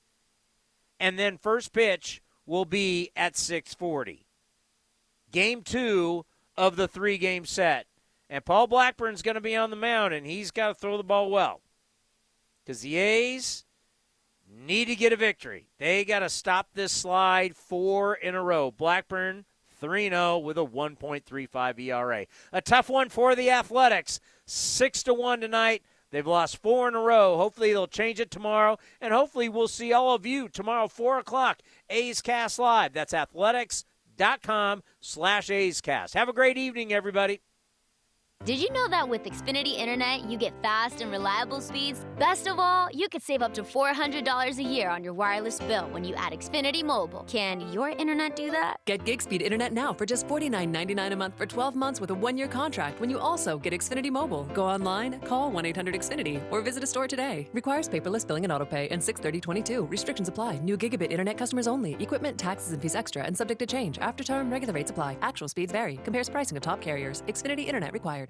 and 1.01 1.19
then 1.19 1.37
first 1.37 1.73
pitch 1.73 2.23
will 2.47 2.65
be 2.65 3.11
at 3.17 3.37
640. 3.37 4.27
Game 5.31 5.63
two 5.63 6.25
of 6.57 6.77
the 6.77 6.89
three 6.89 7.19
game 7.19 7.45
set, 7.45 7.87
and 8.29 8.45
Paul 8.45 8.67
Blackburn's 8.67 9.23
going 9.23 9.37
to 9.37 9.41
be 9.41 9.57
on 9.57 9.71
the 9.71 9.77
mound, 9.77 10.13
and 10.15 10.27
he's 10.27 10.51
got 10.51 10.69
to 10.69 10.75
throw 10.75 10.97
the 10.97 11.03
ball 11.03 11.31
well 11.31 11.61
because 12.65 12.81
the 12.83 12.97
A's 12.97 13.65
need 14.49 14.87
to 14.87 14.97
get 14.97 15.13
a 15.13 15.17
victory. 15.17 15.69
They 15.79 16.05
got 16.05 16.21
to 16.21 16.29
stop 16.29 16.69
this 16.75 16.93
slide 16.93 17.57
four 17.57 18.15
in 18.15 18.35
a 18.35 18.43
row. 18.43 18.71
Blackburn 18.71 19.45
3 19.81 20.11
0 20.11 20.39
with 20.39 20.59
a 20.59 20.65
1.35 20.65 21.81
ERA. 21.81 22.27
A 22.53 22.61
tough 22.61 22.89
one 22.89 23.09
for 23.09 23.35
the 23.35 23.51
Athletics. 23.51 24.21
6 24.47 25.03
to 25.05 25.15
1 25.15 25.41
tonight. 25.41 25.83
They've 26.11 26.27
lost 26.27 26.61
four 26.61 26.89
in 26.89 26.95
a 26.95 27.01
row. 27.01 27.37
Hopefully, 27.37 27.73
they'll 27.73 27.87
change 27.87 28.19
it 28.21 28.31
tomorrow. 28.31 28.79
And 29.01 29.15
hopefully, 29.15 29.49
we'll 29.49 29.69
see 29.69 29.93
all 29.93 30.15
of 30.15 30.27
you 30.27 30.49
tomorrow, 30.49 30.89
4 30.89 31.19
o'clock. 31.19 31.61
A's 31.89 32.21
Cast 32.21 32.59
Live. 32.59 32.93
That's 32.93 33.15
athletics.com 34.21 34.83
slash 35.01 35.51
A's. 35.51 35.81
Have 36.15 36.29
a 36.29 36.33
great 36.33 36.59
evening, 36.59 36.93
everybody. 36.93 37.41
Did 38.47 38.59
you 38.59 38.73
know 38.73 38.89
that 38.89 39.07
with 39.07 39.25
Xfinity 39.25 39.77
Internet, 39.77 40.25
you 40.25 40.39
get 40.39 40.55
fast 40.63 41.03
and 41.03 41.13
reliable 41.13 41.61
speeds? 41.61 42.07
Best 42.19 42.47
of 42.47 42.59
all, 42.59 42.89
you 42.91 43.07
could 43.07 43.21
save 43.23 43.43
up 43.43 43.53
to 43.53 43.63
$400 43.63 44.57
a 44.57 44.63
year 44.63 44.89
on 44.89 45.05
your 45.05 45.13
wireless 45.13 45.61
bill 45.61 45.91
when 45.91 46.05
you 46.05 46.15
add 46.15 46.33
Xfinity 46.33 46.83
Mobile. 46.83 47.25
Can 47.29 47.71
your 47.71 47.91
internet 47.91 48.37
do 48.37 48.51
that? 48.51 48.79
Get 48.87 49.05
gig 49.05 49.21
speed 49.21 49.43
internet 49.43 49.75
now 49.75 49.93
for 49.93 50.07
just 50.07 50.27
$49.99 50.27 51.13
a 51.13 51.17
month 51.17 51.37
for 51.37 51.45
12 51.45 51.77
months 51.77 52.01
with 52.01 52.11
a 52.13 52.15
one 52.15 52.39
year 52.39 52.49
contract 52.49 52.99
when 52.99 53.11
you 53.11 53.19
also 53.19 53.59
get 53.59 53.75
Xfinity 53.75 54.11
Mobile. 54.11 54.45
Go 54.55 54.65
online, 54.65 55.21
call 55.21 55.51
1 55.51 55.67
800 55.67 55.95
Xfinity, 55.95 56.43
or 56.51 56.63
visit 56.63 56.83
a 56.83 56.87
store 56.87 57.07
today. 57.07 57.47
Requires 57.53 57.91
paperless 57.91 58.27
billing 58.27 58.45
and 58.45 58.53
autopay 58.55 58.91
and 58.91 59.03
63022. 59.05 59.85
Restrictions 59.85 60.29
apply. 60.29 60.61
New 60.61 60.79
gigabit 60.79 61.13
internet 61.13 61.37
customers 61.37 61.69
only. 61.69 61.95
Equipment, 62.01 62.39
taxes, 62.39 62.73
and 62.73 62.81
fees 62.81 62.95
extra 62.95 63.23
and 63.23 63.37
subject 63.37 63.59
to 63.59 63.67
change. 63.67 63.99
After 63.99 64.25
term, 64.25 64.51
regular 64.51 64.73
rates 64.73 64.91
apply. 64.91 65.19
Actual 65.21 65.47
speeds 65.47 65.73
vary. 65.73 65.99
Compares 66.05 66.31
pricing 66.31 66.57
of 66.57 66.63
top 66.63 66.81
carriers. 66.81 67.21
Xfinity 67.29 67.67
Internet 67.67 67.93
required. 67.93 68.30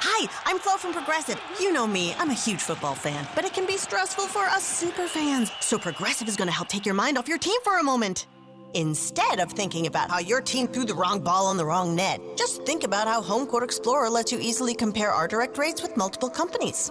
Hi, 0.00 0.28
I'm 0.46 0.58
Flo 0.58 0.76
from 0.76 0.92
Progressive. 0.92 1.40
You 1.60 1.72
know 1.72 1.86
me, 1.86 2.14
I'm 2.18 2.30
a 2.30 2.34
huge 2.34 2.60
football 2.60 2.94
fan, 2.94 3.26
but 3.34 3.44
it 3.44 3.52
can 3.52 3.66
be 3.66 3.76
stressful 3.76 4.26
for 4.26 4.44
us 4.44 4.64
super 4.64 5.06
fans. 5.06 5.52
So 5.60 5.78
Progressive 5.78 6.26
is 6.26 6.36
going 6.36 6.48
to 6.48 6.54
help 6.54 6.68
take 6.68 6.86
your 6.86 6.94
mind 6.94 7.18
off 7.18 7.28
your 7.28 7.38
team 7.38 7.60
for 7.62 7.78
a 7.78 7.82
moment. 7.84 8.26
Instead 8.74 9.38
of 9.38 9.52
thinking 9.52 9.86
about 9.86 10.10
how 10.10 10.18
your 10.18 10.40
team 10.40 10.66
threw 10.66 10.84
the 10.84 10.94
wrong 10.94 11.20
ball 11.20 11.46
on 11.46 11.56
the 11.56 11.64
wrong 11.64 11.94
net, 11.94 12.20
just 12.36 12.64
think 12.64 12.84
about 12.84 13.06
how 13.06 13.20
Home 13.22 13.46
Quote 13.46 13.62
Explorer 13.62 14.10
lets 14.10 14.32
you 14.32 14.38
easily 14.40 14.74
compare 14.74 15.12
our 15.12 15.28
direct 15.28 15.58
rates 15.58 15.82
with 15.82 15.96
multiple 15.96 16.30
companies. 16.30 16.90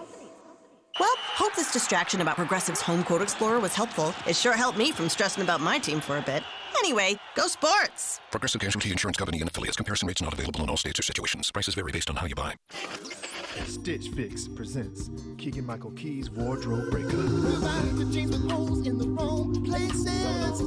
Well, 0.99 1.15
hope 1.17 1.55
this 1.55 1.71
distraction 1.71 2.21
about 2.21 2.35
Progressive's 2.35 2.81
Home 2.81 3.03
Quote 3.03 3.21
Explorer 3.21 3.59
was 3.59 3.73
helpful. 3.73 4.13
It 4.27 4.35
sure 4.35 4.53
helped 4.53 4.77
me 4.77 4.91
from 4.91 5.09
stressing 5.09 5.43
about 5.43 5.59
my 5.59 5.79
team 5.79 6.01
for 6.01 6.17
a 6.17 6.21
bit. 6.21 6.43
Anyway, 6.79 7.19
go 7.35 7.47
sports! 7.47 8.19
Progressive 8.31 8.61
Casualty 8.61 8.91
Insurance 8.91 9.17
Company 9.17 9.39
and 9.39 9.49
affiliates. 9.49 9.77
Comparison 9.77 10.07
rates 10.07 10.21
not 10.21 10.33
available 10.33 10.61
in 10.63 10.69
all 10.69 10.77
states 10.77 10.99
or 10.99 11.03
situations. 11.03 11.51
Prices 11.51 11.75
vary 11.75 11.91
based 11.91 12.09
on 12.09 12.15
how 12.15 12.25
you 12.25 12.35
buy. 12.35 12.55
Stitch 13.65 14.09
Fix 14.09 14.47
presents 14.47 15.09
Keegan 15.37 15.65
Michael 15.65 15.91
Key's 15.91 16.29
Wardrobe 16.29 16.91
Breakup. 16.91 17.11
the 17.11 18.07
jeans 18.11 18.31
with 18.31 18.51
holes 18.51 18.85
in 18.85 18.97
the 18.97 19.07
wrong 19.07 19.63
places. 19.65 20.07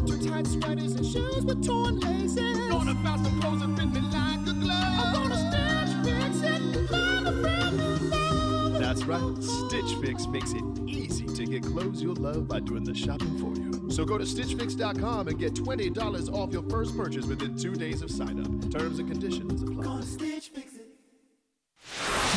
Too 0.07 0.29
tight 0.29 0.47
sweaters 0.47 0.93
and 0.93 1.07
shoes 1.07 1.45
with 1.45 1.65
torn 1.65 2.01
laces. 2.01 2.59
Gonna 2.69 2.95
bounce 2.95 3.29
the 3.29 3.41
clothes 3.41 3.63
and 3.63 3.79
fit 3.79 3.87
me 3.93 4.01
like 4.01 4.41
a 4.41 4.53
glove. 4.53 5.01
I'm 5.01 5.13
gonna 5.15 5.37
stitch 5.37 6.13
fix 6.13 6.43
it 6.43 6.89
find 6.89 7.29
a 7.29 7.33
brand 7.33 7.77
new 7.77 8.09
love. 8.09 8.81
That's 8.81 9.05
right, 9.05 9.43
Stitch 9.43 9.95
Fix 10.01 10.27
makes 10.27 10.53
it 10.53 10.65
easy 10.87 11.27
to 11.27 11.47
get 11.47 11.63
clothes 11.63 12.03
you'll 12.03 12.17
love 12.17 12.49
by 12.49 12.61
doing 12.61 12.85
the 12.85 12.95
shopping 12.95 13.39
for 13.39 13.55
you. 13.61 13.80
So 13.91 14.05
go 14.05 14.17
to 14.17 14.25
StitchFix.com 14.25 15.29
and 15.29 15.39
get 15.39 15.55
$20 15.55 16.33
off 16.33 16.53
your 16.53 16.63
first 16.71 16.97
purchase 16.97 17.27
within 17.27 17.57
two 17.57 17.75
days 17.75 18.03
of 18.03 18.11
sign 18.11 18.41
up. 18.41 18.71
Terms 18.71 18.99
and 18.99 19.11
conditions 19.11 19.63
apply. 19.63 19.85
Gonna 19.85 20.03
stitch 20.03 20.51
fix. 20.55 20.71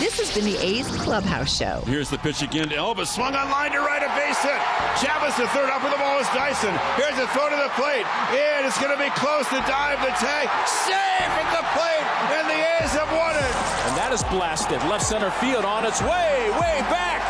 This 0.02 0.18
has 0.18 0.34
been 0.34 0.50
the 0.50 0.58
A's 0.58 0.90
Clubhouse 1.06 1.56
Show. 1.56 1.86
Here's 1.86 2.10
the 2.10 2.18
pitch 2.18 2.42
again 2.42 2.70
to 2.70 2.76
Elvis. 2.76 3.14
Swung 3.14 3.36
on 3.36 3.52
line 3.54 3.72
to 3.72 3.80
right, 3.86 4.02
a 4.02 4.10
base 4.18 4.42
hit. 4.42 4.58
Chavez 4.98 5.38
to 5.38 5.46
third. 5.54 5.70
Up 5.70 5.86
with 5.86 5.94
the 5.94 6.02
ball 6.02 6.18
is 6.18 6.28
Dyson. 6.34 6.74
Here's 6.98 7.14
a 7.22 7.30
throw 7.30 7.48
to 7.48 7.56
the 7.56 7.70
plate. 7.78 8.04
And 8.34 8.66
it's 8.66 8.82
going 8.82 8.90
to 8.90 8.98
be 8.98 9.14
close. 9.14 9.46
The 9.54 9.62
dive, 9.70 10.02
the 10.02 10.12
tag. 10.18 10.50
Safe 10.66 10.98
at 10.98 11.50
the 11.54 11.66
plate. 11.78 12.08
And 12.34 12.50
the 12.50 12.60
A's 12.82 12.98
have 12.98 13.12
won 13.14 13.38
it. 13.38 13.54
And 13.86 13.94
that 13.94 14.10
is 14.10 14.26
blasted. 14.34 14.82
Left 14.90 15.06
center 15.06 15.30
field 15.38 15.64
on 15.64 15.86
its 15.86 16.02
way, 16.02 16.50
way 16.58 16.82
back. 16.90 17.22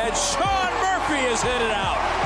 And 0.00 0.16
Sean 0.16 0.72
Murphy 0.80 1.20
is 1.28 1.44
hit 1.44 1.60
it 1.60 1.70
out. 1.76 2.25